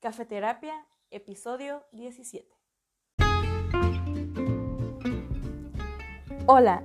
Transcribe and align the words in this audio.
Cafeterapia, 0.00 0.74
episodio 1.10 1.82
17. 1.92 2.46
Hola, 6.44 6.82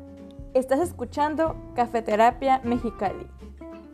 estás 0.53 0.79
escuchando 0.79 1.55
Cafeterapia 1.75 2.61
Mexicali. 2.63 3.27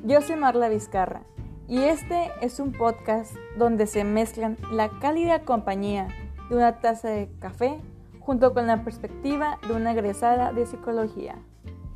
Yo 0.03 0.21
soy 0.21 0.35
Marla 0.35 0.69
Vizcarra 0.69 1.23
y 1.67 1.79
este 1.79 2.31
es 2.41 2.59
un 2.59 2.71
podcast 2.73 3.35
donde 3.57 3.87
se 3.87 4.03
mezclan 4.03 4.55
la 4.71 4.89
cálida 4.99 5.41
compañía 5.41 6.07
de 6.49 6.55
una 6.55 6.79
taza 6.79 7.09
de 7.09 7.27
café 7.39 7.81
junto 8.19 8.53
con 8.53 8.67
la 8.67 8.83
perspectiva 8.83 9.57
de 9.67 9.73
una 9.73 9.93
egresada 9.93 10.53
de 10.53 10.67
psicología. 10.67 11.41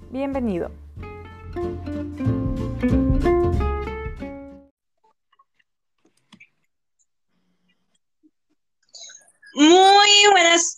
Bienvenido. 0.09 0.71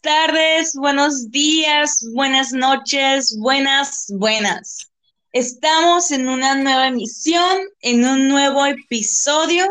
Tardes, 0.04 0.74
buenos 0.76 1.32
días, 1.32 2.06
buenas 2.14 2.52
noches, 2.52 3.38
buenas, 3.40 4.12
buenas. 4.14 4.92
Estamos 5.32 6.12
en 6.12 6.28
una 6.28 6.56
nueva 6.56 6.90
emisión, 6.90 7.62
en 7.80 8.04
un 8.04 8.28
nuevo 8.28 8.66
episodio 8.66 9.66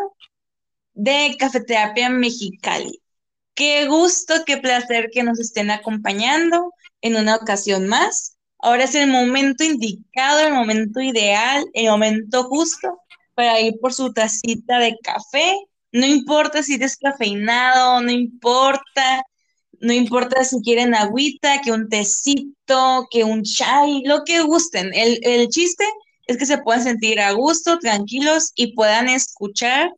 de 0.95 1.37
Cafeterapia 1.39 2.09
Mexicali. 2.09 3.03
Qué 3.55 3.87
gusto, 3.87 4.33
qué 4.47 4.57
placer 4.57 5.11
que 5.13 5.23
nos 5.23 5.39
estén 5.39 5.71
acompañando 5.71 6.73
en 7.03 7.17
una 7.17 7.37
ocasión 7.37 7.87
más. 7.87 8.39
Ahora 8.59 8.85
es 8.85 8.95
el 8.95 9.11
momento 9.11 9.65
indicado, 9.65 10.41
el 10.41 10.55
momento 10.55 11.03
ideal, 11.03 11.67
el 11.75 11.91
momento 11.91 12.45
justo 12.45 13.03
para 13.35 13.61
ir 13.61 13.75
por 13.83 13.93
su 13.93 14.15
tacita 14.15 14.79
de 14.79 14.97
café. 15.03 15.59
No 15.93 16.07
importa 16.07 16.63
si 16.63 16.79
descafeinado, 16.79 18.01
no 18.01 18.11
importa, 18.11 19.27
no 19.83 19.93
importa 19.93 20.45
si 20.45 20.61
quieren 20.63 20.95
agüita, 20.95 21.61
que 21.61 21.73
un 21.73 21.89
tecito, 21.89 23.07
que 23.11 23.25
un 23.25 23.43
chai, 23.43 24.03
lo 24.05 24.23
que 24.25 24.41
gusten. 24.41 24.93
El, 24.95 25.19
el 25.23 25.49
chiste 25.49 25.85
es 26.27 26.37
que 26.39 26.47
se 26.47 26.59
puedan 26.59 26.85
sentir 26.85 27.21
a 27.21 27.33
gusto, 27.33 27.79
tranquilos 27.79 28.53
y 28.55 28.75
puedan 28.75 29.09
escuchar 29.09 29.91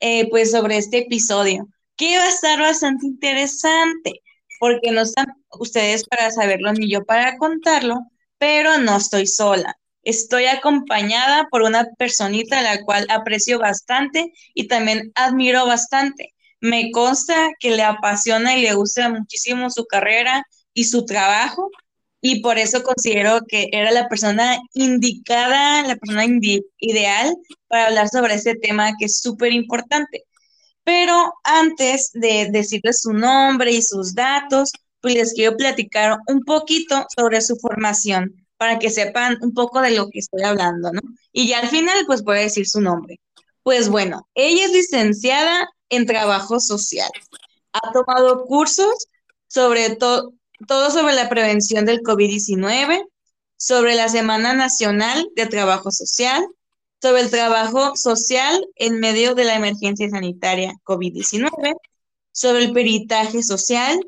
eh, 0.00 0.28
pues 0.30 0.50
sobre 0.50 0.76
este 0.76 0.98
episodio, 0.98 1.68
que 1.96 2.18
va 2.18 2.24
a 2.24 2.28
estar 2.28 2.60
bastante 2.60 3.06
interesante, 3.06 4.22
porque 4.58 4.90
no 4.90 5.02
están 5.02 5.26
ustedes 5.58 6.04
para 6.04 6.30
saberlo 6.32 6.72
ni 6.72 6.90
yo 6.90 7.04
para 7.04 7.38
contarlo, 7.38 8.00
pero 8.38 8.78
no 8.78 8.96
estoy 8.96 9.26
sola. 9.26 9.76
Estoy 10.02 10.46
acompañada 10.46 11.48
por 11.50 11.62
una 11.62 11.84
personita 11.96 12.58
a 12.58 12.62
la 12.62 12.82
cual 12.84 13.06
aprecio 13.08 13.58
bastante 13.60 14.32
y 14.54 14.66
también 14.66 15.12
admiro 15.14 15.64
bastante. 15.66 16.34
Me 16.60 16.90
consta 16.90 17.50
que 17.60 17.70
le 17.70 17.82
apasiona 17.82 18.56
y 18.56 18.62
le 18.62 18.74
gusta 18.74 19.08
muchísimo 19.08 19.70
su 19.70 19.86
carrera 19.86 20.44
y 20.74 20.84
su 20.84 21.04
trabajo 21.04 21.70
y 22.20 22.40
por 22.40 22.58
eso 22.58 22.82
considero 22.82 23.40
que 23.46 23.68
era 23.72 23.90
la 23.92 24.08
persona 24.08 24.58
indicada, 24.74 25.82
la 25.86 25.96
persona 25.96 26.24
ideal 26.78 27.36
para 27.68 27.86
hablar 27.86 28.08
sobre 28.08 28.34
este 28.34 28.56
tema 28.56 28.92
que 28.98 29.06
es 29.06 29.20
súper 29.20 29.52
importante. 29.52 30.24
Pero 30.84 31.34
antes 31.44 32.10
de 32.14 32.48
decirles 32.50 33.02
su 33.02 33.12
nombre 33.12 33.72
y 33.72 33.82
sus 33.82 34.14
datos, 34.14 34.72
pues 35.00 35.14
les 35.14 35.32
quiero 35.34 35.56
platicar 35.56 36.18
un 36.26 36.42
poquito 36.44 37.06
sobre 37.16 37.40
su 37.40 37.56
formación 37.56 38.34
para 38.56 38.78
que 38.78 38.90
sepan 38.90 39.38
un 39.40 39.52
poco 39.54 39.80
de 39.80 39.92
lo 39.92 40.08
que 40.08 40.18
estoy 40.18 40.42
hablando, 40.42 40.92
¿no? 40.92 41.00
Y 41.32 41.46
ya 41.46 41.60
al 41.60 41.68
final, 41.68 42.04
pues 42.06 42.22
voy 42.24 42.38
a 42.38 42.42
decir 42.42 42.66
su 42.66 42.80
nombre. 42.80 43.20
Pues 43.62 43.88
bueno, 43.88 44.28
ella 44.34 44.64
es 44.64 44.72
licenciada 44.72 45.68
en 45.88 46.06
trabajo 46.06 46.60
social. 46.60 47.10
Ha 47.72 47.92
tomado 47.92 48.44
cursos 48.44 49.08
sobre 49.46 49.96
todo 49.96 50.32
todo 50.66 50.90
sobre 50.90 51.14
la 51.14 51.28
prevención 51.28 51.84
del 51.84 52.00
COVID-19, 52.00 53.06
sobre 53.56 53.94
la 53.94 54.08
Semana 54.08 54.54
Nacional 54.54 55.28
de 55.36 55.46
Trabajo 55.46 55.90
Social, 55.90 56.44
sobre 57.00 57.22
el 57.22 57.30
trabajo 57.30 57.94
social 57.94 58.66
en 58.74 58.98
medio 58.98 59.34
de 59.34 59.44
la 59.44 59.54
emergencia 59.54 60.08
sanitaria 60.10 60.74
COVID-19, 60.84 61.76
sobre 62.32 62.64
el 62.64 62.72
peritaje 62.72 63.42
social, 63.42 64.00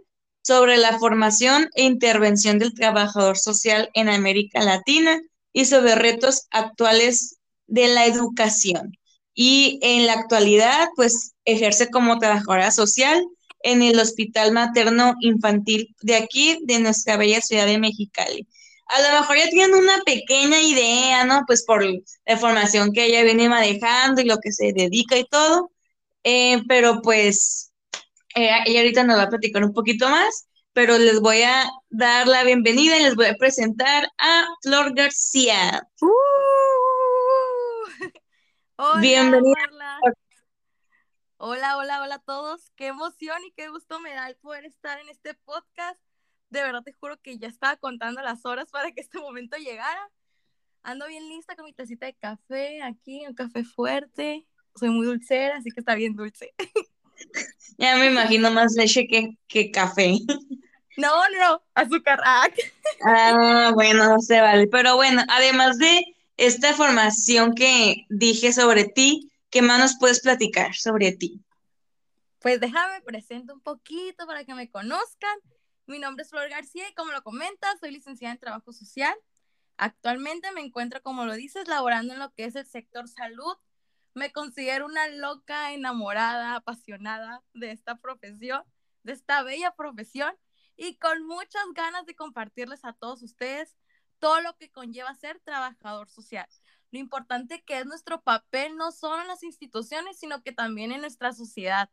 sobre 0.43 0.77
la 0.77 0.99
formación 0.99 1.69
e 1.75 1.85
intervención 1.85 2.59
del 2.59 2.75
trabajador 2.75 3.39
social 3.39 3.91
en 3.95 4.09
América 4.09 4.63
Latina 4.63 5.21
y 5.53 5.67
sobre 5.67 5.95
retos 5.95 6.47
actuales 6.51 7.37
de 7.67 7.89
la 7.89 8.07
educación. 8.07 8.97
Y 9.43 9.79
en 9.81 10.07
la 10.07 10.13
actualidad, 10.13 10.91
pues 10.97 11.33
ejerce 11.47 11.89
como 11.89 12.19
trabajadora 12.19 12.71
social 12.71 13.25
en 13.63 13.81
el 13.81 13.99
Hospital 13.99 14.53
Materno 14.53 15.15
Infantil 15.21 15.97
de 16.03 16.17
aquí, 16.17 16.59
de 16.65 16.79
nuestra 16.79 17.17
bella 17.17 17.41
ciudad 17.41 17.65
de 17.65 17.79
Mexicali. 17.79 18.47
A 18.89 19.01
lo 19.01 19.19
mejor 19.19 19.39
ya 19.39 19.49
tienen 19.49 19.75
una 19.75 19.97
pequeña 20.05 20.61
idea, 20.61 21.25
¿no? 21.25 21.45
Pues 21.47 21.65
por 21.65 21.83
la 21.83 22.37
formación 22.37 22.93
que 22.93 23.07
ella 23.07 23.23
viene 23.23 23.49
manejando 23.49 24.21
y 24.21 24.27
lo 24.27 24.37
que 24.41 24.53
se 24.53 24.75
dedica 24.75 25.17
y 25.17 25.25
todo, 25.25 25.71
eh, 26.23 26.61
pero 26.69 27.01
pues 27.01 27.73
eh, 28.35 28.51
ella 28.67 28.81
ahorita 28.81 29.05
nos 29.05 29.17
va 29.17 29.23
a 29.23 29.31
platicar 29.31 29.65
un 29.65 29.73
poquito 29.73 30.11
más, 30.11 30.49
pero 30.75 30.99
les 30.99 31.19
voy 31.19 31.41
a 31.45 31.67
dar 31.89 32.29
la 32.29 32.45
bienvenida 32.45 32.99
y 32.99 33.05
les 33.05 33.15
voy 33.15 33.25
a 33.25 33.37
presentar 33.37 34.07
a 34.19 34.45
Flor 34.63 34.95
García. 34.95 35.89
Uh, 36.03 36.60
Bienvenida. 39.01 39.59
Hola, 41.37 41.77
hola, 41.77 42.03
hola 42.03 42.15
a 42.15 42.19
todos. 42.19 42.71
Qué 42.77 42.87
emoción 42.87 43.37
y 43.47 43.53
qué 43.53 43.69
gusto 43.69 44.01
me 44.01 44.15
da 44.15 44.27
el 44.27 44.37
poder 44.37 44.65
estar 44.65 44.99
en 44.99 45.09
este 45.11 45.35
podcast. 45.35 46.01
De 46.49 46.63
verdad 46.63 46.83
te 46.83 46.95
juro 46.95 47.19
que 47.21 47.39
ya 47.39 47.49
estaba 47.49 47.77
contando 47.77 48.23
las 48.23 48.47
horas 48.47 48.71
para 48.71 48.91
que 48.93 49.03
este 49.03 49.19
momento 49.19 49.59
llegara. 49.59 50.11
Ando 50.83 51.07
bien 51.09 51.29
lista 51.29 51.55
con 51.57 51.67
mi 51.67 51.75
tacita 51.75 52.07
de 52.07 52.15
café 52.15 52.83
aquí, 52.83 53.27
un 53.27 53.35
café 53.35 53.65
fuerte. 53.65 54.47
Soy 54.75 54.89
muy 54.89 55.07
dulcera, 55.07 55.59
así 55.59 55.71
que 55.71 55.81
está 55.81 55.95
bien 55.95 56.15
dulce. 56.17 56.55
Ya 57.77 57.97
me 57.97 58.07
imagino 58.07 58.51
más 58.51 58.73
leche 58.75 59.07
que, 59.07 59.37
que 59.47 59.71
café. 59.71 60.15
No, 60.97 61.09
no, 61.39 61.63
azúcar. 61.75 62.21
Ah, 62.25 62.47
ah, 63.07 63.71
bueno, 63.75 64.07
no 64.07 64.19
se 64.21 64.41
vale. 64.41 64.67
Pero 64.67 64.97
bueno, 64.97 65.23
además 65.29 65.79
de 65.79 66.03
esta 66.41 66.75
formación 66.75 67.55
que 67.55 68.07
dije 68.09 68.53
sobre 68.53 68.85
ti, 68.85 69.31
¿Qué 69.51 69.63
más 69.63 69.81
nos 69.81 69.99
puedes 69.99 70.21
platicar 70.21 70.77
sobre 70.77 71.11
ti? 71.11 71.45
Pues 72.39 72.61
déjame 72.61 73.03
presento 73.03 73.53
un 73.53 73.61
poquito 73.61 74.25
para 74.25 74.45
que 74.45 74.55
me 74.55 74.71
conozcan. 74.71 75.37
Mi 75.87 75.99
nombre 75.99 76.23
es 76.23 76.31
Flor 76.31 76.49
García 76.49 76.89
y 76.89 76.95
como 76.95 77.11
lo 77.11 77.23
comentas, 77.25 77.81
soy 77.81 77.91
licenciada 77.91 78.33
en 78.33 78.39
Trabajo 78.39 78.73
Social. 78.73 79.13
Actualmente 79.77 80.53
me 80.53 80.61
encuentro, 80.61 81.03
como 81.03 81.25
lo 81.25 81.35
dices, 81.35 81.67
laborando 81.67 82.13
en 82.13 82.21
lo 82.21 82.33
que 82.33 82.45
es 82.45 82.55
el 82.55 82.65
sector 82.65 83.09
salud. 83.09 83.57
Me 84.15 84.31
considero 84.31 84.87
una 84.87 85.09
loca, 85.09 85.73
enamorada, 85.73 86.55
apasionada 86.55 87.43
de 87.53 87.73
esta 87.73 87.97
profesión, 87.97 88.63
de 89.03 89.15
esta 89.15 89.43
bella 89.43 89.75
profesión 89.75 90.33
y 90.77 90.97
con 90.97 91.27
muchas 91.27 91.65
ganas 91.75 92.07
de 92.07 92.15
compartirles 92.15 92.85
a 92.85 92.93
todos 92.93 93.25
ustedes 93.25 93.77
todo 94.21 94.41
lo 94.41 94.57
que 94.57 94.71
conlleva 94.71 95.15
ser 95.17 95.41
trabajador 95.41 96.09
social 96.09 96.47
lo 96.91 96.99
importante 96.99 97.63
que 97.65 97.79
es 97.79 97.87
nuestro 97.87 98.21
papel 98.23 98.77
no 98.77 98.93
solo 98.93 99.23
en 99.23 99.29
las 99.29 99.43
instituciones, 99.43 100.19
sino 100.19 100.43
que 100.43 100.53
también 100.53 100.93
en 100.93 101.01
nuestra 101.01 101.33
sociedad. 101.33 101.89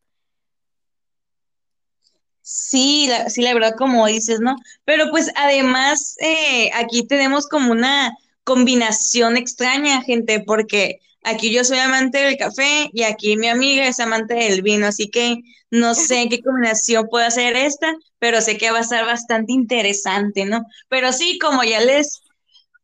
Sí, 2.42 3.06
la, 3.08 3.28
sí, 3.28 3.42
la 3.42 3.54
verdad, 3.54 3.74
como 3.76 4.06
dices, 4.06 4.40
¿no? 4.40 4.56
Pero 4.84 5.10
pues 5.10 5.30
además 5.36 6.16
eh, 6.20 6.70
aquí 6.74 7.06
tenemos 7.06 7.46
como 7.46 7.72
una 7.72 8.16
combinación 8.42 9.36
extraña, 9.36 10.02
gente, 10.02 10.40
porque 10.40 11.00
aquí 11.22 11.52
yo 11.52 11.64
soy 11.64 11.78
amante 11.78 12.18
del 12.18 12.36
café 12.36 12.90
y 12.92 13.02
aquí 13.02 13.36
mi 13.36 13.48
amiga 13.48 13.86
es 13.86 14.00
amante 14.00 14.34
del 14.34 14.62
vino, 14.62 14.86
así 14.86 15.08
que 15.10 15.38
no 15.70 15.94
sé 15.94 16.28
qué 16.30 16.40
combinación 16.40 17.08
puede 17.08 17.26
hacer 17.26 17.56
esta, 17.56 17.94
pero 18.18 18.40
sé 18.40 18.58
que 18.58 18.70
va 18.70 18.78
a 18.78 18.82
estar 18.82 19.04
bastante 19.06 19.52
interesante, 19.52 20.44
¿no? 20.44 20.64
Pero 20.88 21.12
sí, 21.12 21.38
como 21.38 21.64
ya 21.64 21.80
les 21.80 22.22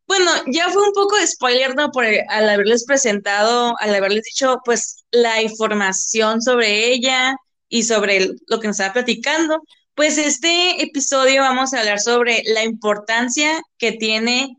bueno, 0.06 0.31
ya 0.47 0.69
fue 0.70 0.82
un 0.87 0.93
poco 0.93 1.17
de 1.17 1.26
spoiler, 1.26 1.75
¿no? 1.75 1.91
Por 1.91 2.05
al 2.05 2.49
haberles 2.49 2.85
presentado, 2.85 3.75
al 3.81 3.94
haberles 3.94 4.25
dicho, 4.25 4.59
pues, 4.64 5.05
la 5.11 5.43
información 5.43 6.43
sobre 6.43 6.93
ella 6.93 7.37
y 7.69 7.85
sobre 7.85 8.31
lo 8.49 8.61
que 8.61 8.67
nos 8.69 8.79
estaba 8.79 8.93
platicando. 8.94 9.62
Pues 9.94 10.19
este 10.19 10.82
episodio 10.82 11.43
vamos 11.43 11.73
a 11.73 11.81
hablar 11.81 12.00
sobre 12.00 12.43
la 12.47 12.64
importancia 12.64 13.62
que 13.79 13.93
tiene, 13.93 14.56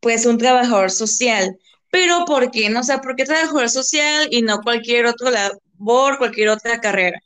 pues, 0.00 0.26
un 0.26 0.38
trabajador 0.38 0.90
social. 0.90 1.56
Pero, 1.90 2.24
¿por 2.24 2.50
qué? 2.50 2.68
No 2.70 2.80
o 2.80 2.82
sea, 2.82 3.00
¿por 3.00 3.16
qué 3.16 3.24
trabajador 3.24 3.70
social 3.70 4.28
y 4.30 4.42
no 4.42 4.60
cualquier 4.60 5.06
otro 5.06 5.30
labor, 5.30 6.18
cualquier 6.18 6.50
otra 6.50 6.80
carrera? 6.80 7.20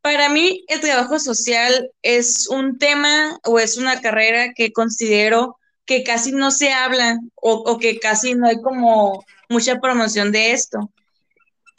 Para 0.00 0.28
mí, 0.28 0.64
el 0.68 0.80
trabajo 0.80 1.18
social 1.18 1.90
es 2.02 2.48
un 2.48 2.78
tema 2.78 3.38
o 3.44 3.58
es 3.58 3.76
una 3.76 4.00
carrera 4.00 4.52
que 4.54 4.72
considero 4.72 5.58
que 5.84 6.04
casi 6.04 6.32
no 6.32 6.50
se 6.50 6.72
habla 6.72 7.18
o, 7.34 7.78
que 7.78 7.98
casi 7.98 8.34
no 8.34 8.46
hay 8.46 8.60
como 8.60 9.24
mucha 9.48 9.80
promoción 9.80 10.32
de 10.32 10.52
esto. 10.52 10.90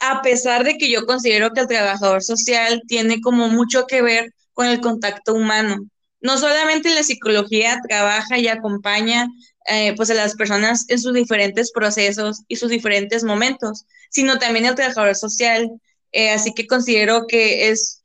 a 0.00 0.22
pesar 0.22 0.64
de 0.64 0.78
que 0.78 0.90
yo 0.90 1.06
considero 1.06 1.52
que 1.52 1.60
el 1.60 1.66
trabajador 1.68 2.22
social 2.22 2.82
tiene 2.88 3.20
como 3.20 3.48
mucho 3.48 3.86
que 3.86 4.02
ver 4.02 4.32
con 4.54 4.66
el 4.66 4.80
contacto 4.80 5.34
humano. 5.34 5.76
No 6.20 6.38
solamente 6.38 6.94
la 6.94 7.02
psicología 7.02 7.80
trabaja 7.86 8.38
y 8.38 8.48
acompaña 8.48 9.28
eh, 9.66 9.94
pues 9.96 10.10
a 10.10 10.14
las 10.14 10.34
personas 10.34 10.84
en 10.88 10.98
sus 10.98 11.14
diferentes 11.14 11.70
procesos 11.72 12.42
y 12.48 12.56
sus 12.56 12.70
diferentes 12.70 13.24
momentos, 13.24 13.84
sino 14.10 14.38
también 14.38 14.66
el 14.66 14.74
trabajador 14.74 15.14
social. 15.16 15.70
Eh, 16.12 16.30
así 16.30 16.52
que 16.54 16.66
considero 16.66 17.26
que 17.26 17.68
es, 17.68 18.02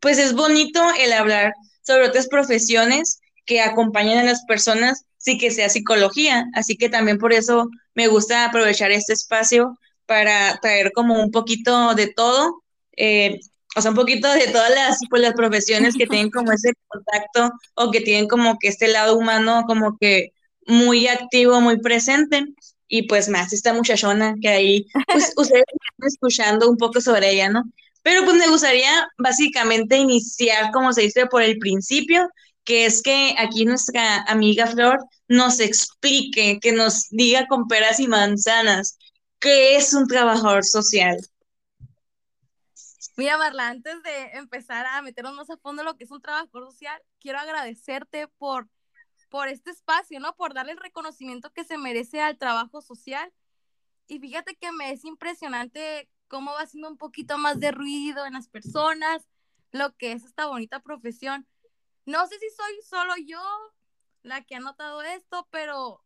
pues 0.00 0.18
es 0.18 0.34
bonito 0.34 0.82
el 0.98 1.12
hablar 1.12 1.54
sobre 1.82 2.06
otras 2.06 2.28
profesiones 2.28 3.20
que 3.46 3.60
acompañan 3.60 4.18
a 4.18 4.24
las 4.24 4.44
personas, 4.44 5.04
sí 5.16 5.38
que 5.38 5.50
sea 5.50 5.68
psicología. 5.68 6.46
Así 6.54 6.76
que 6.76 6.88
también 6.88 7.18
por 7.18 7.32
eso 7.32 7.68
me 7.94 8.08
gusta 8.08 8.44
aprovechar 8.44 8.90
este 8.92 9.12
espacio 9.12 9.78
para 10.06 10.58
traer 10.60 10.92
como 10.92 11.22
un 11.22 11.30
poquito 11.30 11.94
de 11.94 12.08
todo, 12.08 12.62
eh, 12.96 13.38
o 13.76 13.80
sea, 13.80 13.92
un 13.92 13.96
poquito 13.96 14.30
de 14.32 14.48
todas 14.48 14.70
las, 14.70 14.98
pues, 15.08 15.22
las 15.22 15.34
profesiones 15.34 15.94
que 15.96 16.06
tienen 16.06 16.30
como 16.30 16.50
ese 16.52 16.72
contacto 16.88 17.52
o 17.74 17.90
que 17.92 18.00
tienen 18.00 18.26
como 18.26 18.58
que 18.58 18.68
este 18.68 18.88
lado 18.88 19.16
humano 19.16 19.64
como 19.66 19.96
que 20.00 20.32
muy 20.70 21.08
activo, 21.08 21.60
muy 21.60 21.78
presente. 21.78 22.46
Y 22.88 23.02
pues 23.02 23.28
más 23.28 23.52
esta 23.52 23.72
muchachona 23.72 24.34
que 24.40 24.48
ahí, 24.48 24.86
pues 25.12 25.32
ustedes 25.36 25.64
están 25.66 26.08
escuchando 26.08 26.68
un 26.68 26.76
poco 26.76 27.00
sobre 27.00 27.30
ella, 27.30 27.48
¿no? 27.48 27.64
Pero 28.02 28.24
pues 28.24 28.36
me 28.36 28.48
gustaría 28.48 29.08
básicamente 29.18 29.96
iniciar, 29.96 30.72
como 30.72 30.92
se 30.92 31.02
dice, 31.02 31.26
por 31.26 31.42
el 31.42 31.58
principio, 31.58 32.28
que 32.64 32.86
es 32.86 33.02
que 33.02 33.34
aquí 33.38 33.64
nuestra 33.64 34.22
amiga 34.22 34.66
Flor 34.66 34.98
nos 35.28 35.60
explique, 35.60 36.58
que 36.60 36.72
nos 36.72 37.08
diga 37.10 37.46
con 37.46 37.68
peras 37.68 38.00
y 38.00 38.08
manzanas, 38.08 38.98
¿qué 39.38 39.76
es 39.76 39.92
un 39.94 40.06
trabajador 40.06 40.64
social? 40.64 41.16
Mira, 43.16 43.36
Marla, 43.36 43.68
antes 43.68 44.02
de 44.02 44.38
empezar 44.38 44.86
a 44.86 45.02
meternos 45.02 45.34
más 45.34 45.50
a 45.50 45.56
fondo 45.58 45.82
en 45.82 45.86
lo 45.86 45.96
que 45.96 46.04
es 46.04 46.10
un 46.10 46.22
trabajador 46.22 46.70
social, 46.72 47.00
quiero 47.20 47.38
agradecerte 47.38 48.28
por 48.38 48.66
por 49.30 49.48
este 49.48 49.70
espacio, 49.70 50.20
¿no? 50.20 50.36
Por 50.36 50.52
darle 50.52 50.72
el 50.72 50.78
reconocimiento 50.78 51.52
que 51.52 51.64
se 51.64 51.78
merece 51.78 52.20
al 52.20 52.36
trabajo 52.36 52.82
social. 52.82 53.32
Y 54.06 54.18
fíjate 54.18 54.56
que 54.56 54.72
me 54.72 54.90
es 54.90 55.04
impresionante 55.04 56.10
cómo 56.28 56.52
va 56.52 56.62
haciendo 56.62 56.88
un 56.88 56.98
poquito 56.98 57.38
más 57.38 57.58
de 57.60 57.70
ruido 57.70 58.26
en 58.26 58.34
las 58.34 58.48
personas, 58.48 59.28
lo 59.70 59.96
que 59.96 60.12
es 60.12 60.24
esta 60.24 60.46
bonita 60.46 60.80
profesión. 60.80 61.46
No 62.06 62.26
sé 62.26 62.38
si 62.38 62.50
soy 62.50 62.82
solo 62.82 63.14
yo 63.24 63.40
la 64.22 64.42
que 64.42 64.56
ha 64.56 64.60
notado 64.60 65.00
esto, 65.02 65.48
pero 65.50 66.04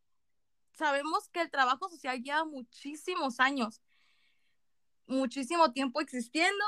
sabemos 0.73 1.29
que 1.29 1.41
el 1.41 1.50
trabajo 1.50 1.88
social 1.88 2.23
lleva 2.23 2.44
muchísimos 2.44 3.41
años, 3.41 3.81
muchísimo 5.06 5.73
tiempo 5.73 6.00
existiendo, 6.00 6.65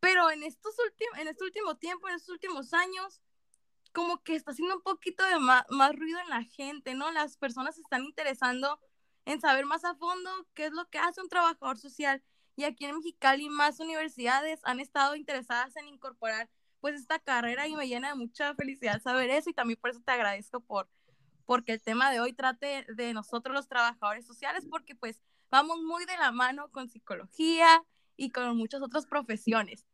pero 0.00 0.30
en, 0.30 0.42
estos 0.42 0.74
en 1.18 1.28
este 1.28 1.44
último 1.44 1.76
tiempo, 1.76 2.08
en 2.08 2.14
estos 2.14 2.30
últimos 2.30 2.72
años, 2.72 3.20
como 3.92 4.22
que 4.22 4.34
está 4.34 4.52
haciendo 4.52 4.76
un 4.76 4.82
poquito 4.82 5.24
de 5.24 5.38
más, 5.38 5.64
ruido 5.96 6.18
en 6.20 6.30
la 6.30 6.44
gente, 6.44 6.94
¿no? 6.94 7.10
Las 7.10 7.36
personas 7.36 7.78
están 7.78 8.04
interesando 8.04 8.80
en 9.24 9.40
saber 9.40 9.66
más 9.66 9.84
a 9.84 9.94
fondo 9.94 10.30
qué 10.54 10.66
es 10.66 10.72
lo 10.72 10.88
que 10.88 10.98
hace 10.98 11.20
un 11.20 11.28
trabajador 11.28 11.78
social. 11.78 12.22
Y 12.56 12.64
aquí 12.64 12.84
en 12.84 12.96
Mexicali 12.96 13.48
más 13.48 13.80
universidades 13.80 14.60
han 14.64 14.80
estado 14.80 15.16
interesadas 15.16 15.76
en 15.76 15.88
incorporar 15.88 16.50
pues 16.80 16.94
esta 16.94 17.18
carrera 17.18 17.68
y 17.68 17.76
me 17.76 17.88
llena 17.88 18.08
de 18.08 18.14
mucha 18.14 18.54
felicidad 18.54 19.02
saber 19.02 19.30
eso 19.30 19.50
y 19.50 19.54
también 19.54 19.78
por 19.80 19.90
eso 19.90 20.00
te 20.00 20.12
agradezco 20.12 20.60
por 20.60 20.88
porque 21.44 21.72
el 21.72 21.82
tema 21.82 22.10
de 22.10 22.20
hoy 22.20 22.32
trate 22.32 22.86
de 22.88 23.12
nosotros 23.12 23.54
los 23.54 23.68
trabajadores 23.68 24.24
sociales 24.26 24.66
porque 24.70 24.94
pues 24.94 25.20
vamos 25.50 25.82
muy 25.82 26.04
de 26.04 26.16
la 26.16 26.30
mano 26.32 26.70
con 26.70 26.88
psicología 26.88 27.82
y 28.16 28.30
con 28.30 28.56
muchas 28.56 28.82
otras 28.82 29.06
profesiones. 29.06 29.84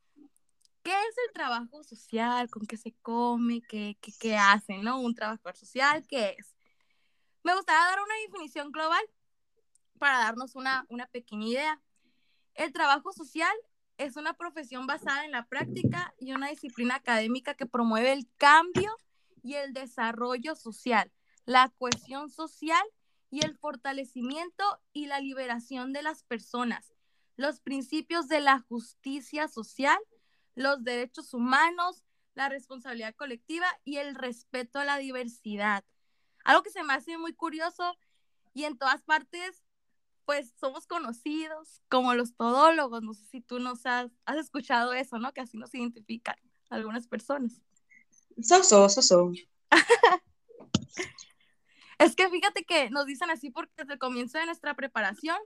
¿Qué 0.87 0.93
es 0.93 1.19
el 1.27 1.33
trabajo 1.33 1.83
social? 1.83 2.49
¿Con 2.49 2.65
qué 2.65 2.77
se 2.77 2.93
come? 3.03 3.61
¿Qué, 3.69 3.99
qué, 4.01 4.13
qué 4.21 4.37
hacen? 4.37 4.85
¿no? 4.85 5.01
Un 5.01 5.17
trabajador 5.17 5.57
social, 5.57 6.07
¿qué 6.07 6.37
es? 6.39 6.55
Me 7.43 7.57
gustaría 7.57 7.87
dar 7.87 7.99
una 7.99 8.15
definición 8.25 8.71
global 8.71 9.03
para 9.99 10.19
darnos 10.19 10.55
una, 10.55 10.87
una 10.89 11.09
pequeña 11.09 11.49
idea. 11.49 11.83
El 12.55 12.73
trabajo 12.73 13.13
social 13.13 13.53
es 13.99 14.17
una 14.17 14.35
profesión 14.35 14.87
basada 14.87 15.25
en 15.25 15.33
la 15.33 15.47
práctica 15.47 16.15
y 16.21 16.33
una 16.35 16.51
disciplina 16.51 16.95
académica 16.95 17.55
que 17.55 17.67
promueve 17.67 18.13
el 18.13 18.29
cambio 18.37 18.97
y 19.43 19.55
el 19.55 19.73
desarrollo 19.73 20.55
social, 20.55 21.11
la 21.47 21.69
cohesión 21.79 22.31
social 22.31 22.85
y 23.29 23.45
el 23.45 23.57
fortalecimiento 23.57 24.63
y 24.93 25.07
la 25.07 25.19
liberación 25.19 25.93
de 25.93 26.03
las 26.03 26.23
personas, 26.23 26.95
los 27.35 27.59
principios 27.59 28.29
de 28.29 28.41
la 28.41 28.61
justicia 28.61 29.49
social, 29.49 29.99
los 30.57 30.83
derechos 30.83 31.33
humanos, 31.35 32.03
la 32.35 32.49
responsabilidad 32.49 33.15
colectiva 33.15 33.67
y 33.85 33.99
el 33.99 34.15
respeto 34.17 34.81
a 34.81 34.85
la 34.85 34.99
diversidad. 34.99 35.85
Algo 36.45 36.63
que 36.63 36.71
se 36.71 36.83
me 36.83 36.95
hace 36.95 37.17
muy 37.19 37.35
curioso 37.35 37.97
y 38.53 38.65
en 38.65 38.77
todas 38.77 39.03
partes, 39.03 39.63
pues 40.25 40.53
somos 40.59 40.87
conocidos 40.87 41.83
como 41.89 42.15
los 42.15 42.35
todólogos. 42.35 43.03
No 43.03 43.15
sé 43.15 43.25
si 43.27 43.41
tú 43.41 43.61
nos 43.61 43.85
has, 43.87 44.11
has 44.25 44.39
escuchado 44.39 44.93
eso, 44.95 45.19
¿no? 45.19 45.33
Que 45.33 45.43
así 45.43 45.57
nos 45.59 45.75
identifican 45.75 46.37
algunas 46.71 47.07
personas. 47.07 47.61
So, 48.43 48.63
so, 48.65 48.89
so, 48.89 49.03
so. 49.03 49.33
es 51.99 52.17
que 52.17 52.29
fíjate 52.29 52.65
que 52.65 52.91
nos 52.91 53.07
dicen 53.07 53.31
así 53.31 53.51
porque 53.51 53.73
desde 53.77 53.95
el 53.95 53.99
comienzo 53.99 54.39
de 54.39 54.47
nuestra 54.47 54.75
preparación, 54.75 55.39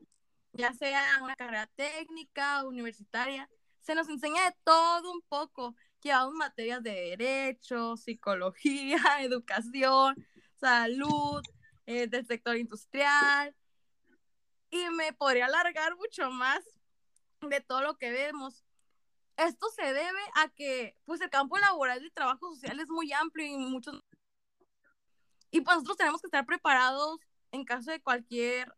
ya 0.53 0.73
sea 0.73 1.03
una 1.23 1.35
carrera 1.35 1.67
técnica, 1.75 2.65
universitaria, 2.65 3.49
se 3.81 3.94
nos 3.94 4.09
enseña 4.09 4.44
de 4.44 4.56
todo 4.65 5.12
un 5.12 5.23
poco. 5.23 5.75
Llevamos 6.03 6.35
materias 6.35 6.82
de 6.82 6.93
derecho, 6.93 7.97
psicología, 7.97 8.99
educación, 9.21 10.17
salud, 10.56 11.43
eh, 11.87 12.06
del 12.06 12.27
sector 12.27 12.56
industrial. 12.56 13.55
Y 14.71 14.88
me 14.91 15.12
podría 15.12 15.47
alargar 15.47 15.97
mucho 15.97 16.31
más 16.31 16.61
de 17.41 17.61
todo 17.61 17.82
lo 17.82 17.97
que 17.97 18.11
vemos. 18.11 18.65
Esto 19.37 19.69
se 19.71 19.93
debe 19.93 20.21
a 20.35 20.49
que 20.50 20.97
pues 21.05 21.21
el 21.21 21.31
campo 21.31 21.59
laboral 21.59 22.00
del 22.00 22.12
trabajo 22.12 22.55
social 22.55 22.79
es 22.79 22.88
muy 22.91 23.12
amplio 23.12 23.47
y 23.47 23.56
muchos 23.56 24.05
y 25.50 25.61
pues 25.62 25.76
nosotros 25.76 25.97
tenemos 25.97 26.21
que 26.21 26.29
estar 26.29 26.47
preparados 26.47 27.21
en 27.50 27.65
caso 27.65 27.91
de 27.91 28.00
cualquier 28.00 28.73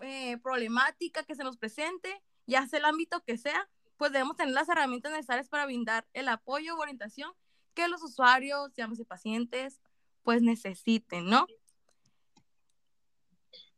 eh, 0.00 0.36
problemática 0.38 1.24
que 1.24 1.34
se 1.34 1.44
nos 1.44 1.56
presente, 1.56 2.22
ya 2.46 2.66
sea 2.66 2.78
el 2.78 2.84
ámbito 2.84 3.22
que 3.24 3.38
sea, 3.38 3.68
pues 3.96 4.12
debemos 4.12 4.36
tener 4.36 4.54
las 4.54 4.68
herramientas 4.68 5.12
necesarias 5.12 5.48
para 5.48 5.66
brindar 5.66 6.06
el 6.12 6.28
apoyo 6.28 6.76
o 6.76 6.80
orientación 6.80 7.30
que 7.74 7.88
los 7.88 8.02
usuarios, 8.02 8.72
llámese 8.76 9.04
pacientes, 9.04 9.80
pues 10.22 10.42
necesiten, 10.42 11.26
¿no? 11.26 11.46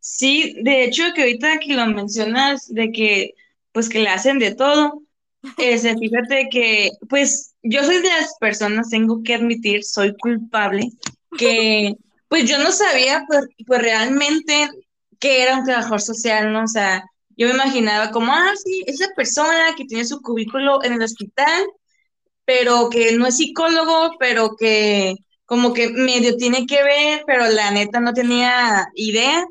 Sí, 0.00 0.54
de 0.62 0.84
hecho 0.84 1.02
que 1.14 1.22
ahorita 1.22 1.58
que 1.58 1.74
lo 1.74 1.86
mencionas 1.86 2.68
de 2.68 2.92
que 2.92 3.34
pues 3.72 3.88
que 3.88 3.98
le 3.98 4.08
hacen 4.08 4.38
de 4.38 4.54
todo, 4.54 5.02
es, 5.58 5.82
fíjate 6.00 6.48
que 6.50 6.90
pues 7.08 7.54
yo 7.62 7.84
soy 7.84 8.00
de 8.00 8.08
las 8.08 8.36
personas, 8.38 8.90
tengo 8.90 9.22
que 9.22 9.34
admitir, 9.34 9.84
soy 9.84 10.16
culpable, 10.16 10.90
que 11.36 11.94
pues 12.28 12.48
yo 12.48 12.58
no 12.58 12.72
sabía 12.72 13.24
pues, 13.26 13.46
pues 13.66 13.82
realmente 13.82 14.70
que 15.18 15.42
era 15.42 15.58
un 15.58 15.64
trabajador 15.64 16.00
social, 16.00 16.52
¿no? 16.52 16.64
O 16.64 16.68
sea, 16.68 17.04
yo 17.38 17.46
me 17.46 17.54
imaginaba 17.54 18.10
como, 18.10 18.32
ah, 18.32 18.52
sí, 18.62 18.84
esa 18.86 19.06
persona 19.16 19.74
que 19.76 19.84
tiene 19.84 20.04
su 20.04 20.20
cubículo 20.20 20.82
en 20.84 20.94
el 20.94 21.02
hospital, 21.02 21.64
pero 22.44 22.90
que 22.90 23.12
no 23.16 23.26
es 23.26 23.36
psicólogo, 23.36 24.16
pero 24.18 24.56
que 24.56 25.14
como 25.46 25.72
que 25.72 25.90
medio 25.90 26.36
tiene 26.36 26.66
que 26.66 26.82
ver, 26.82 27.22
pero 27.26 27.46
la 27.48 27.70
neta 27.70 28.00
no 28.00 28.12
tenía 28.12 28.88
idea. 28.94 29.46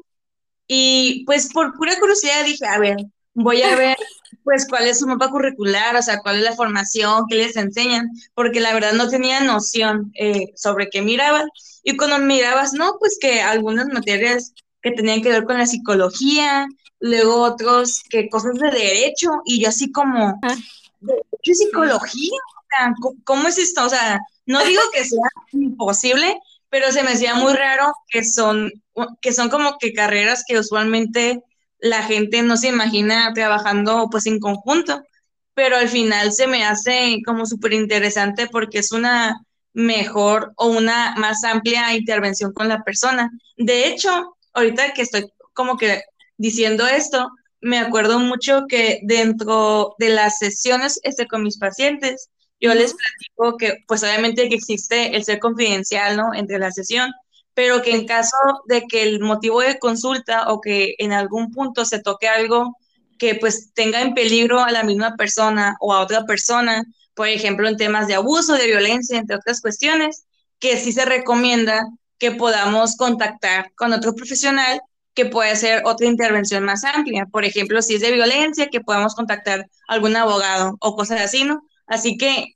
Y 0.67 1.23
pues 1.25 1.49
por 1.53 1.73
pura 1.77 1.97
curiosidad 1.97 2.45
dije, 2.45 2.65
a 2.67 2.77
ver, 2.77 2.97
voy 3.33 3.61
a 3.61 3.75
ver 3.75 3.97
pues 4.43 4.67
cuál 4.67 4.87
es 4.87 4.99
su 4.99 5.07
mapa 5.07 5.29
curricular, 5.29 5.95
o 5.95 6.01
sea, 6.01 6.19
cuál 6.19 6.37
es 6.37 6.43
la 6.43 6.55
formación, 6.55 7.25
qué 7.29 7.35
les 7.35 7.55
enseñan, 7.55 8.09
porque 8.33 8.59
la 8.59 8.73
verdad 8.73 8.93
no 8.93 9.09
tenía 9.09 9.41
noción 9.41 10.11
eh, 10.19 10.51
sobre 10.55 10.89
qué 10.89 11.01
miraban. 11.01 11.47
Y 11.83 11.95
cuando 11.95 12.19
mirabas, 12.19 12.73
no, 12.73 12.97
pues 12.99 13.17
que 13.19 13.41
algunas 13.41 13.87
materias 13.87 14.53
que 14.81 14.91
tenían 14.91 15.21
que 15.21 15.29
ver 15.29 15.45
con 15.45 15.57
la 15.57 15.67
psicología, 15.67 16.67
luego 16.99 17.41
otros 17.41 18.03
que 18.09 18.29
cosas 18.29 18.53
de 18.55 18.69
derecho, 18.71 19.29
y 19.45 19.61
yo 19.61 19.69
así 19.69 19.91
como, 19.91 20.39
¿qué 21.43 21.53
psicología? 21.55 22.37
¿Cómo 23.23 23.47
es 23.47 23.57
esto? 23.57 23.85
O 23.85 23.89
sea, 23.89 24.19
no 24.45 24.63
digo 24.63 24.81
que 24.93 25.03
sea 25.05 25.29
imposible, 25.51 26.37
pero 26.69 26.91
se 26.91 27.03
me 27.03 27.11
hacía 27.11 27.35
muy 27.35 27.53
raro 27.53 27.93
que 28.09 28.23
son, 28.23 28.71
que 29.21 29.33
son 29.33 29.49
como 29.49 29.77
que 29.77 29.93
carreras 29.93 30.43
que 30.47 30.59
usualmente 30.59 31.41
la 31.79 32.03
gente 32.03 32.41
no 32.41 32.57
se 32.57 32.69
imagina 32.69 33.31
trabajando 33.33 34.07
pues 34.11 34.25
en 34.25 34.39
conjunto, 34.39 35.01
pero 35.53 35.77
al 35.77 35.89
final 35.89 36.33
se 36.33 36.47
me 36.47 36.65
hace 36.65 37.19
como 37.25 37.45
súper 37.45 37.73
interesante 37.73 38.47
porque 38.47 38.79
es 38.79 38.91
una 38.91 39.39
mejor 39.73 40.53
o 40.55 40.67
una 40.67 41.15
más 41.17 41.43
amplia 41.43 41.93
intervención 41.93 42.51
con 42.51 42.67
la 42.67 42.83
persona. 42.83 43.29
De 43.55 43.87
hecho, 43.87 44.35
ahorita 44.53 44.93
que 44.93 45.03
estoy 45.03 45.31
como 45.53 45.77
que 45.77 46.01
diciendo 46.37 46.87
esto, 46.87 47.29
me 47.61 47.79
acuerdo 47.79 48.19
mucho 48.19 48.65
que 48.67 48.99
dentro 49.03 49.95
de 49.99 50.09
las 50.09 50.37
sesiones 50.37 50.99
este, 51.03 51.27
con 51.27 51.43
mis 51.43 51.57
pacientes, 51.57 52.29
yo 52.59 52.73
les 52.73 52.93
platico 52.93 53.57
que, 53.57 53.83
pues 53.87 54.03
obviamente 54.03 54.49
que 54.49 54.55
existe 54.55 55.15
el 55.15 55.23
ser 55.23 55.39
confidencial, 55.39 56.17
¿no? 56.17 56.33
Entre 56.33 56.59
la 56.59 56.71
sesión, 56.71 57.11
pero 57.53 57.81
que 57.81 57.91
en 57.91 58.05
caso 58.05 58.37
de 58.67 58.83
que 58.87 59.03
el 59.03 59.19
motivo 59.19 59.61
de 59.61 59.79
consulta 59.79 60.49
o 60.51 60.61
que 60.61 60.95
en 60.99 61.11
algún 61.13 61.51
punto 61.51 61.85
se 61.85 61.99
toque 61.99 62.27
algo 62.27 62.77
que 63.17 63.35
pues 63.35 63.73
tenga 63.73 64.01
en 64.01 64.13
peligro 64.13 64.59
a 64.59 64.71
la 64.71 64.83
misma 64.83 65.15
persona 65.15 65.75
o 65.79 65.93
a 65.93 66.01
otra 66.01 66.25
persona, 66.25 66.83
por 67.15 67.27
ejemplo, 67.27 67.67
en 67.67 67.77
temas 67.77 68.07
de 68.07 68.15
abuso, 68.15 68.53
de 68.53 68.67
violencia, 68.67 69.17
entre 69.17 69.37
otras 69.37 69.61
cuestiones, 69.61 70.25
que 70.59 70.77
sí 70.77 70.91
se 70.91 71.05
recomienda 71.05 71.87
que 72.19 72.31
podamos 72.31 72.95
contactar 72.95 73.71
con 73.75 73.93
otro 73.93 74.13
profesional 74.13 74.81
que 75.17 75.25
puede 75.25 75.49
hacer 75.49 75.81
otra 75.83 76.05
intervención 76.05 76.63
más 76.63 76.83
amplia. 76.83 77.25
Por 77.25 77.43
ejemplo, 77.43 77.81
si 77.81 77.95
es 77.95 78.01
de 78.01 78.11
violencia, 78.11 78.69
que 78.69 78.81
podamos 78.81 79.15
contactar 79.15 79.61
a 79.87 79.93
algún 79.93 80.15
abogado 80.15 80.77
o 80.79 80.95
cosas 80.95 81.21
así, 81.21 81.43
¿no? 81.43 81.63
Así 81.87 82.17
que 82.17 82.53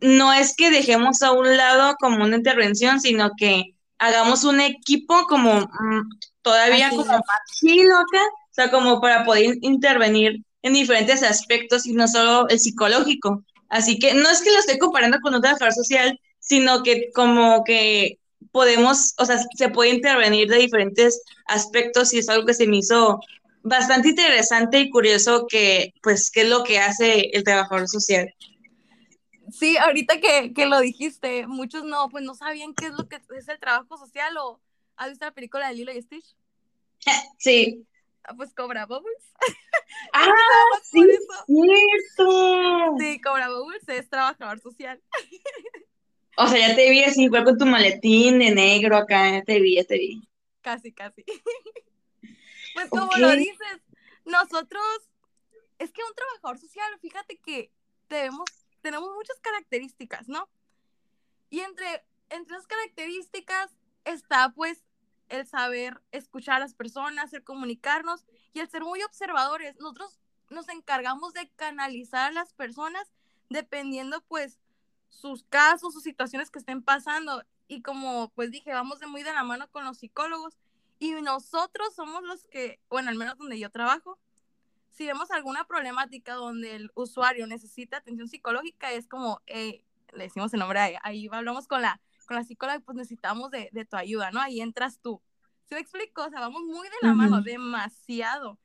no 0.00 0.32
es 0.32 0.54
que 0.54 0.70
dejemos 0.70 1.20
a 1.22 1.32
un 1.32 1.56
lado 1.56 1.96
como 1.98 2.22
una 2.24 2.36
intervención, 2.36 3.00
sino 3.00 3.32
que 3.36 3.74
hagamos 3.98 4.44
un 4.44 4.60
equipo 4.60 5.26
como 5.26 5.62
mm, 5.62 6.08
todavía 6.42 6.90
como 6.90 7.04
más 7.06 7.22
chilo 7.58 7.96
acá, 7.96 8.22
o 8.22 8.52
sea, 8.52 8.70
como 8.70 9.00
para 9.00 9.24
poder 9.24 9.56
intervenir 9.60 10.44
en 10.62 10.72
diferentes 10.74 11.24
aspectos 11.24 11.86
y 11.86 11.92
no 11.92 12.06
solo 12.06 12.48
el 12.48 12.60
psicológico. 12.60 13.42
Así 13.68 13.98
que 13.98 14.14
no 14.14 14.30
es 14.30 14.42
que 14.42 14.52
lo 14.52 14.58
esté 14.60 14.78
comparando 14.78 15.18
con 15.20 15.34
otra 15.34 15.56
trabajador 15.56 15.74
social, 15.74 16.20
sino 16.38 16.84
que 16.84 17.10
como 17.12 17.64
que 17.64 18.19
podemos, 18.52 19.14
o 19.18 19.24
sea, 19.24 19.38
se 19.56 19.68
puede 19.68 19.90
intervenir 19.90 20.48
de 20.48 20.58
diferentes 20.58 21.22
aspectos 21.46 22.12
y 22.12 22.18
es 22.18 22.28
algo 22.28 22.46
que 22.46 22.54
se 22.54 22.66
me 22.66 22.78
hizo 22.78 23.20
bastante 23.62 24.08
interesante 24.08 24.80
y 24.80 24.90
curioso 24.90 25.46
que, 25.48 25.92
pues, 26.02 26.30
qué 26.30 26.42
es 26.42 26.48
lo 26.48 26.64
que 26.64 26.78
hace 26.78 27.30
el 27.32 27.44
trabajador 27.44 27.88
social. 27.88 28.34
Sí, 29.52 29.76
ahorita 29.76 30.20
que, 30.20 30.52
que, 30.54 30.66
lo 30.66 30.80
dijiste, 30.80 31.46
muchos 31.46 31.84
no, 31.84 32.08
pues 32.08 32.24
no 32.24 32.34
sabían 32.34 32.74
qué 32.74 32.86
es 32.86 32.92
lo 32.92 33.08
que 33.08 33.20
es 33.36 33.48
el 33.48 33.58
trabajo 33.58 33.98
social 33.98 34.36
o 34.38 34.60
¿has 34.96 35.10
visto 35.10 35.24
la 35.24 35.32
película 35.32 35.68
de 35.68 35.74
Lilo 35.74 35.92
y 35.92 36.02
Stitch? 36.02 36.36
Sí. 37.38 37.86
Ah, 38.24 38.34
pues 38.36 38.52
Cobra 38.54 38.86
Bubbles. 38.86 39.32
¡Ah, 40.12 40.30
sí, 40.82 41.00
cierto! 41.46 42.96
Sí, 42.98 43.20
Cobra 43.20 43.48
Bubbles 43.48 43.88
es 43.88 44.08
trabajador 44.08 44.60
social. 44.60 45.02
O 46.42 46.46
sea, 46.46 46.68
ya 46.68 46.74
te 46.74 46.88
vi 46.88 47.04
así, 47.04 47.24
igual 47.24 47.44
con 47.44 47.58
tu 47.58 47.66
maletín 47.66 48.38
de 48.38 48.50
negro 48.50 48.96
acá, 48.96 49.30
ya 49.30 49.42
te 49.42 49.60
vi, 49.60 49.74
ya 49.76 49.84
te 49.84 49.98
vi. 49.98 50.26
Casi, 50.62 50.92
casi. 50.92 51.24
Pues 52.72 52.88
como 52.88 53.14
lo 53.16 53.32
dices, 53.32 53.82
nosotros, 54.24 55.10
es 55.80 55.92
que 55.92 56.02
un 56.04 56.14
trabajador 56.14 56.56
social, 56.56 56.88
fíjate 57.00 57.36
que 57.36 57.72
debemos, 58.08 58.48
tenemos 58.80 59.12
muchas 59.12 59.38
características, 59.40 60.28
¿no? 60.28 60.48
Y 61.50 61.60
entre, 61.60 62.04
entre 62.30 62.54
esas 62.54 62.68
características 62.68 63.72
está 64.04 64.52
pues 64.54 64.84
el 65.28 65.48
saber 65.48 66.00
escuchar 66.12 66.56
a 66.56 66.60
las 66.60 66.74
personas, 66.74 67.34
el 67.34 67.42
comunicarnos 67.42 68.24
y 68.52 68.60
el 68.60 68.70
ser 68.70 68.82
muy 68.82 69.02
observadores. 69.02 69.76
Nosotros 69.80 70.20
nos 70.48 70.68
encargamos 70.68 71.34
de 71.34 71.50
canalizar 71.56 72.30
a 72.30 72.32
las 72.32 72.54
personas 72.54 73.10
dependiendo 73.48 74.22
pues 74.28 74.59
sus 75.10 75.44
casos, 75.44 75.92
sus 75.92 76.02
situaciones 76.02 76.50
que 76.50 76.58
estén 76.58 76.82
pasando. 76.82 77.44
Y 77.68 77.82
como 77.82 78.30
pues 78.30 78.50
dije, 78.50 78.72
vamos 78.72 79.00
de 79.00 79.06
muy 79.06 79.22
de 79.22 79.32
la 79.32 79.44
mano 79.44 79.68
con 79.70 79.84
los 79.84 79.98
psicólogos 79.98 80.56
y 80.98 81.12
nosotros 81.12 81.94
somos 81.94 82.22
los 82.22 82.46
que, 82.48 82.80
bueno, 82.88 83.10
al 83.10 83.16
menos 83.16 83.36
donde 83.38 83.58
yo 83.58 83.70
trabajo, 83.70 84.18
si 84.90 85.06
vemos 85.06 85.30
alguna 85.30 85.64
problemática 85.64 86.34
donde 86.34 86.76
el 86.76 86.90
usuario 86.94 87.46
necesita 87.46 87.98
atención 87.98 88.28
psicológica, 88.28 88.92
es 88.92 89.08
como, 89.08 89.40
le 89.46 89.82
decimos 90.12 90.52
el 90.52 90.60
nombre, 90.60 90.78
ahí, 90.78 90.96
ahí 91.02 91.28
hablamos 91.32 91.66
con 91.66 91.80
la, 91.80 92.00
con 92.26 92.36
la 92.36 92.44
psicóloga, 92.44 92.80
pues 92.80 92.96
necesitamos 92.96 93.50
de, 93.50 93.70
de, 93.72 93.84
tu 93.84 93.96
ayuda, 93.96 94.30
¿no? 94.30 94.40
Ahí 94.40 94.60
entras 94.60 94.98
tú. 95.00 95.22
¿Sí 95.64 95.74
me 95.74 95.80
explico? 95.80 96.24
O 96.24 96.30
sea, 96.30 96.40
vamos 96.40 96.62
muy 96.64 96.88
de 96.88 96.96
la 97.02 97.14
mano, 97.14 97.40
demasiado. 97.40 98.58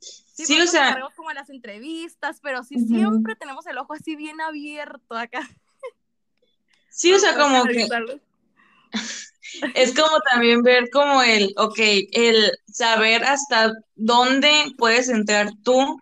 Sí, 0.00 0.60
o 0.60 0.66
sea. 0.66 0.98
como 1.16 1.32
las 1.32 1.50
entrevistas, 1.50 2.40
pero 2.42 2.64
sí 2.64 2.78
siempre 2.86 3.36
tenemos 3.36 3.66
el 3.66 3.78
ojo 3.78 3.92
así 3.92 4.16
bien 4.16 4.40
abierto 4.40 5.16
acá. 5.16 5.48
Sí, 6.88 7.12
o 7.12 7.18
sea, 7.18 7.36
como 7.36 7.64
que. 7.64 7.88
es 9.74 9.94
como 9.94 10.20
también 10.30 10.62
ver 10.62 10.90
como 10.90 11.22
el, 11.22 11.52
ok, 11.56 11.78
el 12.12 12.50
saber 12.66 13.24
hasta 13.24 13.72
dónde 13.94 14.50
puedes 14.76 15.08
entrar 15.08 15.50
tú 15.62 16.00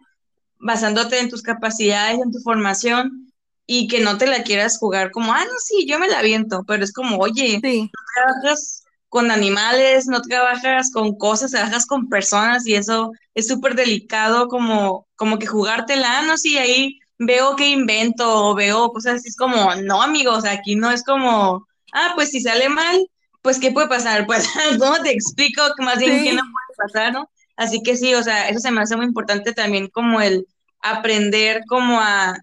basándote 0.58 1.18
en 1.18 1.28
tus 1.28 1.42
capacidades, 1.42 2.18
en 2.20 2.32
tu 2.32 2.40
formación 2.40 3.32
y 3.66 3.86
que 3.86 4.00
no 4.00 4.18
te 4.18 4.26
la 4.26 4.42
quieras 4.42 4.78
jugar 4.78 5.10
como, 5.10 5.32
ah, 5.32 5.44
no, 5.44 5.58
sí, 5.62 5.86
yo 5.86 5.98
me 5.98 6.08
la 6.08 6.20
aviento, 6.20 6.64
pero 6.66 6.82
es 6.82 6.92
como, 6.92 7.18
oye, 7.18 7.60
sí. 7.62 7.90
trabajas 8.14 8.84
con 9.08 9.30
animales, 9.30 10.06
no 10.06 10.20
trabajas 10.20 10.90
con 10.92 11.16
cosas, 11.16 11.52
trabajas 11.52 11.86
con 11.86 12.08
personas 12.08 12.66
y 12.66 12.74
eso 12.74 13.12
es 13.34 13.48
súper 13.48 13.74
delicado 13.74 14.48
como, 14.48 15.06
como 15.16 15.38
que 15.38 15.46
jugártela, 15.46 16.22
no 16.22 16.36
sé, 16.36 16.58
ahí 16.58 16.98
veo 17.18 17.56
que 17.56 17.70
invento 17.70 18.50
o 18.50 18.54
veo 18.54 18.90
cosas 18.90 19.16
así, 19.16 19.28
es 19.28 19.36
como, 19.36 19.74
no 19.76 20.02
amigos, 20.02 20.44
aquí 20.44 20.76
no 20.76 20.90
es 20.90 21.02
como, 21.02 21.66
ah, 21.92 22.12
pues 22.14 22.30
si 22.30 22.40
sale 22.40 22.68
mal, 22.68 22.98
pues 23.42 23.58
¿qué 23.58 23.72
puede 23.72 23.88
pasar? 23.88 24.26
Pues, 24.26 24.46
¿cómo 24.78 24.96
te 25.02 25.10
explico 25.10 25.62
más 25.78 25.98
bien 25.98 26.22
qué 26.22 26.32
no 26.34 26.42
puede 26.42 26.88
pasar, 26.92 27.12
no? 27.12 27.30
Así 27.56 27.82
que 27.82 27.96
sí, 27.96 28.14
o 28.14 28.22
sea, 28.22 28.48
eso 28.48 28.60
se 28.60 28.70
me 28.70 28.82
hace 28.82 28.96
muy 28.96 29.06
importante 29.06 29.52
también 29.52 29.88
como 29.88 30.20
el 30.20 30.46
aprender 30.80 31.62
como 31.66 32.00
a, 32.00 32.38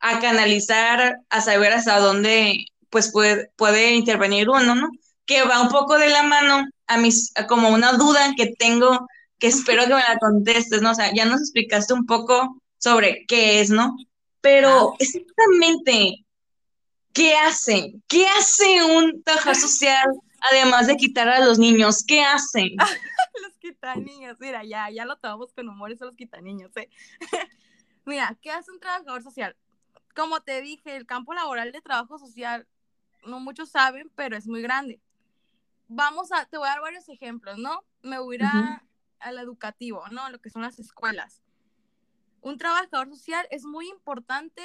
a 0.00 0.20
canalizar, 0.20 1.18
a 1.30 1.40
saber 1.40 1.72
hasta 1.72 2.00
dónde 2.00 2.66
pues 2.90 3.12
puede, 3.12 3.52
puede 3.56 3.92
intervenir 3.92 4.48
uno, 4.48 4.74
¿no? 4.74 4.90
Que 5.28 5.42
va 5.42 5.60
un 5.60 5.68
poco 5.68 5.98
de 5.98 6.08
la 6.08 6.22
mano 6.22 6.66
a 6.86 6.96
mis, 6.96 7.32
como 7.48 7.68
una 7.68 7.92
duda 7.92 8.32
que 8.34 8.54
tengo, 8.58 9.06
que 9.38 9.48
espero 9.48 9.82
que 9.82 9.94
me 9.94 10.00
la 10.00 10.18
contestes, 10.18 10.80
¿no? 10.80 10.92
O 10.92 10.94
sea, 10.94 11.12
ya 11.14 11.26
nos 11.26 11.40
explicaste 11.40 11.92
un 11.92 12.06
poco 12.06 12.60
sobre 12.78 13.26
qué 13.26 13.60
es, 13.60 13.68
¿no? 13.68 13.94
Pero 14.40 14.94
exactamente, 14.98 16.24
¿qué 17.12 17.36
hace? 17.36 17.92
¿Qué 18.08 18.26
hace 18.26 18.82
un 18.84 19.22
taja 19.22 19.54
social 19.54 20.06
además 20.50 20.86
de 20.86 20.96
quitar 20.96 21.28
a 21.28 21.44
los 21.44 21.58
niños? 21.58 22.02
¿Qué 22.02 22.22
hacen? 22.22 22.70
los 23.42 23.58
quitaniños, 23.58 24.40
mira, 24.40 24.64
ya, 24.64 24.88
ya 24.88 25.04
lo 25.04 25.18
tomamos 25.18 25.52
con 25.52 25.68
humor, 25.68 25.92
eso 25.92 26.06
los 26.06 26.16
quitaniños, 26.16 26.74
¿eh? 26.78 26.88
mira, 28.06 28.34
¿qué 28.40 28.50
hace 28.50 28.70
un 28.70 28.80
trabajador 28.80 29.22
social? 29.22 29.54
Como 30.16 30.40
te 30.40 30.62
dije, 30.62 30.96
el 30.96 31.04
campo 31.04 31.34
laboral 31.34 31.70
de 31.70 31.82
trabajo 31.82 32.18
social, 32.18 32.66
no 33.26 33.40
muchos 33.40 33.68
saben, 33.68 34.10
pero 34.16 34.34
es 34.34 34.46
muy 34.46 34.62
grande 34.62 35.02
vamos 35.88 36.30
a, 36.32 36.44
te 36.44 36.58
voy 36.58 36.68
a 36.68 36.72
dar 36.72 36.80
varios 36.80 37.08
ejemplos, 37.08 37.58
¿no? 37.58 37.84
Me 38.02 38.18
voy 38.18 38.36
a 38.36 38.38
ir 38.38 38.46
al 39.18 39.38
educativo, 39.38 40.04
¿no? 40.10 40.30
Lo 40.30 40.40
que 40.40 40.50
son 40.50 40.62
las 40.62 40.78
escuelas. 40.78 41.42
Un 42.40 42.58
trabajador 42.58 43.08
social 43.08 43.46
es 43.50 43.64
muy 43.64 43.88
importante 43.88 44.62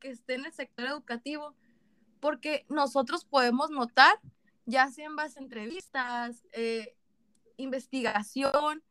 que 0.00 0.10
esté 0.10 0.34
en 0.34 0.44
el 0.44 0.52
sector 0.52 0.86
educativo 0.86 1.54
porque 2.20 2.66
nosotros 2.68 3.24
podemos 3.24 3.70
notar, 3.70 4.18
ya 4.66 4.90
sea 4.90 5.06
en 5.06 5.16
base 5.16 5.38
a 5.38 5.42
entrevistas, 5.42 6.44
eh, 6.52 6.96
investigación, 7.56 8.82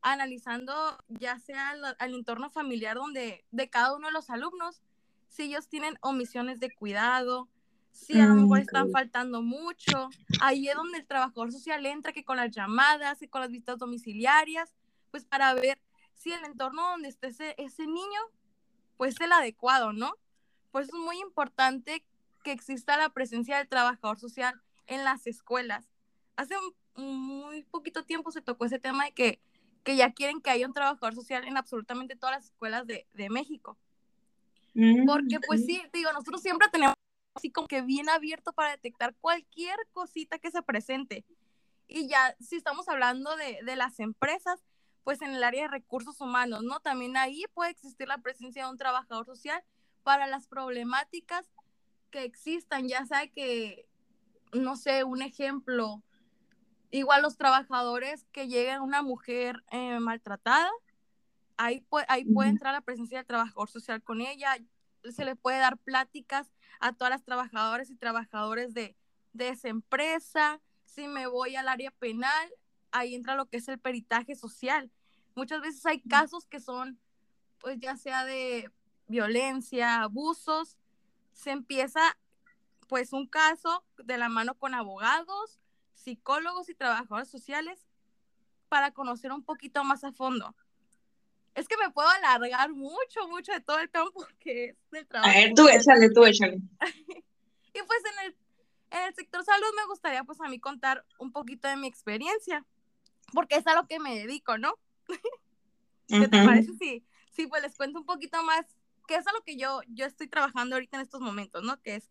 analizando 0.00 0.72
ya 1.08 1.38
sea 1.38 1.74
al 1.98 2.14
entorno 2.14 2.50
familiar 2.50 2.96
donde 2.96 3.44
de 3.50 3.70
cada 3.70 3.94
uno 3.94 4.08
de 4.08 4.12
los 4.12 4.30
alumnos, 4.30 4.82
si 5.28 5.44
ellos 5.44 5.68
tienen 5.68 5.98
omisiones 6.00 6.60
de 6.60 6.74
cuidado, 6.74 7.48
si 7.92 8.18
a 8.18 8.26
lo 8.26 8.34
mejor 8.34 8.58
mm, 8.58 8.62
están 8.62 8.90
faltando 8.90 9.42
mucho. 9.42 10.08
Ahí 10.40 10.68
es 10.68 10.74
donde 10.74 10.98
el 10.98 11.06
trabajador 11.06 11.52
social 11.52 11.84
entra, 11.86 12.12
que 12.12 12.24
con 12.24 12.36
las 12.36 12.50
llamadas 12.50 13.22
y 13.22 13.28
con 13.28 13.42
las 13.42 13.50
visitas 13.50 13.78
domiciliarias, 13.78 14.74
pues 15.10 15.24
para 15.24 15.54
ver 15.54 15.78
si 16.14 16.32
el 16.32 16.44
entorno 16.44 16.82
donde 16.82 17.08
esté 17.08 17.28
ese, 17.28 17.54
ese 17.58 17.86
niño, 17.86 18.20
pues 18.96 19.14
es 19.14 19.20
el 19.20 19.32
adecuado, 19.32 19.92
¿no? 19.92 20.14
Pues 20.70 20.88
es 20.88 20.94
muy 20.94 21.20
importante 21.20 22.04
que 22.42 22.52
exista 22.52 22.96
la 22.96 23.10
presencia 23.10 23.58
del 23.58 23.68
trabajador 23.68 24.18
social 24.18 24.60
en 24.86 25.04
las 25.04 25.26
escuelas. 25.26 25.88
Hace 26.36 26.54
muy 26.96 27.62
poquito 27.64 28.04
tiempo 28.04 28.32
se 28.32 28.40
tocó 28.40 28.64
ese 28.64 28.78
tema 28.78 29.04
de 29.04 29.12
que, 29.12 29.40
que 29.84 29.96
ya 29.96 30.12
quieren 30.12 30.40
que 30.40 30.50
haya 30.50 30.66
un 30.66 30.72
trabajador 30.72 31.14
social 31.14 31.46
en 31.46 31.56
absolutamente 31.56 32.16
todas 32.16 32.36
las 32.36 32.44
escuelas 32.46 32.86
de, 32.86 33.06
de 33.12 33.30
México. 33.30 33.76
Mm, 34.74 35.06
Porque 35.06 35.38
pues 35.46 35.66
sí, 35.66 35.82
digo, 35.92 36.12
nosotros 36.12 36.40
siempre 36.40 36.68
tenemos 36.70 36.96
así 37.34 37.50
como 37.50 37.68
que 37.68 37.82
bien 37.82 38.08
abierto 38.08 38.52
para 38.52 38.70
detectar 38.70 39.14
cualquier 39.20 39.76
cosita 39.92 40.38
que 40.38 40.50
se 40.50 40.62
presente. 40.62 41.24
Y 41.88 42.08
ya, 42.08 42.36
si 42.40 42.56
estamos 42.56 42.88
hablando 42.88 43.36
de, 43.36 43.60
de 43.64 43.76
las 43.76 44.00
empresas, 44.00 44.60
pues 45.04 45.20
en 45.22 45.32
el 45.32 45.44
área 45.44 45.62
de 45.62 45.68
recursos 45.68 46.20
humanos, 46.20 46.62
¿no? 46.62 46.80
También 46.80 47.16
ahí 47.16 47.44
puede 47.54 47.70
existir 47.70 48.06
la 48.08 48.18
presencia 48.18 48.64
de 48.64 48.70
un 48.70 48.78
trabajador 48.78 49.26
social 49.26 49.62
para 50.02 50.26
las 50.26 50.46
problemáticas 50.46 51.46
que 52.10 52.24
existan, 52.24 52.88
ya 52.88 53.04
sea 53.06 53.26
que, 53.28 53.88
no 54.52 54.76
sé, 54.76 55.04
un 55.04 55.22
ejemplo, 55.22 56.02
Igual 56.92 57.22
los 57.22 57.38
trabajadores 57.38 58.26
que 58.32 58.48
lleguen 58.48 58.82
una 58.82 59.00
mujer 59.00 59.64
eh, 59.70 59.98
maltratada, 59.98 60.70
ahí, 61.56 61.86
ahí 62.06 62.26
puede 62.26 62.50
entrar 62.50 62.74
la 62.74 62.82
presencia 62.82 63.16
del 63.16 63.26
trabajador 63.26 63.70
social 63.70 64.02
con 64.02 64.20
ella, 64.20 64.58
se 65.10 65.24
le 65.24 65.34
puede 65.34 65.58
dar 65.58 65.78
pláticas 65.78 66.52
a 66.82 66.92
todas 66.92 67.12
las 67.12 67.22
trabajadoras 67.22 67.90
y 67.90 67.96
trabajadores 67.96 68.74
de, 68.74 68.96
de 69.32 69.48
esa 69.50 69.68
empresa. 69.68 70.60
Si 70.84 71.06
me 71.06 71.26
voy 71.28 71.54
al 71.54 71.68
área 71.68 71.92
penal, 71.92 72.50
ahí 72.90 73.14
entra 73.14 73.36
lo 73.36 73.46
que 73.46 73.58
es 73.58 73.68
el 73.68 73.78
peritaje 73.78 74.34
social. 74.34 74.90
Muchas 75.36 75.60
veces 75.62 75.86
hay 75.86 76.00
casos 76.00 76.46
que 76.46 76.58
son, 76.58 76.98
pues 77.60 77.78
ya 77.78 77.96
sea 77.96 78.24
de 78.24 78.70
violencia, 79.06 80.02
abusos, 80.02 80.76
se 81.32 81.52
empieza 81.52 82.00
pues 82.88 83.12
un 83.12 83.28
caso 83.28 83.84
de 83.96 84.18
la 84.18 84.28
mano 84.28 84.54
con 84.54 84.74
abogados, 84.74 85.60
psicólogos 85.94 86.68
y 86.68 86.74
trabajadores 86.74 87.28
sociales 87.28 87.86
para 88.68 88.90
conocer 88.90 89.30
un 89.30 89.44
poquito 89.44 89.84
más 89.84 90.02
a 90.02 90.12
fondo. 90.12 90.56
Es 91.54 91.68
que 91.68 91.76
me 91.76 91.90
puedo 91.90 92.08
alargar 92.08 92.70
mucho, 92.70 93.28
mucho 93.28 93.52
de 93.52 93.60
todo 93.60 93.78
el 93.78 93.90
campo 93.90 94.26
que 94.40 94.70
es 94.70 94.76
del 94.90 95.06
trabajo. 95.06 95.30
A 95.30 95.34
ver, 95.34 95.52
tú 95.54 95.68
échale, 95.68 96.10
tú 96.10 96.24
échale. 96.24 96.56
y 96.56 97.82
pues 97.86 98.02
en 98.12 98.26
el, 98.26 98.36
en 98.90 99.08
el 99.08 99.14
sector 99.14 99.44
salud 99.44 99.66
me 99.76 99.86
gustaría 99.86 100.24
pues 100.24 100.40
a 100.40 100.48
mí 100.48 100.58
contar 100.58 101.04
un 101.18 101.32
poquito 101.32 101.68
de 101.68 101.76
mi 101.76 101.86
experiencia, 101.86 102.64
porque 103.32 103.56
es 103.56 103.66
a 103.66 103.74
lo 103.74 103.86
que 103.86 103.98
me 103.98 104.14
dedico, 104.14 104.58
¿no? 104.58 104.78
¿Qué 106.08 106.28
te 106.28 106.44
parece 106.44 106.72
si, 106.78 107.04
sí, 107.34 107.46
pues 107.46 107.62
les 107.62 107.74
cuento 107.76 107.98
un 107.98 108.06
poquito 108.06 108.42
más, 108.42 108.66
qué 109.06 109.16
es 109.16 109.26
a 109.26 109.32
lo 109.32 109.42
que 109.42 109.56
yo, 109.56 109.80
yo 109.88 110.04
estoy 110.04 110.28
trabajando 110.28 110.76
ahorita 110.76 110.98
en 110.98 111.02
estos 111.02 111.20
momentos, 111.20 111.62
¿no? 111.62 111.80
Que 111.80 111.96
es, 111.96 112.10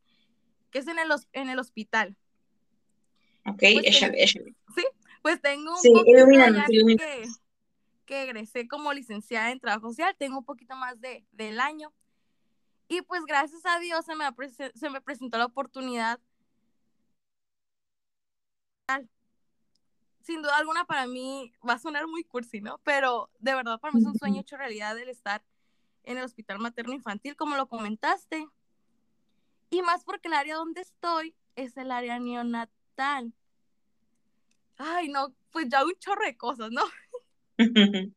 que 0.72 0.80
es 0.80 0.88
en, 0.88 0.98
el, 0.98 1.10
en 1.34 1.50
el 1.50 1.60
hospital. 1.60 2.16
Ok, 3.46 3.60
pues 3.60 3.76
échale, 3.84 4.24
échale. 4.24 4.56
Sí, 4.76 4.84
pues 5.22 5.40
tengo 5.42 5.72
un 5.72 5.78
sí, 5.78 5.92
poquito 5.94 6.26
que, 6.98 7.28
que 8.12 8.24
egresé 8.24 8.68
como 8.68 8.92
licenciada 8.92 9.52
en 9.52 9.62
trabajo 9.62 9.88
social, 9.88 10.14
tengo 10.20 10.40
un 10.40 10.44
poquito 10.44 10.76
más 10.76 11.00
de, 11.00 11.26
del 11.32 11.62
año. 11.62 11.94
Y 12.90 13.02
pues 13.04 13.24
gracias 13.24 13.66
a 13.66 13.80
Dios 13.80 14.04
se 14.04 14.16
me, 14.18 14.26
se 14.76 14.90
me 14.90 15.00
presentó 15.00 15.38
la 15.38 15.46
oportunidad. 15.46 16.20
Sin 20.24 20.42
duda 20.42 20.58
alguna 20.58 20.84
para 20.84 21.08
mí 21.08 21.54
va 21.66 21.76
a 21.76 21.80
sonar 21.80 22.06
muy 22.06 22.26
cursi, 22.26 22.60
¿no? 22.60 22.80
Pero 22.80 23.30
de 23.40 23.56
verdad 23.56 23.80
para 23.80 23.94
mí 23.94 24.02
es 24.02 24.06
un 24.06 24.20
sueño 24.20 24.42
hecho 24.42 24.58
realidad 24.58 25.00
el 25.00 25.08
estar 25.08 25.42
en 26.04 26.18
el 26.18 26.26
hospital 26.26 26.60
materno 26.60 26.92
infantil, 26.92 27.38
como 27.38 27.56
lo 27.56 27.70
comentaste. 27.70 28.46
Y 29.70 29.82
más 29.84 30.04
porque 30.04 30.28
el 30.28 30.34
área 30.34 30.56
donde 30.56 30.82
estoy 30.82 31.34
es 31.56 31.78
el 31.78 31.90
área 31.92 32.20
neonatal. 32.20 33.34
Ay, 34.76 35.08
no, 35.08 35.34
pues 35.52 35.70
ya 35.70 35.86
un 35.86 35.94
chorro 35.98 36.26
de 36.26 36.36
cosas, 36.36 36.72
¿no? 36.72 36.84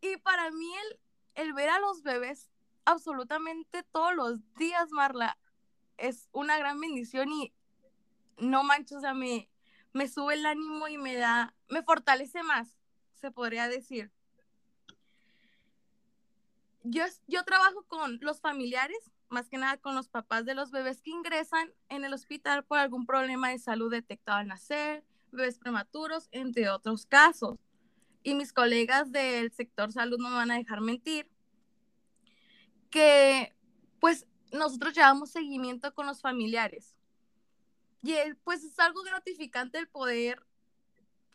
y 0.00 0.16
para 0.18 0.50
mí 0.50 0.70
el, 1.34 1.52
ver 1.52 1.68
a 1.68 1.78
los 1.78 2.02
bebés 2.02 2.50
absolutamente 2.84 3.82
todos 3.92 4.14
los 4.14 4.54
días, 4.54 4.90
Marla, 4.90 5.38
es 5.96 6.28
una 6.32 6.58
gran 6.58 6.80
bendición 6.80 7.30
y 7.30 7.52
no 8.38 8.62
manches, 8.64 8.98
o 8.98 9.00
sea, 9.00 9.14
me, 9.14 9.48
sube 10.08 10.34
el 10.34 10.46
ánimo 10.46 10.88
y 10.88 10.98
me 10.98 11.14
da, 11.14 11.54
me 11.68 11.82
fortalece 11.82 12.42
más, 12.42 12.76
se 13.14 13.30
podría 13.30 13.68
decir. 13.68 14.10
Yo 16.84 17.44
trabajo 17.44 17.84
con 17.88 18.18
los 18.20 18.40
familiares, 18.40 19.10
más 19.28 19.48
que 19.48 19.58
nada 19.58 19.76
con 19.78 19.96
los 19.96 20.08
papás 20.08 20.44
de 20.44 20.54
los 20.54 20.70
bebés 20.70 21.02
que 21.02 21.10
ingresan 21.10 21.72
en 21.88 22.04
el 22.04 22.12
hospital 22.12 22.64
por 22.64 22.78
algún 22.78 23.06
problema 23.06 23.48
de 23.50 23.58
salud 23.58 23.90
detectado 23.90 24.38
al 24.38 24.46
nacer, 24.46 25.04
bebés 25.32 25.58
prematuros, 25.58 26.28
entre 26.30 26.70
otros 26.70 27.06
casos 27.06 27.58
y 28.26 28.34
mis 28.34 28.52
colegas 28.52 29.12
del 29.12 29.52
sector 29.52 29.92
salud 29.92 30.18
no 30.18 30.30
me 30.30 30.34
van 30.34 30.50
a 30.50 30.56
dejar 30.56 30.80
mentir, 30.80 31.30
que 32.90 33.54
pues 34.00 34.26
nosotros 34.50 34.94
llevamos 34.94 35.30
seguimiento 35.30 35.94
con 35.94 36.08
los 36.08 36.22
familiares. 36.22 36.96
Y 38.02 38.16
pues 38.42 38.64
es 38.64 38.76
algo 38.80 39.04
gratificante 39.04 39.78
el 39.78 39.86
poder, 39.86 40.44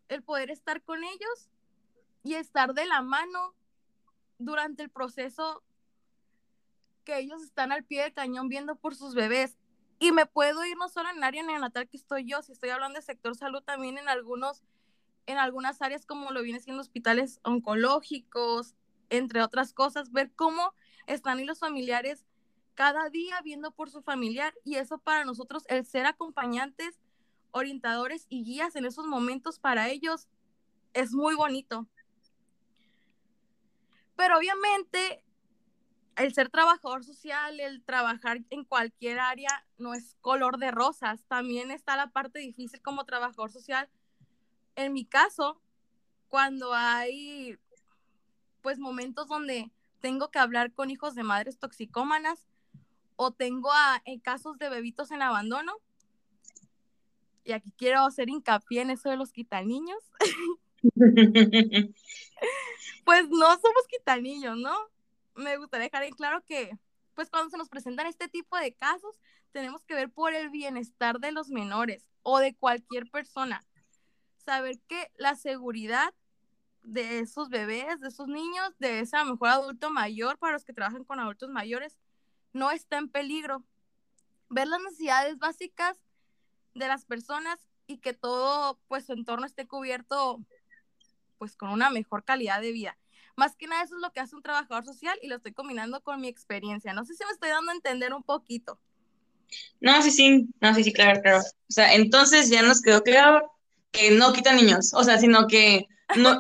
el 0.10 0.22
poder 0.22 0.52
estar 0.52 0.84
con 0.84 1.06
ellos 1.06 1.50
y 2.24 2.34
estar 2.34 2.74
de 2.74 2.86
la 2.86 3.02
mano 3.02 3.56
durante 4.38 4.84
el 4.84 4.90
proceso 4.90 5.64
que 7.06 7.20
ellos 7.20 7.42
están 7.42 7.72
al 7.72 7.86
pie 7.86 8.04
del 8.04 8.14
cañón 8.14 8.50
viendo 8.50 8.76
por 8.76 8.96
sus 8.96 9.16
bebés. 9.16 9.58
Y 9.98 10.12
me 10.12 10.26
puedo 10.26 10.66
ir 10.66 10.76
no 10.76 10.90
solo 10.90 11.10
en 11.10 11.18
el 11.18 11.24
área 11.24 11.86
que 11.90 11.96
estoy 11.96 12.26
yo, 12.26 12.42
si 12.42 12.52
estoy 12.52 12.72
hablando 12.72 13.00
de 13.00 13.06
sector 13.06 13.34
salud, 13.38 13.64
también 13.64 13.98
en 13.98 14.10
algunos 14.10 14.62
en 15.26 15.38
algunas 15.38 15.82
áreas 15.82 16.06
como 16.06 16.32
lo 16.32 16.42
viene 16.42 16.60
siendo 16.60 16.82
hospitales 16.82 17.40
oncológicos, 17.44 18.76
entre 19.10 19.42
otras 19.42 19.74
cosas, 19.74 20.12
ver 20.12 20.32
cómo 20.36 20.74
están 21.08 21.40
y 21.40 21.46
los 21.46 21.60
familiares 21.60 22.26
cada 22.74 23.10
día 23.10 23.40
viendo 23.44 23.72
por 23.72 23.90
su 23.90 24.02
familiar 24.02 24.54
y 24.64 24.76
eso 24.76 24.98
para 24.98 25.26
nosotros, 25.26 25.64
el 25.68 25.86
ser 25.86 26.06
acompañantes, 26.06 27.00
orientadores 27.52 28.26
y 28.30 28.44
guías 28.44 28.76
en 28.76 28.86
esos 28.86 29.06
momentos 29.06 29.60
para 29.60 29.90
ellos 29.90 30.28
es 30.94 31.14
muy 31.14 31.36
bonito. 31.36 31.88
Pero 34.16 34.38
obviamente 34.38 35.24
el 36.16 36.34
ser 36.34 36.50
trabajador 36.50 37.04
social, 37.04 37.60
el 37.60 37.84
trabajar 37.84 38.40
en 38.50 38.64
cualquier 38.64 39.20
área 39.20 39.66
no 39.78 39.94
es 39.94 40.16
color 40.22 40.58
de 40.58 40.72
rosas, 40.72 41.26
también 41.28 41.72
está 41.72 41.96
la 41.96 42.12
parte 42.12 42.40
difícil 42.40 42.82
como 42.82 43.06
trabajador 43.06 43.52
social 43.52 43.90
en 44.76 44.94
mi 44.94 45.06
caso, 45.06 45.62
cuando 46.28 46.74
hay 46.74 47.58
pues 48.62 48.80
momentos 48.80 49.28
donde 49.28 49.72
tengo 50.00 50.32
que 50.32 50.40
hablar 50.40 50.74
con 50.74 50.90
hijos 50.90 51.16
de 51.16 51.24
madres 51.24 51.58
toxicómanas 51.58 52.48
o 53.16 53.32
tengo 53.32 53.72
a, 53.72 54.02
en 54.06 54.20
casos 54.20 54.58
de 54.58 54.70
bebitos 54.70 55.12
en 55.12 55.22
abandono, 55.22 55.74
y 57.44 57.54
aquí 57.54 57.72
quiero 57.76 58.02
hacer 58.02 58.30
hincapié 58.30 58.82
en 58.82 58.92
eso 58.92 59.10
de 59.10 59.18
los 59.18 59.32
quitaniños, 59.32 59.98
pues 63.06 63.30
no 63.30 63.46
somos 63.60 63.88
quitaniños, 63.90 64.58
¿no? 64.58 64.76
Me 65.36 65.58
gustaría 65.58 65.86
dejar 65.86 66.04
en 66.04 66.14
claro 66.14 66.44
que 66.46 66.78
pues 67.14 67.30
cuando 67.30 67.50
se 67.50 67.58
nos 67.58 67.70
presentan 67.70 68.08
este 68.08 68.28
tipo 68.28 68.58
de 68.58 68.74
casos, 68.74 69.20
tenemos 69.52 69.84
que 69.84 69.96
ver 69.96 70.10
por 70.10 70.34
el 70.34 70.50
bienestar 70.50 71.20
de 71.20 71.32
los 71.32 71.50
menores 71.50 72.08
o 72.24 72.40
de 72.40 72.56
cualquier 72.56 73.10
persona 73.10 73.66
saber 74.42 74.80
que 74.88 75.12
la 75.18 75.36
seguridad 75.36 76.14
de 76.84 77.20
esos 77.20 77.50
bebés, 77.50 78.00
de 78.00 78.08
esos 78.08 78.28
niños, 78.28 78.74
de 78.80 79.00
ese 79.00 79.24
mejor 79.24 79.50
adulto 79.50 79.90
mayor, 79.90 80.38
para 80.38 80.54
los 80.54 80.66
que 80.66 80.74
trabajan 80.74 81.04
con 81.04 81.20
adultos 81.20 81.50
mayores, 81.50 81.98
no 82.54 82.72
está 82.72 82.98
en 82.98 83.10
peligro. 83.10 83.64
Ver 84.50 84.68
las 84.68 84.82
necesidades 84.82 85.38
básicas 85.38 85.98
de 86.74 86.88
las 86.88 87.06
personas 87.06 87.68
y 87.88 87.98
que 88.00 88.14
todo 88.14 88.80
pues 88.88 89.06
su 89.06 89.14
entorno 89.14 89.46
esté 89.46 89.68
cubierto 89.68 90.40
pues 91.38 91.56
con 91.56 91.70
una 91.70 91.90
mejor 91.90 92.24
calidad 92.24 92.62
de 92.62 92.72
vida. 92.72 92.98
Más 93.36 93.56
que 93.56 93.68
nada 93.68 93.84
eso 93.84 93.96
es 93.96 94.02
lo 94.02 94.12
que 94.12 94.20
hace 94.20 94.36
un 94.36 94.44
trabajador 94.44 94.86
social 94.86 95.18
y 95.22 95.28
lo 95.28 95.38
estoy 95.38 95.54
combinando 95.54 96.02
con 96.02 96.22
mi 96.22 96.28
experiencia. 96.28 96.94
No 96.94 97.06
sé 97.06 97.16
si 97.16 97.26
me 97.26 97.32
estoy 97.32 97.50
dando 97.50 97.72
a 97.72 97.76
entender 97.76 98.14
un 98.14 98.24
poquito. 98.24 98.80
No, 99.80 100.02
sí, 100.02 100.12
sí, 100.12 100.50
no, 100.62 100.74
sí, 100.76 100.84
sí, 100.84 100.94
claro, 100.94 101.22
claro. 101.22 101.40
O 101.40 101.72
sea, 101.72 101.94
entonces 101.96 102.50
ya 102.50 102.62
nos 102.62 102.82
quedó 102.82 103.04
claro 103.04 103.52
que 103.92 104.12
no 104.12 104.34
quita 104.34 104.54
niños, 104.54 104.94
o 104.94 105.04
sea, 105.04 105.18
sino 105.18 105.48
que 105.48 105.88
no, 106.18 106.40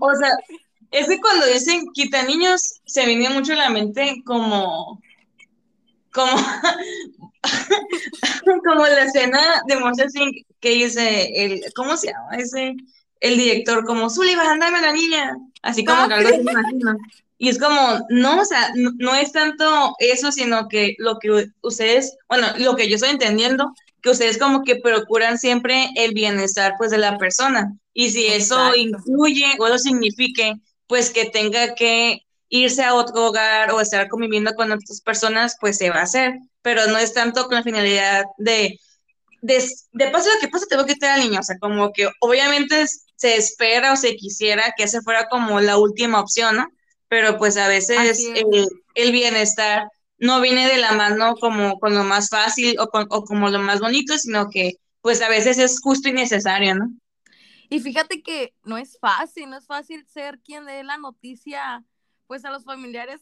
o 0.00 0.14
sea, 0.16 0.30
es 0.90 1.06
que 1.06 1.20
cuando 1.20 1.46
dicen 1.46 1.86
quita 1.92 2.22
niños, 2.22 2.80
se 2.86 3.06
viene 3.06 3.28
mucho 3.30 3.52
a 3.52 3.56
la 3.56 3.70
mente 3.70 4.22
como, 4.24 5.00
como, 6.12 6.36
como 8.64 8.86
la 8.86 9.04
escena 9.04 9.62
de 9.66 9.76
Monster 9.76 10.08
que 10.60 10.70
dice, 10.70 11.44
el, 11.44 11.62
¿cómo 11.74 11.96
se 11.96 12.08
llama? 12.08 12.36
Ese, 12.36 12.74
el 13.20 13.36
director, 13.36 13.84
como, 13.84 14.08
Sullivan, 14.08 14.58
dame 14.58 14.80
la 14.80 14.92
niña, 14.92 15.36
así 15.62 15.84
como 15.84 16.08
que 16.08 16.14
algo 16.14 16.30
Y 17.36 17.48
es 17.48 17.58
como, 17.58 18.06
no, 18.08 18.40
o 18.40 18.44
sea, 18.44 18.70
no, 18.74 18.92
no, 18.98 19.14
es 19.14 19.32
tanto 19.32 19.94
eso, 19.98 20.32
sino 20.32 20.68
que 20.68 20.94
lo 20.98 21.18
que 21.18 21.48
ustedes, 21.60 22.16
bueno, 22.28 22.46
lo 22.58 22.76
que 22.76 22.88
yo 22.88 22.94
estoy 22.94 23.10
entendiendo 23.10 23.74
que 24.02 24.10
ustedes 24.10 24.38
como 24.38 24.62
que 24.62 24.76
procuran 24.76 25.38
siempre 25.38 25.90
el 25.96 26.12
bienestar 26.14 26.74
pues 26.78 26.90
de 26.90 26.98
la 26.98 27.18
persona. 27.18 27.74
Y 27.92 28.10
si 28.10 28.26
eso 28.26 28.74
incluye 28.76 29.56
o 29.58 29.66
eso 29.66 29.78
signifique 29.78 30.54
pues 30.86 31.10
que 31.10 31.26
tenga 31.26 31.74
que 31.74 32.22
irse 32.48 32.82
a 32.82 32.94
otro 32.94 33.26
hogar 33.26 33.72
o 33.72 33.80
estar 33.80 34.08
conviviendo 34.08 34.54
con 34.54 34.72
otras 34.72 35.00
personas, 35.00 35.56
pues 35.60 35.76
se 35.76 35.90
va 35.90 36.00
a 36.00 36.02
hacer. 36.02 36.38
Pero 36.62 36.86
no 36.86 36.98
es 36.98 37.12
tanto 37.12 37.46
con 37.46 37.56
la 37.56 37.62
finalidad 37.62 38.24
de, 38.38 38.78
de, 39.42 39.64
de 39.92 40.10
paso 40.10 40.30
lo 40.32 40.40
que 40.40 40.48
pasa, 40.48 40.66
tengo 40.68 40.86
que 40.86 40.94
tener 40.94 41.16
al 41.16 41.28
niño. 41.28 41.40
O 41.40 41.42
sea, 41.42 41.58
como 41.58 41.92
que 41.92 42.08
obviamente 42.20 42.86
se 43.16 43.36
espera 43.36 43.92
o 43.92 43.96
se 43.96 44.16
quisiera 44.16 44.74
que 44.76 44.84
esa 44.84 45.02
fuera 45.02 45.28
como 45.28 45.60
la 45.60 45.76
última 45.76 46.20
opción, 46.20 46.56
¿no? 46.56 46.68
Pero 47.08 47.38
pues 47.38 47.56
a 47.56 47.68
veces 47.68 48.20
el, 48.34 48.68
el 48.94 49.12
bienestar 49.12 49.88
no 50.18 50.40
viene 50.40 50.68
de 50.68 50.78
la 50.78 50.92
mano 50.92 51.36
como 51.36 51.78
con 51.78 51.94
lo 51.94 52.04
más 52.04 52.28
fácil 52.28 52.76
o, 52.78 52.88
como 52.88 53.48
lo 53.48 53.60
más 53.60 53.80
bonito, 53.80 54.18
sino 54.18 54.50
que 54.50 54.74
pues 55.00 55.22
a 55.22 55.28
veces 55.28 55.58
es 55.58 55.80
justo 55.80 56.08
y 56.08 56.12
necesario, 56.12 56.74
¿no? 56.74 56.90
Y 57.70 57.80
fíjate 57.80 58.22
que 58.22 58.54
no 58.64 58.78
es 58.78 58.98
fácil, 58.98 59.50
no 59.50 59.58
es 59.58 59.66
fácil 59.66 60.06
ser 60.06 60.40
quien 60.40 60.64
dé 60.64 60.82
la 60.82 60.96
noticia 60.96 61.84
pues 62.26 62.44
a 62.44 62.50
los 62.50 62.64
familiares 62.64 63.20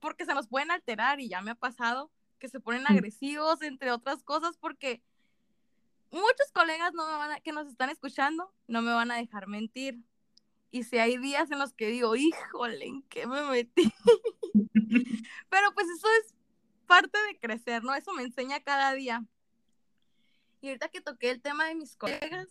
porque 0.00 0.24
se 0.24 0.34
nos 0.34 0.48
pueden 0.48 0.70
alterar 0.70 1.20
y 1.20 1.28
ya 1.28 1.40
me 1.40 1.52
ha 1.52 1.54
pasado 1.54 2.10
que 2.38 2.48
se 2.48 2.60
ponen 2.60 2.86
agresivos, 2.86 3.62
entre 3.62 3.90
otras 3.90 4.22
cosas, 4.22 4.56
porque 4.58 5.02
muchos 6.10 6.50
colegas 6.52 6.92
no 6.92 7.06
me 7.06 7.12
van 7.12 7.32
a, 7.32 7.40
que 7.40 7.52
nos 7.52 7.68
están 7.68 7.90
escuchando 7.90 8.52
no 8.66 8.82
me 8.82 8.92
van 8.92 9.10
a 9.10 9.16
dejar 9.16 9.46
mentir. 9.46 9.98
Y 10.70 10.82
si 10.82 10.98
hay 10.98 11.18
días 11.18 11.50
en 11.50 11.58
los 11.58 11.72
que 11.72 11.86
digo, 11.86 12.16
híjole, 12.16 12.86
¿en 12.86 13.02
qué 13.04 13.26
me 13.26 13.42
metí? 13.42 13.92
Pero 15.50 15.74
pues 15.74 15.86
eso 15.88 16.06
es 16.20 16.34
parte 16.86 17.18
de 17.28 17.38
crecer, 17.38 17.82
¿no? 17.82 17.94
Eso 17.94 18.12
me 18.12 18.22
enseña 18.22 18.60
cada 18.60 18.92
día. 18.92 19.24
Y 20.60 20.68
ahorita 20.68 20.88
que 20.88 21.00
toqué 21.00 21.30
el 21.30 21.42
tema 21.42 21.66
de 21.66 21.74
mis 21.74 21.96
colegas, 21.96 22.48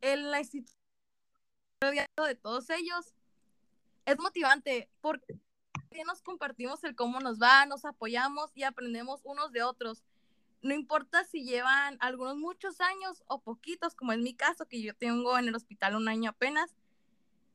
en 0.00 0.30
la 0.30 0.40
institución 0.40 0.76
de 1.80 2.34
todos 2.34 2.70
ellos, 2.70 3.12
es 4.06 4.18
motivante 4.18 4.88
porque 5.00 5.38
nos 6.06 6.22
compartimos 6.22 6.84
el 6.84 6.94
cómo 6.94 7.20
nos 7.20 7.40
va, 7.40 7.66
nos 7.66 7.84
apoyamos 7.84 8.50
y 8.54 8.62
aprendemos 8.62 9.20
unos 9.24 9.52
de 9.52 9.62
otros. 9.62 10.02
No 10.62 10.74
importa 10.74 11.24
si 11.24 11.44
llevan 11.44 11.96
algunos 12.00 12.36
muchos 12.36 12.80
años 12.80 13.22
o 13.26 13.40
poquitos, 13.40 13.94
como 13.94 14.12
es 14.12 14.18
mi 14.18 14.34
caso, 14.34 14.66
que 14.66 14.82
yo 14.82 14.94
tengo 14.94 15.38
en 15.38 15.48
el 15.48 15.54
hospital 15.54 15.96
un 15.96 16.08
año 16.08 16.30
apenas, 16.30 16.74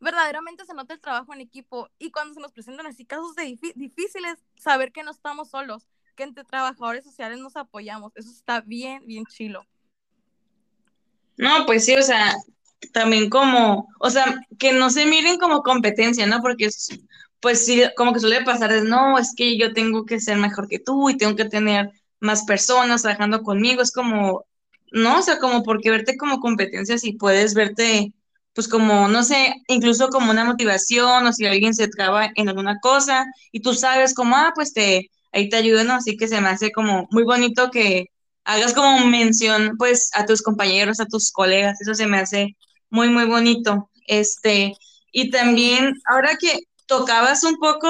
verdaderamente 0.01 0.65
se 0.65 0.73
nota 0.73 0.93
el 0.93 0.99
trabajo 0.99 1.33
en 1.33 1.41
equipo 1.41 1.89
y 1.99 2.11
cuando 2.11 2.33
se 2.33 2.41
nos 2.41 2.51
presentan 2.51 2.87
así 2.87 3.05
casos 3.05 3.35
de 3.35 3.57
difíciles, 3.75 4.37
saber 4.57 4.91
que 4.91 5.03
no 5.03 5.11
estamos 5.11 5.51
solos, 5.51 5.87
que 6.15 6.23
entre 6.23 6.43
trabajadores 6.43 7.05
sociales 7.05 7.39
nos 7.39 7.55
apoyamos, 7.55 8.11
eso 8.15 8.31
está 8.31 8.61
bien, 8.61 9.05
bien 9.05 9.25
chilo. 9.25 9.65
No, 11.37 11.65
pues 11.65 11.85
sí, 11.85 11.95
o 11.95 12.01
sea, 12.01 12.35
también 12.91 13.29
como, 13.29 13.87
o 13.99 14.09
sea, 14.09 14.41
que 14.59 14.73
no 14.73 14.89
se 14.89 15.05
miren 15.05 15.37
como 15.37 15.63
competencia, 15.63 16.25
¿no? 16.25 16.41
Porque 16.41 16.65
es, 16.65 16.89
pues 17.39 17.65
sí, 17.65 17.83
como 17.95 18.13
que 18.13 18.19
suele 18.19 18.43
pasar, 18.43 18.71
es, 18.71 18.83
no, 18.83 19.17
es 19.17 19.33
que 19.35 19.57
yo 19.57 19.73
tengo 19.73 20.05
que 20.05 20.19
ser 20.19 20.37
mejor 20.37 20.67
que 20.67 20.79
tú 20.79 21.09
y 21.09 21.17
tengo 21.17 21.35
que 21.35 21.45
tener 21.45 21.91
más 22.19 22.43
personas 22.43 23.01
trabajando 23.01 23.43
conmigo, 23.43 23.81
es 23.81 23.91
como, 23.91 24.45
no, 24.91 25.19
o 25.19 25.21
sea, 25.21 25.39
como 25.39 25.63
porque 25.63 25.89
verte 25.89 26.17
como 26.17 26.39
competencia 26.39 26.97
si 26.97 27.13
puedes 27.13 27.53
verte, 27.53 28.13
pues 28.53 28.67
como, 28.67 29.07
no 29.07 29.23
sé, 29.23 29.55
incluso 29.67 30.09
como 30.09 30.31
una 30.31 30.43
motivación 30.45 31.25
o 31.25 31.33
si 31.33 31.45
alguien 31.45 31.73
se 31.73 31.87
traba 31.87 32.29
en 32.35 32.49
alguna 32.49 32.79
cosa 32.79 33.25
y 33.51 33.61
tú 33.61 33.73
sabes 33.73 34.13
como, 34.13 34.35
ah, 34.35 34.51
pues 34.55 34.73
te, 34.73 35.09
ahí 35.31 35.49
te 35.49 35.57
ayudo, 35.57 35.83
¿no? 35.83 35.93
Así 35.93 36.17
que 36.17 36.27
se 36.27 36.41
me 36.41 36.49
hace 36.49 36.71
como 36.71 37.07
muy 37.11 37.23
bonito 37.23 37.71
que 37.71 38.07
hagas 38.43 38.73
como 38.73 39.05
mención, 39.05 39.75
pues, 39.77 40.09
a 40.13 40.25
tus 40.25 40.41
compañeros, 40.41 40.99
a 40.99 41.05
tus 41.05 41.31
colegas, 41.31 41.79
eso 41.81 41.93
se 41.93 42.07
me 42.07 42.17
hace 42.19 42.55
muy, 42.89 43.09
muy 43.09 43.25
bonito. 43.25 43.89
Este, 44.07 44.73
y 45.11 45.29
también, 45.31 45.93
ahora 46.09 46.35
que 46.39 46.59
tocabas 46.87 47.43
un 47.43 47.57
poco 47.57 47.87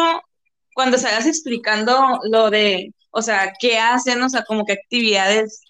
cuando 0.74 0.98
estabas 0.98 1.26
explicando 1.26 2.20
lo 2.32 2.50
de, 2.50 2.94
o 3.12 3.22
sea, 3.22 3.54
qué 3.60 3.78
hacen, 3.80 4.22
o 4.22 4.30
sea, 4.30 4.44
como 4.44 4.66
qué 4.66 4.74
actividades, 4.74 5.62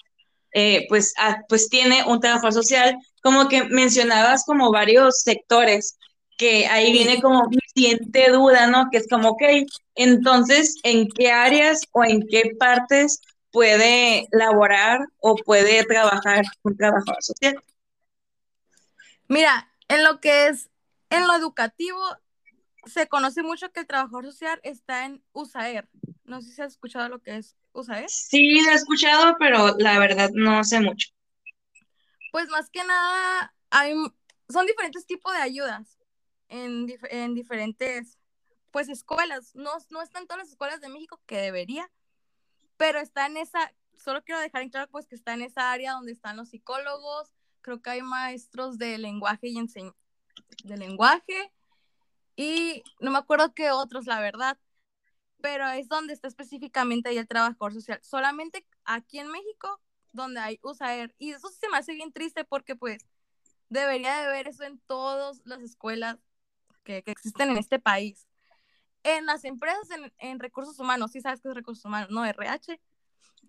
eh, 0.54 0.86
pues, 0.90 1.14
pues 1.48 1.70
tiene 1.70 2.04
un 2.06 2.20
trabajador 2.20 2.54
social, 2.54 2.98
como 3.22 3.48
que 3.48 3.64
mencionabas 3.64 4.44
como 4.46 4.72
varios 4.72 5.22
sectores, 5.22 5.98
que 6.38 6.68
ahí 6.68 6.92
viene 6.92 7.22
como 7.22 7.48
mi 7.50 7.60
siguiente 7.74 8.32
duda, 8.32 8.68
¿no? 8.68 8.88
Que 8.92 8.98
es 8.98 9.08
como, 9.08 9.30
ok, 9.30 9.44
entonces, 9.96 10.76
¿en 10.84 11.08
qué 11.08 11.32
áreas 11.32 11.82
o 11.92 12.04
en 12.04 12.28
qué 12.28 12.52
partes 12.60 13.22
puede 13.52 14.28
laborar 14.32 15.00
o 15.20 15.36
puede 15.36 15.84
trabajar 15.86 16.44
un 16.64 16.76
trabajador 16.76 17.22
social? 17.22 17.62
Mira, 19.28 19.72
en 19.88 20.04
lo 20.04 20.20
que 20.20 20.48
es, 20.48 20.70
en 21.10 21.28
lo 21.28 21.36
educativo, 21.36 22.00
se 22.86 23.08
conoce 23.08 23.44
mucho 23.44 23.72
que 23.72 23.82
el 23.82 23.88
trabajador 23.88 24.26
social 24.26 24.60
está 24.64 25.06
en 25.06 25.24
USAER. 25.34 25.88
No 26.24 26.42
sé 26.42 26.52
si 26.52 26.62
has 26.62 26.74
escuchado 26.74 27.08
lo 27.10 27.22
que 27.22 27.38
es 27.38 27.56
USAER. 27.74 28.10
Sí, 28.10 28.62
lo 28.64 28.72
he 28.72 28.76
escuchado, 28.76 29.36
pero 29.40 29.76
la 29.78 30.00
verdad 30.00 30.30
no 30.34 30.64
sé 30.64 30.80
mucho. 30.80 31.10
Pues 32.32 32.48
más 32.50 32.70
que 32.70 32.84
nada, 32.84 33.54
hay, 33.70 33.94
son 34.50 34.66
diferentes 34.66 35.06
tipos 35.06 35.34
de 35.34 35.40
ayudas 35.40 35.98
en, 36.48 36.88
en 37.10 37.34
diferentes 37.34 38.18
pues 38.72 38.90
escuelas. 38.90 39.54
No, 39.56 39.72
no 39.90 40.02
están 40.02 40.28
todas 40.28 40.44
las 40.44 40.50
escuelas 40.50 40.82
de 40.82 40.90
México 40.90 41.22
que 41.26 41.38
debería, 41.38 41.92
pero 42.78 43.00
está 43.00 43.26
en 43.26 43.38
esa, 43.38 43.74
solo 43.96 44.24
quiero 44.24 44.40
dejar 44.40 44.62
en 44.62 44.70
claro 44.70 44.90
pues 44.90 45.08
que 45.08 45.16
está 45.16 45.34
en 45.34 45.42
esa 45.42 45.72
área 45.72 45.94
donde 45.94 46.14
están 46.14 46.38
los 46.38 46.50
psicólogos, 46.50 47.34
creo 47.62 47.82
que 47.82 47.92
hay 47.92 48.02
maestros 48.02 48.78
de 48.78 48.98
lenguaje 48.98 49.48
y 49.48 49.60
de 50.64 50.78
lenguaje, 50.78 51.52
y 52.36 52.84
no 53.00 53.12
me 53.12 53.18
acuerdo 53.18 53.54
qué 53.54 53.72
otros, 53.72 54.08
la 54.08 54.20
verdad, 54.20 54.58
pero 55.42 55.68
es 55.70 55.88
donde 55.88 56.14
está 56.14 56.28
específicamente 56.28 57.10
ahí 57.10 57.18
el 57.18 57.28
trabajador 57.28 57.74
social. 57.74 58.00
Solamente 58.04 58.66
aquí 58.86 59.20
en 59.20 59.30
México, 59.30 59.82
donde 60.12 60.40
hay 60.40 60.60
USAER. 60.64 61.14
Y 61.18 61.32
eso 61.32 61.50
se 61.50 61.70
me 61.70 61.78
hace 61.78 61.94
bien 61.94 62.12
triste 62.12 62.44
porque 62.44 62.76
pues 62.76 63.06
debería 63.70 64.18
de 64.18 64.26
haber 64.26 64.48
eso 64.48 64.64
en 64.64 64.80
todas 64.80 65.42
las 65.46 65.62
escuelas 65.62 66.18
que, 66.84 67.04
que 67.04 67.12
existen 67.12 67.50
en 67.50 67.58
este 67.58 67.80
país. 67.80 68.28
En 69.04 69.26
las 69.26 69.46
empresas, 69.46 69.90
en, 69.92 70.14
en, 70.20 70.40
recursos 70.40 70.78
humanos, 70.80 71.12
sí 71.12 71.22
sabes 71.22 71.42
qué 71.42 71.50
es 71.50 71.56
recursos 71.56 71.86
humanos, 71.86 72.12
¿no? 72.12 72.24
RH. 72.24 72.80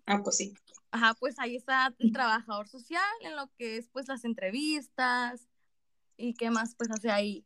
Ah, 0.07 0.21
pues 0.23 0.37
sí. 0.37 0.53
Ajá, 0.91 1.13
pues 1.19 1.39
ahí 1.39 1.55
está 1.55 1.93
el 1.99 2.11
trabajador 2.11 2.67
social, 2.67 3.01
en 3.21 3.35
lo 3.35 3.47
que 3.57 3.77
es 3.77 3.87
pues 3.89 4.07
las 4.07 4.25
entrevistas 4.25 5.47
y 6.17 6.33
qué 6.33 6.49
más 6.49 6.75
pues 6.75 6.89
hace 6.91 7.11
ahí 7.11 7.45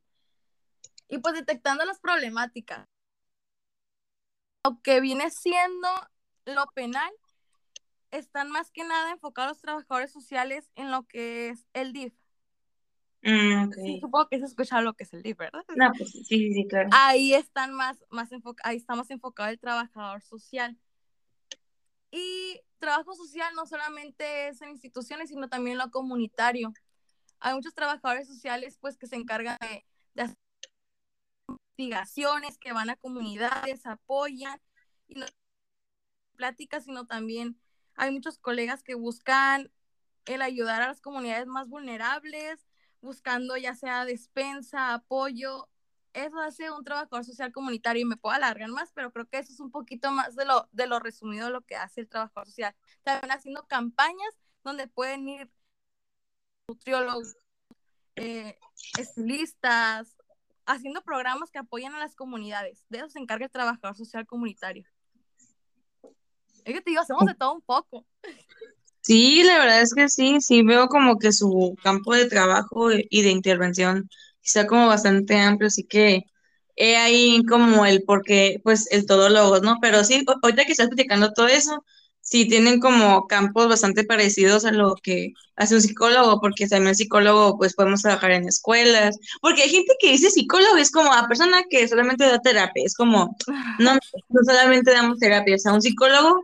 y 1.07 1.17
pues 1.19 1.35
detectando 1.35 1.85
las 1.85 1.99
problemáticas. 1.99 2.87
Lo 4.67 4.81
que 4.81 4.99
viene 4.99 5.29
siendo 5.31 5.87
lo 6.45 6.65
penal, 6.73 7.09
están 8.11 8.49
más 8.49 8.69
que 8.69 8.83
nada 8.83 9.11
enfocados 9.11 9.51
los 9.51 9.61
trabajadores 9.61 10.11
sociales 10.11 10.69
en 10.75 10.91
lo 10.91 11.03
que 11.03 11.49
es 11.49 11.65
el 11.71 11.93
DIF. 11.93 12.13
Mm, 13.21 13.71
supongo 14.01 14.27
que 14.27 14.39
se 14.39 14.45
escucha 14.45 14.81
lo 14.81 14.93
que 14.93 15.05
es 15.05 15.13
el 15.13 15.23
DIF, 15.23 15.37
¿verdad? 15.37 15.63
No, 15.77 15.89
pues 15.97 16.11
sí, 16.11 16.53
sí, 16.53 16.67
claro. 16.67 16.89
Ahí 16.91 17.33
están 17.33 17.73
más, 17.73 18.03
más 18.09 18.29
ahí 18.63 18.75
está 18.75 18.95
más 18.95 19.09
enfocado 19.09 19.49
el 19.49 19.59
trabajador 19.59 20.21
social. 20.21 20.77
Y 22.11 22.59
trabajo 22.77 23.15
social 23.15 23.53
no 23.55 23.65
solamente 23.65 24.49
es 24.49 24.61
en 24.61 24.71
instituciones, 24.71 25.29
sino 25.29 25.47
también 25.47 25.73
en 25.73 25.85
lo 25.85 25.91
comunitario. 25.91 26.73
Hay 27.39 27.53
muchos 27.53 27.73
trabajadores 27.73 28.27
sociales 28.27 28.77
pues 28.81 28.97
que 28.97 29.07
se 29.07 29.15
encargan 29.15 29.57
de, 29.61 29.85
de 30.13 30.23
hacer 30.23 30.46
investigaciones 31.77 32.57
que 32.57 32.73
van 32.73 32.89
a 32.89 32.95
comunidades, 32.95 33.85
apoyan, 33.85 34.59
y 35.07 35.15
no 35.15 35.25
pláticas, 36.35 36.85
sino 36.85 37.05
también 37.05 37.59
hay 37.95 38.11
muchos 38.11 38.37
colegas 38.39 38.83
que 38.83 38.95
buscan 38.95 39.71
el 40.25 40.41
ayudar 40.41 40.81
a 40.81 40.87
las 40.87 41.01
comunidades 41.01 41.47
más 41.47 41.67
vulnerables, 41.67 42.67
buscando 43.01 43.57
ya 43.57 43.75
sea 43.75 44.05
despensa, 44.05 44.93
apoyo. 44.93 45.69
Eso 46.13 46.39
hace 46.39 46.71
un 46.71 46.83
trabajador 46.83 47.25
social 47.25 47.51
comunitario 47.51 48.01
y 48.01 48.05
me 48.05 48.17
puedo 48.17 48.35
alargar 48.35 48.69
más, 48.69 48.91
pero 48.93 49.11
creo 49.11 49.27
que 49.27 49.39
eso 49.39 49.53
es 49.53 49.59
un 49.59 49.71
poquito 49.71 50.11
más 50.11 50.35
de 50.35 50.45
lo, 50.45 50.67
de 50.71 50.87
lo 50.87 50.99
resumido 50.99 51.47
de 51.47 51.53
lo 51.53 51.61
que 51.61 51.75
hace 51.75 52.01
el 52.01 52.09
trabajador 52.09 52.47
social. 52.47 52.75
También 53.03 53.31
haciendo 53.31 53.67
campañas 53.67 54.37
donde 54.63 54.87
pueden 54.87 55.27
ir 55.29 55.51
nutriólogos, 56.67 57.35
eh, 58.15 58.59
estilistas, 58.97 60.16
haciendo 60.67 61.01
programas 61.01 61.49
que 61.49 61.59
apoyan 61.59 61.95
a 61.95 61.99
las 61.99 62.15
comunidades. 62.15 62.85
De 62.89 62.99
eso 62.99 63.09
se 63.09 63.19
encarga 63.19 63.45
el 63.45 63.51
trabajador 63.51 63.95
social 63.95 64.27
comunitario. 64.27 64.85
Es 66.65 66.83
te 66.83 66.89
digo, 66.91 67.01
hacemos 67.01 67.25
de 67.25 67.33
todo 67.33 67.53
un 67.53 67.61
poco. 67.61 68.05
Sí, 69.01 69.41
la 69.43 69.57
verdad 69.59 69.81
es 69.81 69.93
que 69.93 70.09
sí, 70.09 70.41
sí 70.41 70.63
veo 70.63 70.89
como 70.89 71.17
que 71.17 71.31
su 71.31 71.77
campo 71.81 72.13
de 72.13 72.25
trabajo 72.25 72.89
y 72.91 73.21
de 73.21 73.29
intervención 73.29 74.09
está 74.43 74.67
como 74.67 74.87
bastante 74.87 75.39
amplio, 75.39 75.67
así 75.67 75.85
que 75.85 76.25
he 76.75 76.97
ahí 76.97 77.41
como 77.45 77.85
el 77.85 78.03
porque, 78.03 78.59
pues 78.63 78.91
el 78.91 79.05
todólogo, 79.05 79.61
¿no? 79.61 79.77
Pero 79.81 80.03
sí, 80.03 80.25
ahorita 80.43 80.65
que 80.65 80.73
estás 80.73 80.87
platicando 80.87 81.31
todo 81.31 81.47
eso, 81.47 81.85
sí 82.29 82.45
tienen 82.45 82.79
como 82.81 83.25
campos 83.27 83.69
bastante 83.69 84.03
parecidos 84.03 84.65
a 84.65 84.71
lo 84.71 84.95
que 85.01 85.33
hace 85.55 85.75
un 85.75 85.81
psicólogo, 85.81 86.41
porque 86.41 86.67
también 86.67 86.93
psicólogo 86.95 87.57
pues 87.57 87.73
podemos 87.73 88.01
trabajar 88.01 88.31
en 88.31 88.47
escuelas, 88.47 89.17
porque 89.41 89.63
hay 89.63 89.69
gente 89.69 89.93
que 89.99 90.11
dice 90.11 90.29
psicólogo 90.29 90.75
es 90.75 90.91
como 90.91 91.13
a 91.13 91.27
persona 91.27 91.63
que 91.69 91.87
solamente 91.87 92.25
da 92.25 92.39
terapia, 92.39 92.83
es 92.85 92.95
como, 92.95 93.35
no, 93.79 93.93
no 94.29 94.41
solamente 94.45 94.91
damos 94.91 95.19
terapia, 95.19 95.55
o 95.55 95.57
sea, 95.57 95.73
un 95.73 95.81
psicólogo 95.81 96.43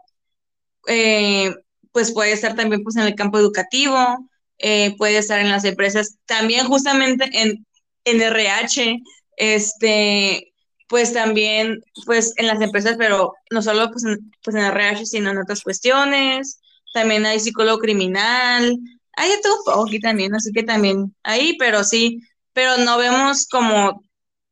eh, 0.88 1.54
pues 1.92 2.14
puede 2.14 2.32
estar 2.32 2.56
también 2.56 2.84
pues 2.84 2.96
en 2.96 3.04
el 3.04 3.16
campo 3.16 3.38
educativo, 3.38 4.30
eh, 4.60 4.96
puede 4.98 5.18
estar 5.18 5.40
en 5.40 5.50
las 5.50 5.66
empresas, 5.66 6.18
también 6.26 6.66
justamente 6.68 7.30
en, 7.34 7.66
en 8.06 8.22
RH, 8.22 9.02
este, 9.36 10.53
pues 10.94 11.12
también, 11.12 11.84
pues 12.06 12.34
en 12.36 12.46
las 12.46 12.62
empresas, 12.62 12.98
pero 13.00 13.34
no 13.50 13.64
solo 13.64 13.90
pues 13.90 14.04
en, 14.06 14.32
pues 14.44 14.56
en 14.56 14.64
RH, 14.64 15.08
sino 15.08 15.32
en 15.32 15.40
otras 15.40 15.64
cuestiones. 15.64 16.62
También 16.94 17.26
hay 17.26 17.40
psicólogo 17.40 17.80
criminal, 17.80 18.78
hay 19.14 19.30
de 19.32 19.42
todo 19.42 19.88
aquí 19.88 20.00
también, 20.00 20.36
así 20.36 20.52
que 20.52 20.62
también 20.62 21.16
ahí, 21.24 21.58
pero 21.58 21.84
sí, 21.84 22.20
pero 22.54 22.78
no 22.78 23.00
vemos 23.00 23.48
como 23.48 24.04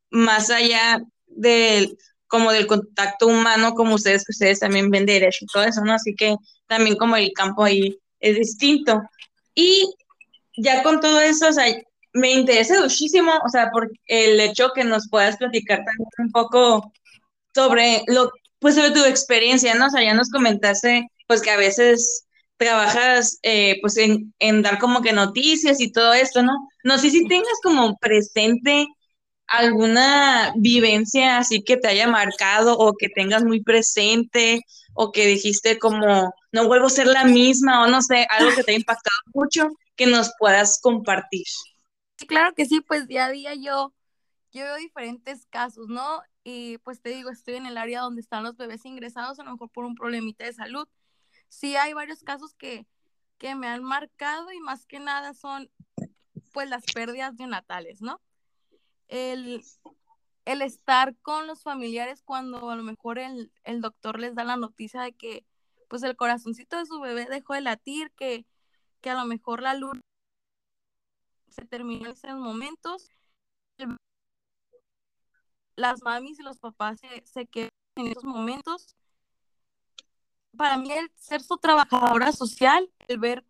más 0.10 0.49
allá 0.49 1.04
del 1.27 1.95
como 2.25 2.51
del 2.51 2.65
contacto 2.65 3.27
humano 3.27 3.75
como 3.75 3.93
ustedes 3.93 4.25
que 4.25 4.32
ustedes 4.32 4.62
también 4.62 4.89
ven 4.89 5.06
derecho 5.06 5.45
y 5.45 5.47
todo 5.47 5.63
eso, 5.63 5.86
¿no? 5.86 5.93
Así 5.93 6.15
que 6.15 6.36
también 6.65 6.95
como 6.95 7.17
el 7.17 7.34
campo 7.34 7.63
ahí 7.63 7.99
es 8.19 8.36
distinto. 8.36 8.99
Y 9.54 9.93
ya 10.58 10.82
con 10.82 11.01
todo 11.01 11.21
eso, 11.21 11.49
o 11.49 11.54
sea, 11.54 11.67
me 12.13 12.32
interesa 12.34 12.82
muchísimo, 12.82 13.32
o 13.45 13.50
sea, 13.50 13.69
por 13.71 13.91
el 14.08 14.39
hecho 14.39 14.71
que 14.76 14.84
nos 14.84 15.10
puedas 15.10 15.38
platicar 15.38 15.80
también 15.80 16.10
un 16.19 16.32
poco 16.32 16.91
sobre 17.56 18.04
lo, 18.08 18.32
pues 18.60 18.76
sobre 18.76 18.91
tu 18.91 19.04
experiencia, 19.06 19.76
¿no? 19.76 19.88
O 19.88 19.89
sea, 19.89 20.04
ya 20.04 20.13
nos 20.13 20.30
comentaste, 20.30 21.08
pues 21.28 21.41
que 21.41 21.52
a 21.52 21.58
veces 21.58 22.26
trabajas, 22.58 23.39
eh, 23.43 23.78
pues 23.82 23.97
en, 23.97 24.34
en 24.39 24.62
dar 24.62 24.80
como 24.80 25.02
que 25.02 25.13
noticias 25.13 25.80
y 25.82 25.91
todo 25.91 26.13
esto, 26.13 26.43
¿no? 26.43 26.54
No 26.84 26.97
sé 26.97 27.10
si 27.10 27.28
tengas 27.28 27.60
como 27.63 27.97
presente 27.97 28.88
alguna 29.47 30.54
vivencia 30.58 31.38
así 31.38 31.63
que 31.63 31.78
te 31.78 31.88
haya 31.89 32.08
marcado 32.08 32.78
o 32.78 32.93
que 32.97 33.10
tengas 33.10 33.43
muy 33.43 33.62
presente 33.63 34.62
o 34.93 35.12
que 35.12 35.26
dijiste 35.26 35.78
como 35.80 36.34
no 36.52 36.67
vuelvo 36.67 36.88
a 36.88 36.89
ser 36.89 37.08
la 37.08 37.26
misma 37.26 37.84
o 37.84 37.88
no 37.88 38.02
sé, 38.02 38.26
algo 38.30 38.56
que 38.56 38.63
te 38.63 38.71
haya 38.71 38.80
impactado 38.80 39.17
mucho 39.34 39.67
que 39.95 40.06
nos 40.08 40.32
puedas 40.39 40.80
compartir. 40.82 41.45
Claro 42.27 42.53
que 42.53 42.65
sí, 42.65 42.81
pues 42.81 43.07
día 43.07 43.25
a 43.25 43.31
día 43.31 43.53
yo, 43.55 43.93
yo 44.51 44.63
veo 44.63 44.75
diferentes 44.77 45.45
casos, 45.47 45.88
¿no? 45.88 46.21
Y 46.43 46.77
pues 46.79 47.01
te 47.01 47.10
digo, 47.10 47.29
estoy 47.29 47.55
en 47.55 47.65
el 47.65 47.77
área 47.77 48.01
donde 48.01 48.21
están 48.21 48.43
los 48.43 48.57
bebés 48.57 48.86
ingresados, 48.86 49.39
a 49.39 49.43
lo 49.43 49.51
mejor 49.51 49.69
por 49.69 49.86
un 49.86 49.95
problemita 49.95 50.45
de 50.45 50.53
salud. 50.53 50.88
Sí 51.49 51.75
hay 51.75 51.93
varios 51.93 52.23
casos 52.23 52.53
que, 52.55 52.88
que 53.38 53.55
me 53.55 53.67
han 53.67 53.84
marcado 53.84 54.51
y 54.51 54.60
más 54.60 54.86
que 54.86 54.99
nada 54.99 55.34
son 55.34 55.69
pues 56.53 56.69
las 56.69 56.84
pérdidas 56.93 57.36
neonatales, 57.36 58.01
¿no? 58.01 58.21
el, 59.12 59.63
estar 60.45 61.15
con 61.17 61.45
los 61.47 61.62
familiares 61.63 62.23
cuando 62.23 62.69
a 62.69 62.75
lo 62.75 62.84
mejor 62.84 63.19
el, 63.19 63.51
doctor 63.81 64.19
les 64.19 64.34
da 64.36 64.43
la 64.43 64.57
noticia 64.57 65.01
de 65.01 65.13
que 65.13 65.45
pues 65.89 66.01
el 66.03 66.15
corazoncito 66.15 66.77
de 66.77 66.86
su 66.86 66.99
bebé 66.99 67.25
dejó 67.29 67.53
de 67.53 67.62
latir, 67.62 68.12
que, 68.15 68.45
que 69.01 69.10
a 69.10 69.15
lo 69.15 69.25
mejor 69.25 69.62
la 69.62 69.73
luz 69.73 69.99
se 71.51 71.65
terminó 71.65 72.05
en 72.05 72.11
esos 72.13 72.37
momentos. 72.37 73.09
Las 75.75 76.01
mamis 76.03 76.39
y 76.39 76.43
los 76.43 76.59
papás 76.59 76.99
se, 77.23 77.47
quedan 77.47 77.69
en 77.95 78.07
esos 78.07 78.23
momentos. 78.23 78.95
Para 80.55 80.77
mí 80.77 80.91
el 80.91 81.11
ser 81.15 81.41
su 81.41 81.57
trabajadora 81.57 82.31
social, 82.31 82.91
el 83.07 83.19
ver 83.19 83.45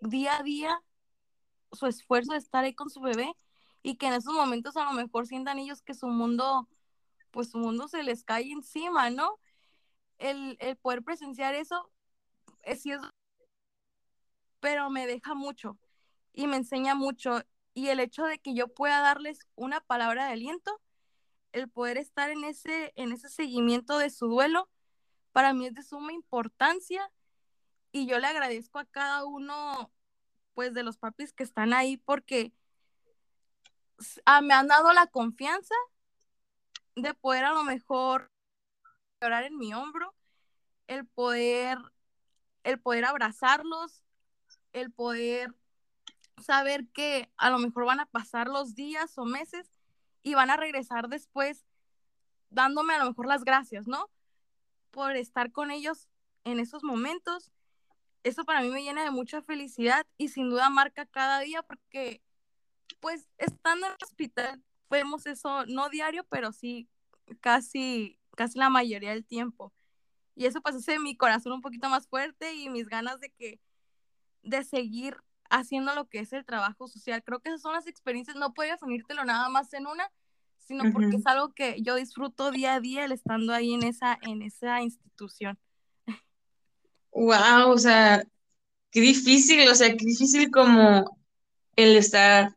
día 0.00 0.38
a 0.38 0.42
día 0.42 0.82
su 1.72 1.86
esfuerzo 1.86 2.32
de 2.32 2.38
estar 2.38 2.64
ahí 2.64 2.74
con 2.74 2.88
su 2.90 3.00
bebé, 3.00 3.34
y 3.82 3.96
que 3.96 4.06
en 4.06 4.14
esos 4.14 4.32
momentos 4.32 4.76
a 4.76 4.84
lo 4.84 4.92
mejor 4.92 5.26
sientan 5.26 5.58
ellos 5.58 5.82
que 5.82 5.94
su 5.94 6.08
mundo, 6.08 6.68
pues 7.30 7.50
su 7.50 7.58
mundo 7.58 7.88
se 7.88 8.02
les 8.02 8.24
cae 8.24 8.50
encima, 8.50 9.10
¿no? 9.10 9.38
El, 10.18 10.56
poder 10.80 11.02
presenciar 11.02 11.54
eso 11.54 11.90
es, 12.62 12.86
es, 12.86 13.00
pero 14.60 14.90
me 14.90 15.06
deja 15.06 15.34
mucho 15.34 15.78
y 16.36 16.46
me 16.46 16.56
enseña 16.56 16.94
mucho. 16.94 17.42
Y 17.74 17.88
el 17.88 17.98
hecho 17.98 18.24
de 18.24 18.38
que 18.38 18.54
yo 18.54 18.68
pueda 18.68 19.00
darles 19.00 19.40
una 19.56 19.80
palabra 19.80 20.26
de 20.26 20.34
aliento, 20.34 20.80
el 21.50 21.68
poder 21.68 21.98
estar 21.98 22.30
en 22.30 22.44
ese, 22.44 22.92
en 22.94 23.10
ese 23.10 23.28
seguimiento 23.28 23.98
de 23.98 24.10
su 24.10 24.28
duelo, 24.28 24.68
para 25.32 25.52
mí 25.52 25.66
es 25.66 25.74
de 25.74 25.82
suma 25.82 26.12
importancia 26.12 27.10
y 27.90 28.06
yo 28.06 28.20
le 28.20 28.28
agradezco 28.28 28.78
a 28.78 28.84
cada 28.84 29.24
uno, 29.24 29.90
pues, 30.54 30.72
de 30.72 30.84
los 30.84 30.96
papis 30.96 31.32
que 31.32 31.42
están 31.42 31.74
ahí 31.74 31.96
porque 31.96 32.52
Ah, 34.26 34.42
me 34.42 34.54
han 34.54 34.68
dado 34.68 34.92
la 34.92 35.06
confianza 35.06 35.74
de 36.96 37.14
poder 37.14 37.44
a 37.44 37.52
lo 37.52 37.64
mejor 37.64 38.30
llorar 39.20 39.44
en 39.44 39.56
mi 39.56 39.72
hombro, 39.72 40.14
el 40.86 41.06
poder, 41.06 41.78
el 42.62 42.78
poder 42.78 43.06
abrazarlos, 43.06 44.02
el 44.72 44.92
poder 44.92 45.54
saber 46.40 46.86
que 46.88 47.30
a 47.36 47.50
lo 47.50 47.58
mejor 47.58 47.86
van 47.86 48.00
a 48.00 48.06
pasar 48.06 48.48
los 48.48 48.74
días 48.74 49.16
o 49.18 49.24
meses 49.24 49.70
y 50.22 50.34
van 50.34 50.50
a 50.50 50.56
regresar 50.56 51.08
después 51.08 51.64
dándome 52.50 52.94
a 52.94 52.98
lo 52.98 53.06
mejor 53.06 53.26
las 53.26 53.44
gracias, 53.44 53.86
¿no? 53.86 54.10
Por 54.90 55.16
estar 55.16 55.52
con 55.52 55.70
ellos 55.70 56.08
en 56.44 56.60
esos 56.60 56.82
momentos. 56.82 57.52
Eso 58.22 58.44
para 58.44 58.60
mí 58.60 58.68
me 58.68 58.82
llena 58.82 59.04
de 59.04 59.10
mucha 59.10 59.42
felicidad 59.42 60.06
y 60.16 60.28
sin 60.28 60.50
duda 60.50 60.70
marca 60.70 61.06
cada 61.06 61.40
día 61.40 61.62
porque 61.62 62.22
pues 63.00 63.28
estando 63.38 63.86
en 63.86 63.92
el 63.92 63.98
hospital 64.02 64.64
vemos 64.90 65.26
eso 65.26 65.66
no 65.66 65.88
diario, 65.88 66.24
pero 66.24 66.52
sí 66.52 66.88
casi, 67.40 68.18
casi 68.36 68.58
la 68.58 68.70
mayoría 68.70 69.10
del 69.10 69.24
tiempo. 69.24 69.72
Y 70.34 70.46
eso 70.46 70.60
pues 70.60 70.76
hace 70.76 70.98
mi 70.98 71.16
corazón 71.16 71.52
un 71.52 71.62
poquito 71.62 71.88
más 71.88 72.08
fuerte 72.08 72.54
y 72.54 72.68
mis 72.68 72.88
ganas 72.88 73.20
de 73.20 73.30
que, 73.30 73.60
de 74.42 74.64
seguir 74.64 75.16
haciendo 75.50 75.94
lo 75.94 76.08
que 76.08 76.20
es 76.20 76.32
el 76.32 76.44
trabajo 76.44 76.88
social. 76.88 77.22
Creo 77.24 77.40
que 77.40 77.50
esas 77.50 77.62
son 77.62 77.72
las 77.72 77.86
experiencias, 77.86 78.36
no 78.36 78.54
puedo 78.54 78.70
definírtelo 78.70 79.24
nada 79.24 79.48
más 79.48 79.72
en 79.72 79.86
una, 79.86 80.10
sino 80.58 80.92
porque 80.92 81.16
es 81.16 81.26
algo 81.26 81.52
que 81.54 81.80
yo 81.82 81.94
disfruto 81.94 82.50
día 82.50 82.74
a 82.74 82.80
día 82.80 83.04
el 83.04 83.12
estando 83.12 83.52
ahí 83.52 83.74
en 83.74 83.84
esa, 83.84 84.18
en 84.22 84.42
esa 84.42 84.82
institución. 84.82 85.58
Wow, 87.12 87.70
o 87.70 87.78
sea, 87.78 88.24
qué 88.90 89.00
difícil, 89.00 89.68
o 89.68 89.74
sea, 89.74 89.96
qué 89.96 90.04
difícil 90.04 90.50
como 90.50 91.18
el 91.76 91.96
estar 91.96 92.56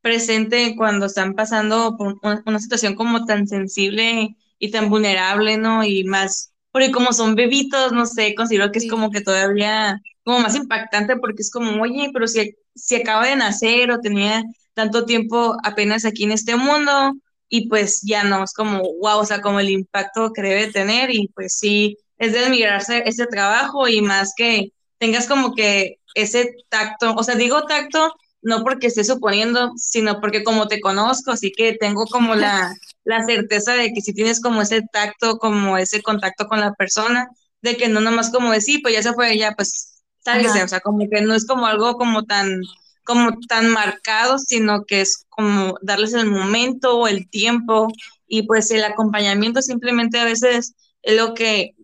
presente 0.00 0.76
cuando 0.76 1.06
están 1.06 1.34
pasando 1.34 1.96
por 1.96 2.18
una, 2.22 2.58
situación 2.58 2.94
como 2.94 3.24
tan 3.26 3.46
sensible 3.46 4.36
y 4.58 4.70
tan 4.70 4.88
vulnerable, 4.88 5.58
¿no? 5.58 5.84
Y 5.84 6.04
más, 6.04 6.47
porque 6.72 6.90
como 6.90 7.12
son 7.12 7.34
bebitos, 7.34 7.92
no 7.92 8.06
sé, 8.06 8.34
considero 8.34 8.70
que 8.70 8.78
es 8.78 8.88
como 8.88 9.10
que 9.10 9.20
todavía 9.20 10.00
como 10.24 10.40
más 10.40 10.54
impactante 10.54 11.16
porque 11.16 11.42
es 11.42 11.50
como, 11.50 11.82
oye, 11.82 12.10
pero 12.12 12.28
si, 12.28 12.54
si 12.74 12.96
acaba 12.96 13.26
de 13.26 13.36
nacer 13.36 13.90
o 13.90 14.00
tenía 14.00 14.44
tanto 14.74 15.06
tiempo 15.06 15.56
apenas 15.64 16.04
aquí 16.04 16.24
en 16.24 16.32
este 16.32 16.56
mundo 16.56 17.14
y 17.48 17.68
pues 17.68 18.02
ya 18.02 18.24
no, 18.24 18.44
es 18.44 18.52
como, 18.52 18.82
wow, 19.00 19.20
o 19.20 19.24
sea, 19.24 19.40
como 19.40 19.58
el 19.60 19.70
impacto 19.70 20.32
que 20.32 20.42
debe 20.42 20.70
tener 20.70 21.10
y 21.10 21.28
pues 21.28 21.54
sí, 21.58 21.96
es 22.18 22.32
de 22.32 22.40
admirarse 22.40 23.02
ese 23.06 23.26
trabajo 23.26 23.88
y 23.88 24.02
más 24.02 24.34
que 24.36 24.72
tengas 24.98 25.26
como 25.26 25.54
que 25.54 25.98
ese 26.14 26.54
tacto, 26.68 27.14
o 27.14 27.22
sea, 27.22 27.36
digo 27.36 27.64
tacto 27.64 28.14
no 28.42 28.62
porque 28.62 28.86
esté 28.88 29.04
suponiendo, 29.04 29.72
sino 29.76 30.20
porque 30.20 30.44
como 30.44 30.68
te 30.68 30.80
conozco, 30.80 31.32
así 31.32 31.50
que 31.50 31.74
tengo 31.74 32.06
como 32.06 32.34
la, 32.34 32.74
la 33.04 33.24
certeza 33.24 33.74
de 33.74 33.92
que 33.92 34.00
si 34.00 34.12
tienes 34.12 34.40
como 34.40 34.62
ese 34.62 34.82
tacto, 34.82 35.38
como 35.38 35.78
ese 35.78 36.02
contacto 36.02 36.46
con 36.46 36.60
la 36.60 36.74
persona, 36.74 37.28
de 37.62 37.76
que 37.76 37.88
no 37.88 38.00
nomás 38.00 38.30
como 38.30 38.52
decir, 38.52 38.80
pues 38.82 38.94
ya 38.94 39.02
se 39.02 39.12
fue, 39.14 39.36
ya 39.36 39.52
pues, 39.52 40.02
sálgase, 40.24 40.62
o 40.62 40.68
sea, 40.68 40.80
como 40.80 41.08
que 41.08 41.20
no 41.22 41.34
es 41.34 41.46
como 41.46 41.66
algo 41.66 41.94
como 41.96 42.24
tan, 42.24 42.60
como 43.04 43.30
tan 43.48 43.68
marcado, 43.70 44.38
sino 44.38 44.84
que 44.84 45.00
es 45.00 45.24
como 45.28 45.74
darles 45.82 46.12
el 46.14 46.26
momento 46.26 46.98
o 46.98 47.08
el 47.08 47.28
tiempo 47.30 47.88
y 48.26 48.42
pues 48.42 48.70
el 48.70 48.84
acompañamiento 48.84 49.62
simplemente 49.62 50.18
a 50.18 50.24
veces 50.24 50.74
es 51.02 51.16
lo 51.16 51.34
que 51.34 51.74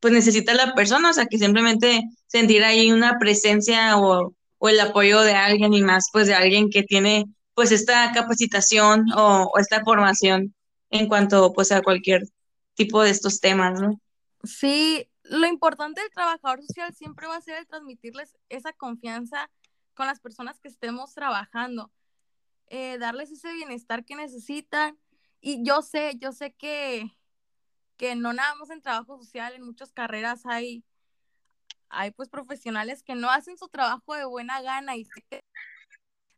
pues 0.00 0.12
necesita 0.12 0.54
la 0.54 0.74
persona, 0.74 1.10
o 1.10 1.12
sea, 1.12 1.26
que 1.26 1.38
simplemente 1.38 2.02
sentir 2.26 2.64
ahí 2.64 2.92
una 2.92 3.18
presencia 3.18 3.96
o 3.98 4.34
o 4.64 4.70
el 4.70 4.80
apoyo 4.80 5.20
de 5.20 5.34
alguien 5.34 5.74
y 5.74 5.82
más 5.82 6.08
pues 6.10 6.26
de 6.26 6.34
alguien 6.34 6.70
que 6.70 6.82
tiene 6.82 7.26
pues 7.54 7.72
esta 7.72 8.12
capacitación 8.12 9.06
o, 9.16 9.52
esta 9.58 9.82
formación 9.84 10.54
en 10.90 11.08
cuanto 11.08 11.52
pues 11.52 11.72
a 11.72 11.82
cualquier 11.82 12.22
tipo 12.74 13.02
de 13.02 13.10
estos 13.10 13.40
temas, 13.40 13.80
¿no? 13.80 14.00
Sí, 14.42 15.08
lo 15.22 15.46
importante 15.46 16.00
del 16.00 16.10
trabajador 16.10 16.62
social 16.62 16.94
siempre 16.94 17.26
va 17.26 17.36
a 17.36 17.40
ser 17.40 17.58
el 17.58 17.66
transmitirles 17.66 18.36
esa 18.48 18.72
confianza 18.72 19.50
con 19.94 20.06
las 20.06 20.20
personas 20.20 20.60
que 20.60 20.68
estemos 20.68 21.14
trabajando, 21.14 21.92
eh, 22.66 22.98
darles 22.98 23.30
ese 23.30 23.52
bienestar 23.52 24.04
que 24.04 24.16
necesitan. 24.16 24.98
Y 25.40 25.64
yo 25.64 25.82
sé, 25.82 26.16
yo 26.18 26.32
sé 26.32 26.52
que, 26.52 27.06
que 27.96 28.16
no 28.16 28.32
nada 28.32 28.54
más 28.56 28.70
en 28.70 28.82
trabajo 28.82 29.16
social, 29.18 29.54
en 29.54 29.62
muchas 29.62 29.92
carreras 29.92 30.44
hay 30.46 30.84
hay 31.94 32.10
pues 32.10 32.28
profesionales 32.28 33.02
que 33.02 33.14
no 33.14 33.30
hacen 33.30 33.56
su 33.56 33.68
trabajo 33.68 34.14
de 34.14 34.24
buena 34.24 34.60
gana 34.62 34.96
y 34.96 35.06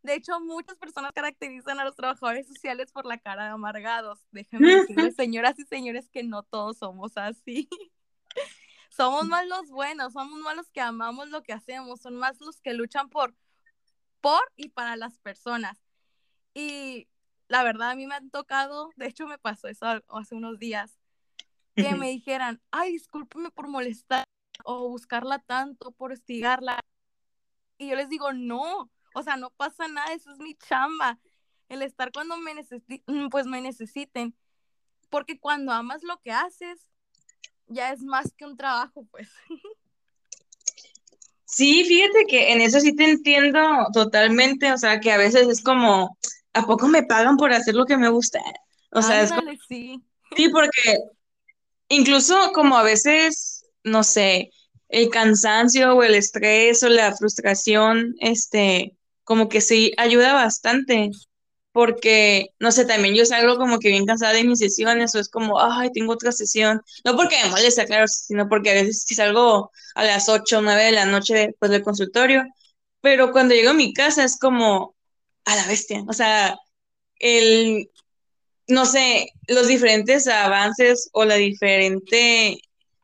de 0.06 0.14
hecho 0.14 0.38
muchas 0.40 0.76
personas 0.78 1.12
caracterizan 1.12 1.80
a 1.80 1.84
los 1.84 1.96
trabajadores 1.96 2.46
sociales 2.46 2.92
por 2.92 3.04
la 3.04 3.18
cara 3.18 3.44
de 3.44 3.50
amargados. 3.50 4.20
Déjenme 4.30 4.76
decirles, 4.76 5.16
señoras 5.16 5.58
y 5.58 5.64
señores, 5.64 6.08
que 6.08 6.22
no 6.22 6.44
todos 6.44 6.78
somos 6.78 7.16
así. 7.16 7.68
somos 8.88 9.26
más 9.26 9.46
los 9.46 9.68
buenos, 9.68 10.12
somos 10.12 10.38
más 10.38 10.56
los 10.56 10.70
que 10.70 10.80
amamos 10.80 11.28
lo 11.28 11.42
que 11.42 11.52
hacemos, 11.52 12.00
son 12.00 12.14
más 12.16 12.40
los 12.40 12.60
que 12.60 12.72
luchan 12.72 13.10
por, 13.10 13.34
por 14.20 14.40
y 14.54 14.68
para 14.68 14.96
las 14.96 15.18
personas. 15.18 15.76
Y 16.54 17.08
la 17.48 17.64
verdad 17.64 17.90
a 17.90 17.94
mí 17.96 18.06
me 18.06 18.14
han 18.14 18.30
tocado, 18.30 18.90
de 18.96 19.08
hecho 19.08 19.26
me 19.26 19.38
pasó 19.38 19.66
eso 19.66 19.86
hace 20.08 20.34
unos 20.36 20.58
días, 20.58 20.98
que 21.74 21.94
me 21.94 22.08
dijeran, 22.08 22.62
ay, 22.70 22.92
discúlpeme 22.92 23.50
por 23.50 23.68
molestar 23.68 24.24
o 24.64 24.88
buscarla 24.88 25.40
tanto, 25.40 25.90
por 25.90 26.12
estigarla. 26.12 26.80
Y 27.76 27.88
yo 27.88 27.96
les 27.96 28.08
digo, 28.08 28.32
no, 28.32 28.90
o 29.16 29.22
sea, 29.22 29.36
no 29.38 29.48
pasa 29.48 29.88
nada, 29.88 30.12
eso 30.12 30.30
es 30.30 30.38
mi 30.38 30.54
chamba. 30.54 31.18
El 31.70 31.80
estar 31.80 32.12
cuando 32.12 32.36
me 32.36 32.52
necesiten, 32.52 33.30
pues 33.30 33.46
me 33.46 33.62
necesiten. 33.62 34.36
Porque 35.08 35.40
cuando 35.40 35.72
amas 35.72 36.02
lo 36.02 36.20
que 36.20 36.32
haces, 36.32 36.90
ya 37.66 37.92
es 37.92 38.02
más 38.02 38.34
que 38.36 38.44
un 38.44 38.56
trabajo, 38.56 39.06
pues. 39.10 39.28
Sí, 41.48 41.84
fíjate 41.84 42.26
que 42.28 42.52
en 42.52 42.60
eso 42.60 42.80
sí 42.80 42.94
te 42.94 43.08
entiendo 43.08 43.60
totalmente, 43.94 44.72
o 44.72 44.76
sea, 44.76 44.98
que 44.98 45.12
a 45.12 45.16
veces 45.16 45.46
es 45.48 45.62
como, 45.62 46.18
¿a 46.52 46.66
poco 46.66 46.88
me 46.88 47.04
pagan 47.04 47.36
por 47.36 47.52
hacer 47.52 47.76
lo 47.76 47.86
que 47.86 47.96
me 47.96 48.08
gusta? 48.08 48.40
O 48.90 49.00
sea, 49.00 49.22
es 49.22 49.30
como, 49.30 49.52
sí. 49.68 50.02
sí, 50.36 50.48
porque 50.48 50.98
incluso 51.88 52.50
como 52.52 52.76
a 52.76 52.82
veces, 52.82 53.64
no 53.84 54.02
sé, 54.02 54.50
el 54.88 55.08
cansancio 55.08 55.94
o 55.94 56.02
el 56.02 56.16
estrés 56.16 56.82
o 56.82 56.88
la 56.88 57.16
frustración, 57.16 58.16
este, 58.18 58.95
como 59.26 59.48
que 59.50 59.60
sí 59.60 59.92
ayuda 59.98 60.34
bastante 60.34 61.10
porque, 61.72 62.48
no 62.60 62.72
sé, 62.72 62.86
también 62.86 63.14
yo 63.14 63.26
salgo 63.26 63.58
como 63.58 63.78
que 63.80 63.90
bien 63.90 64.06
cansada 64.06 64.32
de 64.32 64.44
mis 64.44 64.60
sesiones 64.60 65.14
o 65.14 65.18
es 65.20 65.28
como, 65.28 65.60
ay, 65.60 65.90
tengo 65.92 66.14
otra 66.14 66.32
sesión. 66.32 66.80
No 67.04 67.16
porque 67.16 67.36
me 67.44 67.50
molesta, 67.50 67.84
claro, 67.86 68.06
sino 68.08 68.48
porque 68.48 68.70
a 68.70 68.74
veces 68.74 69.04
si 69.06 69.14
salgo 69.14 69.70
a 69.94 70.04
las 70.04 70.30
8 70.30 70.58
o 70.58 70.62
9 70.62 70.84
de 70.84 70.92
la 70.92 71.04
noche 71.06 71.34
después 71.34 71.70
del 71.70 71.82
consultorio, 71.82 72.44
pero 73.02 73.32
cuando 73.32 73.54
llego 73.54 73.70
a 73.70 73.74
mi 73.74 73.92
casa 73.92 74.24
es 74.24 74.38
como 74.38 74.96
a 75.44 75.56
la 75.56 75.66
bestia. 75.66 76.02
O 76.08 76.14
sea, 76.14 76.56
el, 77.18 77.90
no 78.68 78.86
sé, 78.86 79.30
los 79.48 79.68
diferentes 79.68 80.28
avances 80.28 81.10
o 81.12 81.24
la 81.26 81.36
diferente 81.36 82.58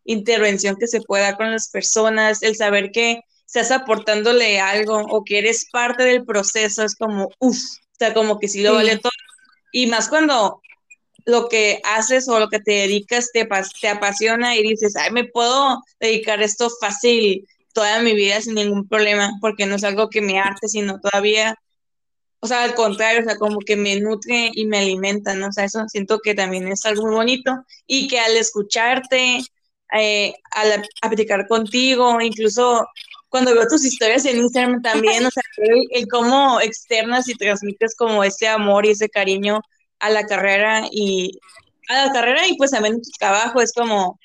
intervención 0.04 0.76
que 0.76 0.86
se 0.88 1.02
pueda 1.02 1.36
con 1.36 1.50
las 1.52 1.68
personas, 1.68 2.42
el 2.42 2.56
saber 2.56 2.90
que 2.92 3.20
estás 3.52 3.70
aportándole 3.70 4.60
algo 4.60 4.96
o 4.96 5.24
que 5.24 5.38
eres 5.38 5.66
parte 5.70 6.04
del 6.04 6.24
proceso, 6.24 6.82
es 6.84 6.96
como, 6.96 7.28
uff, 7.38 7.58
sea, 8.02 8.14
como 8.14 8.38
que 8.38 8.48
sí 8.48 8.62
lo 8.62 8.74
vale 8.74 8.98
todo. 8.98 9.12
Y 9.72 9.86
más 9.86 10.08
cuando 10.08 10.60
lo 11.24 11.48
que 11.48 11.80
haces 11.84 12.28
o 12.28 12.38
lo 12.40 12.48
que 12.48 12.60
te 12.60 12.72
dedicas 12.72 13.30
te, 13.32 13.48
te 13.80 13.88
apasiona 13.88 14.56
y 14.56 14.62
dices, 14.62 14.96
ay, 14.96 15.12
me 15.12 15.24
puedo 15.24 15.82
dedicar 16.00 16.40
a 16.40 16.44
esto 16.44 16.68
fácil 16.80 17.46
toda 17.72 18.00
mi 18.00 18.14
vida 18.14 18.40
sin 18.40 18.54
ningún 18.54 18.88
problema, 18.88 19.30
porque 19.40 19.66
no 19.66 19.76
es 19.76 19.84
algo 19.84 20.10
que 20.10 20.20
me 20.20 20.38
arte, 20.38 20.68
sino 20.68 21.00
todavía, 21.00 21.56
o 22.40 22.46
sea, 22.46 22.64
al 22.64 22.74
contrario, 22.74 23.20
o 23.20 23.24
sea, 23.24 23.36
como 23.36 23.60
que 23.60 23.76
me 23.76 24.00
nutre 24.00 24.50
y 24.52 24.66
me 24.66 24.78
alimenta, 24.78 25.34
¿no? 25.34 25.48
O 25.48 25.52
sea, 25.52 25.64
eso 25.64 25.84
siento 25.88 26.18
que 26.18 26.34
también 26.34 26.68
es 26.68 26.84
algo 26.84 27.06
muy 27.06 27.14
bonito 27.14 27.52
y 27.86 28.08
que 28.08 28.18
al 28.18 28.36
escucharte, 28.36 29.40
eh, 29.94 30.34
al 30.50 30.82
platicar 31.00 31.46
contigo, 31.46 32.20
incluso 32.20 32.86
cuando 33.32 33.54
veo 33.54 33.66
tus 33.66 33.82
historias 33.82 34.26
en 34.26 34.36
Instagram 34.36 34.82
también, 34.82 35.24
o 35.24 35.30
sea, 35.30 35.42
el, 35.90 36.06
cómo 36.08 36.60
externas 36.60 37.28
y 37.30 37.34
transmites 37.34 37.96
como 37.96 38.22
ese 38.22 38.46
amor 38.46 38.84
y 38.84 38.90
ese 38.90 39.08
cariño 39.08 39.62
a 40.00 40.10
la 40.10 40.26
carrera 40.26 40.82
y 40.90 41.40
a 41.88 42.06
la 42.06 42.12
carrera 42.12 42.46
y 42.46 42.58
pues 42.58 42.72
también 42.72 43.00
tu 43.00 43.10
trabajo. 43.18 43.62
Es 43.62 43.72
como 43.72 44.20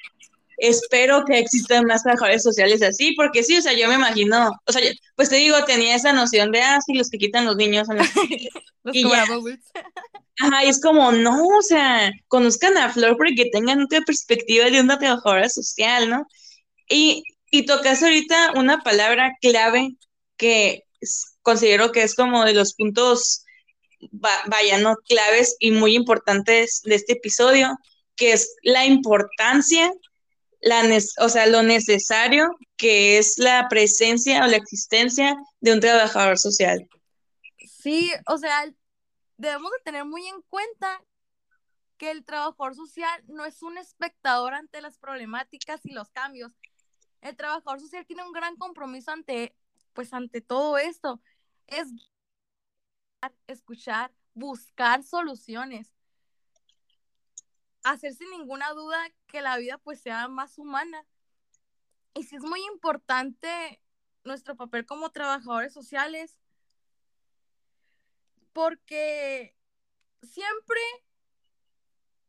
espero 0.57 1.23
que 1.23 1.39
existan 1.39 1.85
más 1.85 2.03
trabajadores 2.03 2.43
sociales 2.43 2.81
así, 2.81 3.13
porque 3.13 3.43
sí, 3.43 3.57
o 3.57 3.61
sea, 3.61 3.71
yo 3.71 3.87
me 3.87 3.95
imagino, 3.95 4.51
o 4.65 4.71
sea, 4.73 4.81
pues 5.15 5.29
te 5.29 5.37
digo, 5.37 5.55
tenía 5.63 5.95
esa 5.95 6.11
noción 6.11 6.51
de, 6.51 6.61
ah, 6.61 6.79
sí, 6.85 6.95
los 6.95 7.09
que 7.09 7.17
quitan 7.17 7.45
los 7.45 7.55
niños 7.55 7.87
son 7.87 7.97
los, 7.97 8.07
los 8.83 8.93
y 8.93 9.05
Ajá, 10.39 10.65
y 10.65 10.67
es 10.67 10.81
como, 10.81 11.13
no, 11.13 11.47
o 11.47 11.61
sea, 11.61 12.11
conozcan 12.27 12.77
a 12.77 12.91
Flor 12.91 13.15
porque 13.15 13.49
tengan 13.53 13.83
otra 13.83 14.01
perspectiva 14.01 14.69
de 14.69 14.81
una 14.81 14.99
trabajadora 14.99 15.47
social, 15.47 16.09
¿no? 16.09 16.27
Y 16.89 17.23
y 17.49 17.65
tocas 17.65 18.03
ahorita 18.03 18.53
una 18.55 18.81
palabra 18.81 19.37
clave 19.41 19.95
que 20.37 20.83
considero 21.41 21.91
que 21.91 22.03
es 22.03 22.15
como 22.15 22.43
de 22.43 22.53
los 22.53 22.73
puntos, 22.73 23.45
vaya, 24.47 24.77
¿no? 24.79 24.95
Claves 25.07 25.55
y 25.59 25.71
muy 25.71 25.95
importantes 25.95 26.81
de 26.83 26.95
este 26.95 27.13
episodio, 27.13 27.77
que 28.15 28.33
es 28.33 28.55
la 28.63 28.85
importancia, 28.85 29.91
la 30.61 30.83
o 31.19 31.29
sea, 31.29 31.45
lo 31.45 31.63
necesario 31.63 32.55
que 32.75 33.17
es 33.17 33.37
la 33.37 33.67
presencia 33.69 34.43
o 34.43 34.47
la 34.47 34.57
existencia 34.57 35.35
de 35.61 35.73
un 35.73 35.79
trabajador 35.79 36.37
social. 36.37 36.87
Sí, 37.81 38.11
o 38.27 38.37
sea, 38.37 38.71
debemos 39.37 39.71
de 39.71 39.83
tener 39.83 40.05
muy 40.05 40.27
en 40.27 40.41
cuenta 40.49 41.01
que 41.97 42.11
el 42.11 42.23
trabajador 42.23 42.75
social 42.75 43.23
no 43.27 43.45
es 43.45 43.63
un 43.63 43.77
espectador 43.77 44.53
ante 44.53 44.81
las 44.81 44.97
problemáticas 44.97 45.81
y 45.85 45.93
los 45.93 46.09
cambios, 46.09 46.51
el 47.29 47.35
trabajador 47.35 47.79
social 47.79 48.05
tiene 48.05 48.23
un 48.23 48.31
gran 48.31 48.55
compromiso 48.55 49.11
ante, 49.11 49.55
pues 49.93 50.13
ante 50.13 50.41
todo 50.41 50.77
esto, 50.77 51.21
es 51.67 51.87
escuchar, 53.47 54.13
buscar 54.33 55.03
soluciones, 55.03 55.93
hacer 57.83 58.13
sin 58.13 58.29
ninguna 58.31 58.71
duda 58.71 58.97
que 59.27 59.41
la 59.41 59.57
vida 59.57 59.77
pues 59.77 60.01
sea 60.01 60.27
más 60.27 60.57
humana. 60.57 61.05
Y 62.13 62.23
sí 62.23 62.35
es 62.35 62.43
muy 62.43 62.63
importante 62.65 63.81
nuestro 64.23 64.55
papel 64.55 64.85
como 64.85 65.11
trabajadores 65.11 65.73
sociales, 65.73 66.39
porque 68.53 69.55
siempre 70.23 70.79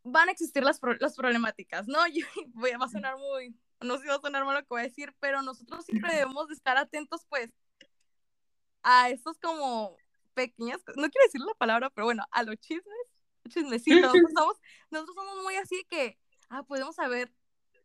van 0.02 0.28
a 0.28 0.32
existir 0.32 0.62
las, 0.62 0.80
las 1.00 1.16
problemáticas, 1.16 1.86
¿no? 1.86 2.06
Yo 2.12 2.26
voy 2.48 2.70
a 2.70 2.88
sonar 2.88 3.16
muy, 3.16 3.58
no 3.80 3.96
sé 3.96 4.02
si 4.02 4.08
va 4.08 4.16
a 4.16 4.20
sonar 4.20 4.44
mal 4.44 4.56
lo 4.56 4.60
que 4.62 4.68
voy 4.68 4.80
a 4.80 4.84
decir, 4.84 5.14
pero 5.20 5.42
nosotros 5.42 5.84
siempre 5.84 6.12
debemos 6.12 6.48
de 6.48 6.54
estar 6.54 6.76
atentos, 6.76 7.26
pues, 7.28 7.50
a 8.82 9.10
estos 9.10 9.38
como 9.38 9.96
pequeñas, 10.34 10.78
no 10.96 11.08
quiero 11.10 11.26
decir 11.26 11.40
la 11.40 11.54
palabra, 11.54 11.90
pero 11.90 12.06
bueno, 12.06 12.24
a 12.30 12.42
los 12.42 12.56
chismes, 12.56 12.94
chismecitos. 13.48 14.02
Nosotros 14.02 14.32
somos, 14.36 14.56
nosotros 14.90 15.16
somos 15.16 15.42
muy 15.42 15.56
así 15.56 15.84
que, 15.88 16.18
ah, 16.48 16.62
podemos 16.62 16.94
saber 16.96 17.32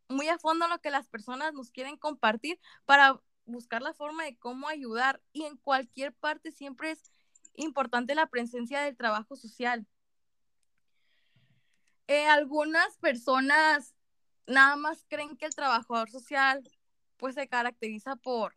muy 0.08 0.28
a 0.28 0.38
fondo 0.38 0.68
lo 0.68 0.78
que 0.80 0.90
las 0.90 1.08
personas 1.08 1.52
nos 1.54 1.70
quieren 1.70 1.96
compartir 1.96 2.60
para 2.84 3.20
buscar 3.46 3.82
la 3.82 3.94
forma 3.94 4.24
de 4.24 4.36
cómo 4.36 4.68
ayudar. 4.68 5.22
Y 5.32 5.44
en 5.44 5.56
cualquier 5.56 6.12
parte 6.12 6.52
siempre 6.52 6.92
es 6.92 7.02
importante 7.54 8.14
la 8.14 8.26
presencia 8.26 8.82
del 8.82 8.96
trabajo 8.96 9.36
social. 9.36 9.86
Eh, 12.06 12.26
algunas 12.26 12.98
personas 12.98 13.94
nada 14.46 14.76
más 14.76 15.04
creen 15.08 15.36
que 15.36 15.46
el 15.46 15.54
trabajador 15.54 16.10
social 16.10 16.62
pues 17.16 17.34
se 17.34 17.48
caracteriza 17.48 18.16
por, 18.16 18.56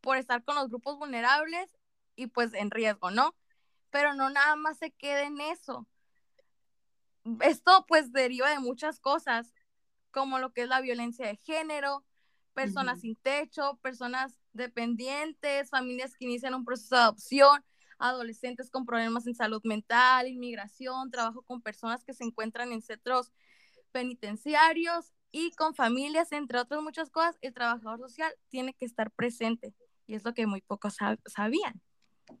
por 0.00 0.16
estar 0.16 0.44
con 0.44 0.56
los 0.56 0.68
grupos 0.68 0.98
vulnerables 0.98 1.70
y 2.16 2.26
pues 2.26 2.52
en 2.54 2.70
riesgo, 2.70 3.10
¿no? 3.10 3.34
Pero 3.90 4.14
no 4.14 4.28
nada 4.30 4.56
más 4.56 4.78
se 4.78 4.90
queda 4.90 5.22
en 5.22 5.40
eso. 5.40 5.86
Esto 7.40 7.84
pues 7.86 8.12
deriva 8.12 8.50
de 8.50 8.58
muchas 8.58 9.00
cosas, 9.00 9.54
como 10.10 10.38
lo 10.38 10.52
que 10.52 10.62
es 10.62 10.68
la 10.68 10.80
violencia 10.80 11.26
de 11.26 11.36
género, 11.36 12.04
personas 12.54 13.00
sin 13.00 13.14
techo, 13.16 13.78
personas 13.82 14.40
dependientes, 14.52 15.70
familias 15.70 16.16
que 16.16 16.24
inician 16.24 16.54
un 16.54 16.64
proceso 16.64 16.96
de 16.96 17.02
adopción, 17.02 17.64
adolescentes 17.98 18.70
con 18.70 18.84
problemas 18.84 19.26
en 19.26 19.34
salud 19.34 19.60
mental, 19.64 20.26
inmigración, 20.26 21.10
trabajo 21.10 21.42
con 21.42 21.62
personas 21.62 22.04
que 22.04 22.14
se 22.14 22.24
encuentran 22.24 22.72
en 22.72 22.82
centros 22.82 23.32
penitenciarios 23.98 25.12
y 25.32 25.50
con 25.56 25.74
familias, 25.74 26.30
entre 26.30 26.60
otras 26.60 26.80
muchas 26.82 27.10
cosas, 27.10 27.36
el 27.40 27.52
trabajador 27.52 27.98
social 27.98 28.32
tiene 28.48 28.72
que 28.72 28.84
estar 28.84 29.10
presente. 29.10 29.74
Y 30.06 30.14
es 30.14 30.24
lo 30.24 30.34
que 30.34 30.46
muy 30.46 30.60
pocos 30.60 30.94
sabían, 31.26 31.82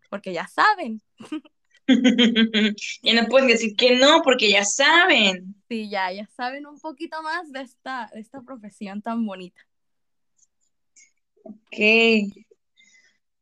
porque 0.08 0.32
ya 0.32 0.46
saben. 0.46 1.02
ya 3.02 3.14
no 3.20 3.28
pueden 3.28 3.48
decir 3.48 3.74
que 3.74 3.96
no, 3.96 4.22
porque 4.22 4.50
ya 4.50 4.64
saben. 4.64 5.56
Sí, 5.68 5.90
ya, 5.90 6.12
ya 6.12 6.28
saben 6.36 6.64
un 6.66 6.78
poquito 6.78 7.22
más 7.22 7.50
de 7.50 7.62
esta, 7.62 8.08
de 8.14 8.20
esta 8.20 8.40
profesión 8.42 9.02
tan 9.02 9.26
bonita. 9.26 9.60
Ok. 11.42 12.36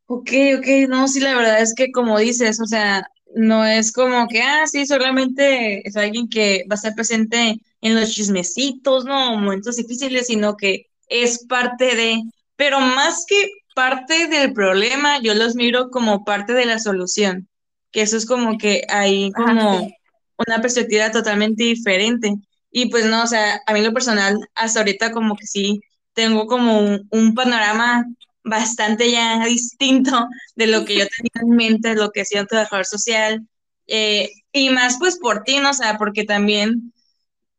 Ok, 0.07 0.31
ok, 0.59 0.89
no, 0.89 1.07
sí, 1.07 1.21
la 1.21 1.35
verdad 1.35 1.61
es 1.61 1.75
que 1.75 1.91
como 1.91 2.19
dices, 2.19 2.61
o 2.61 2.67
sea, 2.67 3.11
no 3.35 3.67
es 3.67 3.93
como 3.93 4.29
que, 4.29 4.41
ah, 4.41 4.67
sí, 4.67 4.87
solamente 4.87 5.87
es 5.87 5.97
alguien 5.97 6.29
que 6.29 6.65
va 6.71 6.75
a 6.75 6.77
estar 6.77 6.95
presente 6.95 7.61
en 7.81 7.95
los 7.95 8.11
chismecitos, 8.13 9.05
¿no? 9.05 9.37
Momentos 9.37 9.77
difíciles, 9.77 10.27
sino 10.27 10.57
que 10.57 10.87
es 11.09 11.47
parte 11.47 11.95
de, 11.97 12.23
pero 12.57 12.81
más 12.81 13.25
que 13.29 13.51
parte 13.75 14.27
del 14.29 14.53
problema, 14.53 15.21
yo 15.21 15.35
los 15.35 15.55
miro 15.55 15.91
como 15.91 16.25
parte 16.25 16.55
de 16.55 16.67
la 16.67 16.79
solución, 16.79 17.49
que 17.93 18.03
eso 18.03 18.17
es 18.17 18.27
como 18.27 18.59
que 18.59 18.85
hay 18.89 19.31
como 19.33 19.91
una 20.39 20.61
perspectiva 20.61 21.11
totalmente 21.11 21.65
diferente. 21.65 22.35
Y 22.71 22.91
pues 22.91 23.07
no, 23.07 23.23
o 23.23 23.27
sea, 23.27 23.61
a 23.67 23.73
mí 23.73 23.83
lo 23.83 23.93
personal, 23.93 24.39
hasta 24.55 24.81
ahorita 24.81 25.13
como 25.13 25.37
que 25.37 25.47
sí, 25.47 25.81
tengo 26.15 26.47
como 26.47 26.81
un, 27.11 27.35
panorama 27.35 28.07
bastante 28.43 29.11
ya 29.11 29.45
distinto 29.47 30.27
de 30.55 30.67
lo 30.67 30.85
que 30.85 30.99
yo 30.99 31.05
tenía 31.07 31.43
en 31.43 31.57
mente, 31.57 31.95
lo 31.95 32.11
que 32.11 32.23
hacía 32.23 32.43
un 32.43 32.47
trabajador 32.47 32.87
social, 32.87 33.47
eh, 33.87 34.31
y 34.53 34.71
más 34.71 34.97
pues 34.99 35.19
por 35.19 35.43
ti, 35.43 35.59
¿no? 35.59 35.71
O 35.71 35.75
sea, 35.75 35.99
porque 35.99 36.25
también 36.25 36.93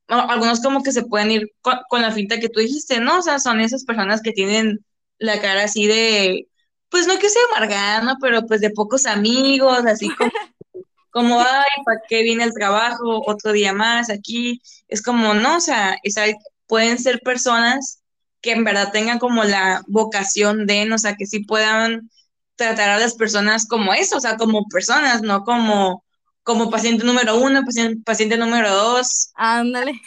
algunos 0.07 0.61
como 0.61 0.83
que 0.83 0.91
se 0.91 1.03
pueden 1.03 1.31
ir 1.31 1.51
con, 1.61 2.01
la 2.01 2.11
finta 2.11 2.39
que 2.39 2.49
tú 2.49 2.59
dijiste, 2.59 2.99
¿no? 2.99 3.19
O 3.19 3.21
sea, 3.21 3.39
son 3.39 3.59
esas 3.59 3.83
personas 3.83 4.21
que 4.21 4.31
tienen 4.31 4.85
la 5.19 5.41
cara 5.41 5.63
así 5.63 5.87
de 5.87 6.47
pues 6.89 7.07
no 7.07 7.19
que 7.19 7.29
sea 7.29 7.41
amargada, 7.51 8.01
¿no? 8.01 8.15
Pero 8.21 8.45
pues 8.45 8.61
de 8.61 8.69
pocos 8.69 9.05
amigos, 9.05 9.85
así 9.85 10.09
como, 10.17 10.31
como 11.11 11.41
ay, 11.41 11.83
¿para 11.85 11.99
qué 12.07 12.23
viene 12.23 12.43
el 12.43 12.53
trabajo? 12.53 13.21
Otro 13.25 13.51
día 13.51 13.73
más 13.73 14.09
aquí. 14.09 14.61
Es 14.87 15.01
como, 15.01 15.33
no, 15.33 15.57
o 15.57 15.61
sea, 15.61 15.97
pueden 16.67 16.97
ser 16.99 17.21
personas 17.21 18.01
que 18.41 18.51
en 18.51 18.63
verdad 18.63 18.91
tengan 18.91 19.19
como 19.19 19.43
la 19.43 19.81
vocación 19.87 20.65
de, 20.67 20.91
o 20.93 20.97
sea, 20.97 21.15
que 21.15 21.25
sí 21.25 21.43
puedan 21.43 22.09
tratar 22.55 22.89
a 22.89 22.99
las 22.99 23.15
personas 23.15 23.67
como 23.67 23.93
eso, 23.93 24.17
o 24.17 24.19
sea, 24.19 24.37
como 24.37 24.65
personas, 24.67 25.21
no 25.21 25.43
como, 25.43 26.03
como 26.47 26.69
paciente 26.69 27.03
número 27.03 27.37
uno, 27.37 27.61
paciente, 27.65 28.01
paciente 28.05 28.37
número 28.37 28.73
dos. 28.73 29.31
Ándale. 29.35 29.99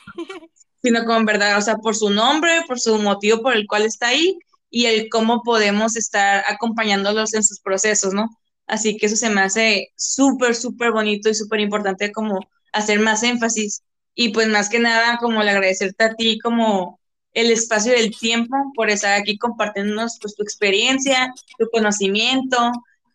Sino 0.82 1.05
como 1.05 1.18
en 1.18 1.26
verdad, 1.26 1.59
o 1.59 1.61
sea, 1.61 1.76
por 1.76 1.95
su 1.95 2.09
nombre, 2.09 2.62
por 2.66 2.80
su 2.80 2.99
motivo 2.99 3.43
por 3.43 3.55
el 3.55 3.66
cual 3.66 3.82
está 3.82 4.09
ahí 4.09 4.38
y 4.70 4.86
el 4.86 5.11
cómo 5.11 5.43
podemos 5.43 5.97
estar 5.97 6.43
acompañándolos 6.49 7.34
en 7.34 7.45
sus 7.45 7.61
procesos, 7.61 8.14
¿no? 8.14 8.30
Así 8.66 8.97
que 8.97 9.05
eso 9.05 9.16
se 9.16 9.28
me 9.28 9.43
hace 9.43 9.93
súper, 9.97 10.55
súper 10.55 10.93
bonito 10.93 11.28
y 11.28 11.34
súper 11.34 11.61
importante 11.61 12.11
como 12.11 12.41
hacer 12.72 13.01
más 13.01 13.22
énfasis. 13.22 13.82
Y 14.14 14.30
pues 14.30 14.49
más 14.49 14.70
que 14.70 14.78
nada, 14.78 15.18
como 15.18 15.43
le 15.43 15.51
agradecerte 15.51 16.05
a 16.05 16.14
ti 16.14 16.38
como 16.38 16.99
el 17.34 17.51
espacio 17.51 17.95
y 17.95 18.01
el 18.01 18.16
tiempo 18.16 18.57
por 18.74 18.88
estar 18.88 19.12
aquí 19.12 19.36
compartiéndonos 19.36 20.16
pues 20.18 20.34
tu 20.34 20.43
experiencia, 20.43 21.34
tu 21.59 21.68
conocimiento 21.70 22.72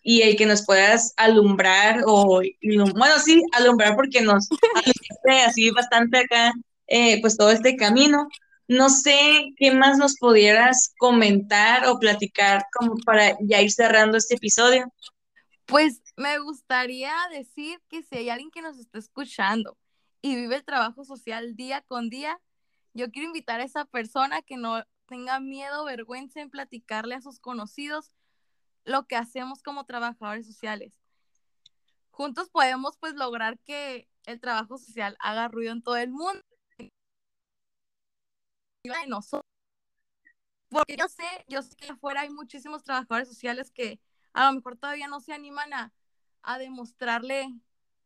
y 0.07 0.21
el 0.21 0.35
que 0.35 0.45
nos 0.45 0.63
puedas 0.63 1.13
alumbrar 1.17 2.03
o, 2.05 2.39
bueno, 2.93 3.19
sí, 3.19 3.41
alumbrar 3.53 3.95
porque 3.95 4.21
nos 4.21 4.47
así 5.47 5.71
bastante 5.71 6.19
acá, 6.19 6.53
eh, 6.85 7.19
pues 7.21 7.35
todo 7.35 7.49
este 7.49 7.75
camino. 7.75 8.29
No 8.67 8.89
sé 8.89 9.51
qué 9.57 9.71
más 9.71 9.97
nos 9.97 10.15
pudieras 10.17 10.93
comentar 10.99 11.87
o 11.87 11.97
platicar 11.97 12.63
como 12.71 12.97
para 12.97 13.35
ya 13.41 13.63
ir 13.63 13.71
cerrando 13.71 14.15
este 14.15 14.35
episodio. 14.35 14.93
Pues 15.65 16.03
me 16.15 16.37
gustaría 16.37 17.11
decir 17.31 17.81
que 17.89 18.03
si 18.03 18.17
hay 18.17 18.29
alguien 18.29 18.51
que 18.51 18.61
nos 18.61 18.77
está 18.77 18.99
escuchando 18.99 19.75
y 20.21 20.35
vive 20.35 20.57
el 20.57 20.65
trabajo 20.65 21.03
social 21.03 21.55
día 21.55 21.81
con 21.81 22.11
día, 22.11 22.39
yo 22.93 23.09
quiero 23.09 23.27
invitar 23.27 23.59
a 23.59 23.63
esa 23.63 23.85
persona 23.85 24.43
que 24.43 24.57
no 24.57 24.83
tenga 25.07 25.39
miedo 25.39 25.83
vergüenza 25.85 26.41
en 26.41 26.51
platicarle 26.51 27.15
a 27.15 27.21
sus 27.21 27.39
conocidos 27.39 28.11
lo 28.85 29.07
que 29.07 29.15
hacemos 29.15 29.61
como 29.61 29.85
trabajadores 29.85 30.47
sociales. 30.47 31.01
Juntos 32.11 32.49
podemos 32.49 32.97
pues 32.97 33.15
lograr 33.15 33.59
que 33.59 34.07
el 34.25 34.39
trabajo 34.39 34.77
social 34.77 35.17
haga 35.19 35.47
ruido 35.49 35.73
en 35.73 35.83
todo 35.83 35.97
el 35.97 36.11
mundo 36.11 36.41
de 38.83 39.07
nosotros. 39.07 39.41
Porque 40.69 40.95
yo 40.97 41.07
sé, 41.07 41.23
yo 41.47 41.61
sé 41.61 41.75
que 41.75 41.89
afuera 41.89 42.21
hay 42.21 42.29
muchísimos 42.29 42.83
trabajadores 42.83 43.27
sociales 43.27 43.71
que 43.71 43.99
a 44.33 44.45
lo 44.45 44.53
mejor 44.53 44.77
todavía 44.77 45.07
no 45.07 45.19
se 45.19 45.33
animan 45.33 45.73
a, 45.73 45.93
a 46.43 46.57
demostrarle, 46.57 47.53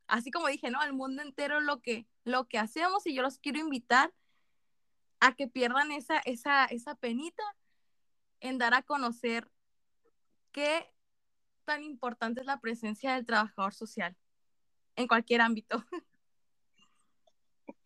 así 0.07 0.31
como 0.31 0.47
dije, 0.47 0.71
¿no? 0.71 0.79
Al 0.79 0.93
mundo 0.93 1.21
entero 1.21 1.59
lo 1.61 1.81
que, 1.81 2.07
lo 2.23 2.47
que 2.47 2.57
hacemos 2.57 3.05
y 3.05 3.13
yo 3.13 3.21
los 3.21 3.39
quiero 3.39 3.59
invitar 3.59 4.13
a 5.19 5.33
que 5.35 5.47
pierdan 5.47 5.91
esa, 5.91 6.19
esa, 6.19 6.65
esa 6.65 6.95
penita 6.95 7.43
en 8.39 8.57
dar 8.57 8.73
a 8.73 8.83
conocer 8.83 9.49
qué 10.51 10.87
tan 11.65 11.83
importante 11.83 12.41
es 12.41 12.47
la 12.47 12.59
presencia 12.59 13.13
del 13.13 13.25
trabajador 13.25 13.73
social 13.73 14.15
en 14.95 15.07
cualquier 15.07 15.41
ámbito. 15.41 15.83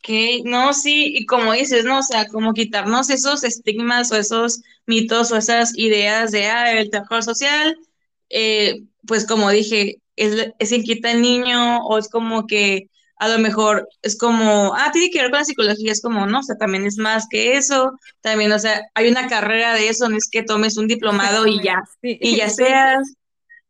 Ok, 0.05 0.09
no, 0.43 0.73
sí, 0.73 1.13
y 1.15 1.25
como 1.25 1.53
dices, 1.53 1.85
¿no? 1.85 1.99
O 1.99 2.03
sea, 2.03 2.27
como 2.27 2.53
quitarnos 2.53 3.09
esos 3.09 3.45
estigmas 3.45 4.11
o 4.11 4.17
esos 4.17 4.61
mitos 4.85 5.31
o 5.31 5.37
esas 5.37 5.77
ideas 5.77 6.31
de, 6.31 6.47
ah, 6.47 6.73
el 6.73 6.89
trabajador 6.89 7.23
social, 7.23 7.77
eh, 8.29 8.83
pues 9.07 9.25
como 9.25 9.49
dije, 9.49 10.01
es, 10.17 10.51
es 10.59 10.71
el 10.73 10.83
quita 10.83 11.13
niño 11.13 11.85
o 11.85 11.97
es 11.97 12.09
como 12.09 12.47
que 12.47 12.89
a 13.23 13.29
lo 13.29 13.39
mejor 13.39 13.87
es 14.01 14.17
como, 14.17 14.73
ah, 14.75 14.89
tiene 14.91 15.09
que 15.09 15.21
ver 15.21 15.31
con 15.31 15.39
la 15.39 15.45
psicología, 15.45 15.93
es 15.93 16.01
como, 16.01 16.25
no, 16.25 16.39
o 16.39 16.43
sea, 16.43 16.57
también 16.57 16.85
es 16.85 16.97
más 16.97 17.25
que 17.29 17.55
eso, 17.55 17.97
también, 18.21 18.51
o 18.51 18.59
sea, 18.59 18.81
hay 18.95 19.09
una 19.09 19.27
carrera 19.27 19.73
de 19.73 19.87
eso, 19.87 20.09
no 20.09 20.17
es 20.17 20.29
que 20.29 20.43
tomes 20.43 20.77
un 20.77 20.87
diplomado 20.87 21.47
y 21.47 21.63
ya, 21.63 21.81
y 22.01 22.35
ya 22.35 22.49
seas, 22.49 23.15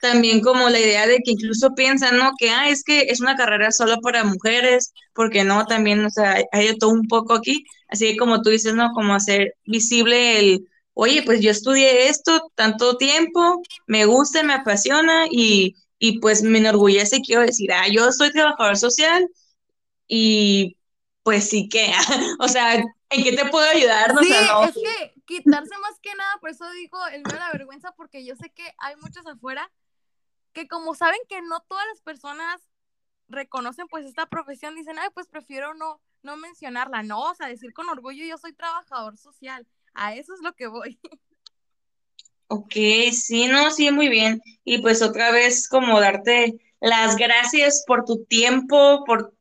también 0.02 0.42
como 0.42 0.70
la 0.70 0.80
idea 0.80 1.06
de 1.06 1.20
que 1.20 1.32
incluso 1.32 1.76
piensan, 1.76 2.18
¿no? 2.18 2.32
Que, 2.40 2.50
ah, 2.50 2.70
es 2.70 2.84
que 2.84 3.02
es 3.10 3.22
una 3.22 3.36
carrera 3.36 3.72
solo 3.72 4.02
para 4.02 4.24
mujeres, 4.24 4.92
porque 5.14 5.44
no, 5.44 5.66
también, 5.68 6.04
o 6.04 6.10
sea, 6.10 6.44
hay 6.52 6.68
de 6.68 6.76
todo 6.76 6.90
un 6.90 7.08
poco 7.08 7.34
aquí, 7.36 7.64
así 7.90 8.12
que 8.12 8.18
como 8.18 8.42
tú 8.42 8.50
dices, 8.50 8.74
¿no? 8.74 8.92
Como 8.94 9.14
hacer 9.14 9.54
visible 9.66 10.40
el, 10.40 10.68
oye, 10.94 11.22
pues 11.24 11.42
yo 11.42 11.52
estudié 11.52 12.10
esto 12.10 12.52
tanto 12.56 12.98
tiempo, 12.98 13.62
me 13.88 14.06
gusta, 14.06 14.42
me 14.44 14.54
apasiona 14.54 15.28
y, 15.32 15.76
y 16.00 16.20
pues 16.20 16.42
me 16.42 16.58
enorgullece, 16.58 17.22
quiero 17.22 17.44
decir, 17.44 17.72
ah, 17.72 17.88
yo 17.88 18.12
soy 18.12 18.32
trabajador 18.32 18.78
social 18.78 19.30
y 20.16 20.78
pues 21.24 21.50
sí 21.50 21.68
que, 21.68 21.92
o 22.40 22.48
sea, 22.48 22.76
¿en 22.76 23.24
qué 23.24 23.36
te 23.36 23.50
puedo 23.50 23.68
ayudar? 23.68 24.14
Sí, 24.22 24.32
es 24.32 24.76
que 24.76 25.22
quitarse 25.26 25.76
más 25.80 26.00
que 26.04 26.14
nada, 26.14 26.38
por 26.40 26.52
eso 26.52 26.70
digo 26.74 27.00
el 27.08 27.24
de 27.24 27.36
la 27.36 27.52
vergüenza, 27.52 27.96
porque 27.98 28.24
yo 28.24 28.36
sé 28.36 28.52
que 28.52 28.64
hay 28.78 28.96
muchos 28.98 29.26
afuera 29.26 29.72
que 30.52 30.68
como 30.68 30.94
saben 30.94 31.20
que 31.28 31.42
no 31.42 31.62
todas 31.62 31.84
las 31.88 32.02
personas 32.02 32.62
reconocen 33.28 33.88
pues 33.88 34.06
esta 34.06 34.28
profesión, 34.28 34.76
dicen, 34.76 35.00
ay, 35.00 35.10
pues 35.16 35.26
prefiero 35.26 35.74
no, 35.74 36.00
no 36.22 36.38
mencionarla, 36.38 37.02
no, 37.02 37.32
o 37.32 37.34
sea, 37.34 37.48
decir 37.48 37.74
con 37.74 37.90
orgullo 37.90 38.24
yo 38.24 38.38
soy 38.38 38.54
trabajador 38.54 39.18
social, 39.18 39.66
a 39.96 40.14
eso 40.14 40.36
es 40.36 40.42
lo 40.44 40.54
que 40.54 40.68
voy. 40.68 41.00
Ok, 42.50 42.76
sí, 43.14 43.48
no, 43.48 43.72
sí, 43.72 43.90
muy 43.90 44.10
bien. 44.10 44.40
Y 44.64 44.80
pues 44.84 45.02
otra 45.02 45.32
vez 45.32 45.68
como 45.68 46.00
darte 46.00 46.54
las 46.82 47.16
gracias 47.16 47.84
por 47.88 48.06
tu 48.06 48.26
tiempo, 48.26 49.04
por, 49.06 49.34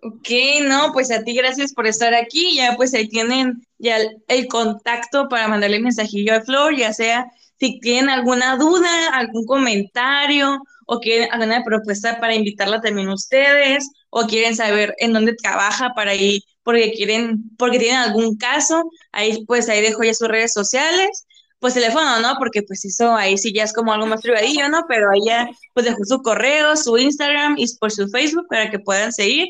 Ok, 0.00 0.28
no, 0.62 0.92
pues 0.92 1.10
a 1.10 1.24
ti 1.24 1.34
gracias 1.34 1.72
por 1.74 1.86
estar 1.86 2.14
aquí. 2.14 2.56
Ya 2.56 2.74
pues 2.76 2.94
ahí 2.94 3.08
tienen 3.08 3.66
ya 3.78 3.98
el, 4.28 4.46
contacto 4.48 5.28
para 5.28 5.48
mandarle 5.48 5.80
mensajillo 5.80 6.34
a 6.34 6.40
Flor, 6.42 6.76
ya 6.76 6.92
sea 6.92 7.26
si 7.58 7.80
tienen 7.80 8.08
alguna 8.08 8.56
duda, 8.56 9.08
algún 9.12 9.44
comentario 9.46 10.62
o 10.86 11.00
quieren 11.00 11.28
alguna 11.32 11.64
propuesta 11.64 12.20
para 12.20 12.34
invitarla 12.34 12.80
también 12.80 13.08
ustedes 13.08 13.90
o 14.10 14.26
quieren 14.26 14.54
saber 14.56 14.94
en 14.98 15.12
dónde 15.12 15.34
trabaja 15.34 15.92
para 15.94 16.14
ir 16.14 16.42
porque 16.62 16.92
quieren, 16.92 17.50
porque 17.56 17.78
tienen 17.78 17.98
algún 17.98 18.36
caso, 18.36 18.84
ahí 19.12 19.44
pues 19.46 19.68
ahí 19.68 19.80
dejo 19.80 20.02
ya 20.04 20.14
sus 20.14 20.28
redes 20.28 20.52
sociales, 20.52 21.26
pues 21.58 21.74
teléfono 21.74 22.20
no, 22.20 22.36
porque 22.38 22.62
pues 22.62 22.84
eso 22.84 23.14
ahí 23.16 23.38
sí 23.38 23.52
ya 23.52 23.64
es 23.64 23.72
como 23.72 23.92
algo 23.92 24.06
más 24.06 24.20
privadillo, 24.20 24.68
¿no? 24.68 24.84
Pero 24.86 25.10
ahí 25.10 25.20
ya 25.26 25.48
pues 25.74 25.86
dejó 25.86 26.04
su 26.04 26.22
correo, 26.22 26.76
su 26.76 26.96
Instagram 26.98 27.56
y 27.58 27.66
por 27.78 27.90
su 27.90 28.08
Facebook 28.08 28.46
para 28.48 28.70
que 28.70 28.78
puedan 28.78 29.12
seguir 29.12 29.48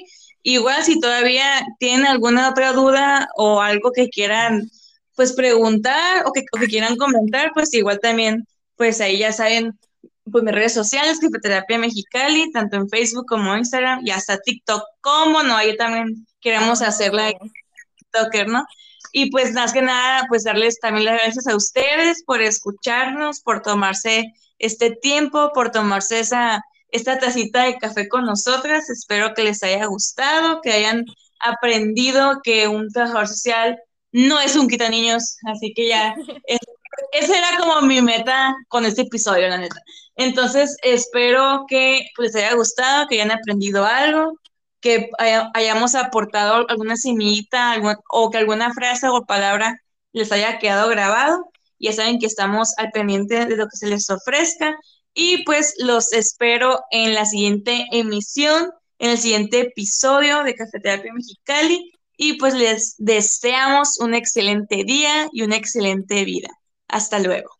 Igual 0.48 0.82
si 0.82 0.98
todavía 0.98 1.44
tienen 1.78 2.06
alguna 2.06 2.48
otra 2.48 2.72
duda 2.72 3.28
o 3.36 3.60
algo 3.60 3.92
que 3.92 4.08
quieran 4.08 4.70
pues 5.14 5.34
preguntar 5.34 6.24
o 6.24 6.32
que, 6.32 6.42
quieran 6.68 6.96
comentar, 6.96 7.50
pues 7.52 7.74
igual 7.74 8.00
también, 8.00 8.46
pues 8.74 9.02
ahí 9.02 9.18
ya 9.18 9.30
saben, 9.30 9.78
pues 10.32 10.42
mis 10.42 10.54
redes 10.54 10.72
sociales, 10.72 11.18
Terapia 11.42 11.78
Mexicali, 11.78 12.50
tanto 12.50 12.78
en 12.78 12.88
Facebook 12.88 13.26
como 13.28 13.54
Instagram 13.58 14.00
y 14.06 14.10
hasta 14.10 14.38
TikTok, 14.38 14.82
como 15.02 15.42
no, 15.42 15.54
ahí 15.54 15.76
también 15.76 16.26
queremos 16.40 16.80
hacerla 16.80 17.30
TikToker, 17.98 18.48
¿no? 18.48 18.64
Y 19.12 19.30
pues 19.30 19.52
más 19.52 19.74
que 19.74 19.82
nada, 19.82 20.24
pues 20.30 20.44
darles 20.44 20.80
también 20.80 21.04
las 21.04 21.20
gracias 21.20 21.46
a 21.46 21.56
ustedes 21.56 22.24
por 22.24 22.40
escucharnos, 22.40 23.42
por 23.42 23.60
tomarse 23.60 24.32
este 24.58 24.92
tiempo, 24.92 25.50
por 25.52 25.72
tomarse 25.72 26.20
esa 26.20 26.64
esta 26.90 27.18
tacita 27.18 27.64
de 27.64 27.78
café 27.78 28.08
con 28.08 28.24
nosotras. 28.24 28.90
Espero 28.90 29.34
que 29.34 29.44
les 29.44 29.62
haya 29.62 29.86
gustado, 29.86 30.60
que 30.60 30.72
hayan 30.72 31.04
aprendido 31.40 32.40
que 32.42 32.68
un 32.68 32.88
trabajador 32.90 33.28
social 33.28 33.78
no 34.12 34.40
es 34.40 34.56
un 34.56 34.68
quita 34.68 34.88
niños, 34.88 35.36
así 35.46 35.72
que 35.74 35.88
ya, 35.88 36.14
esa 37.12 37.38
era 37.38 37.58
como 37.58 37.82
mi 37.82 38.00
meta 38.00 38.54
con 38.68 38.84
este 38.84 39.02
episodio, 39.02 39.48
la 39.48 39.58
neta. 39.58 39.80
Entonces, 40.16 40.76
espero 40.82 41.64
que 41.68 42.06
les 42.18 42.34
haya 42.34 42.54
gustado, 42.54 43.06
que 43.06 43.16
hayan 43.16 43.30
aprendido 43.30 43.84
algo, 43.84 44.38
que 44.80 45.10
hayamos 45.54 45.94
aportado 45.94 46.66
alguna 46.68 46.96
semillita 46.96 47.76
o 48.10 48.30
que 48.30 48.38
alguna 48.38 48.72
frase 48.72 49.08
o 49.08 49.26
palabra 49.26 49.80
les 50.12 50.32
haya 50.32 50.58
quedado 50.58 50.88
grabado. 50.88 51.50
Ya 51.78 51.92
saben 51.92 52.18
que 52.18 52.26
estamos 52.26 52.74
al 52.78 52.90
pendiente 52.90 53.46
de 53.46 53.56
lo 53.56 53.66
que 53.66 53.76
se 53.76 53.86
les 53.86 54.08
ofrezca 54.10 54.76
y 55.14 55.44
pues 55.44 55.74
los 55.78 56.12
espero 56.12 56.80
en 56.90 57.14
la 57.14 57.26
siguiente 57.26 57.86
emisión, 57.92 58.70
en 58.98 59.10
el 59.10 59.18
siguiente 59.18 59.60
episodio 59.60 60.42
de 60.44 60.54
Cafeterapia 60.54 61.12
Mexicali 61.12 61.92
y 62.16 62.34
pues 62.38 62.54
les 62.54 62.94
deseamos 62.98 64.00
un 64.00 64.14
excelente 64.14 64.84
día 64.84 65.28
y 65.32 65.42
una 65.42 65.56
excelente 65.56 66.24
vida. 66.24 66.48
Hasta 66.88 67.18
luego. 67.20 67.57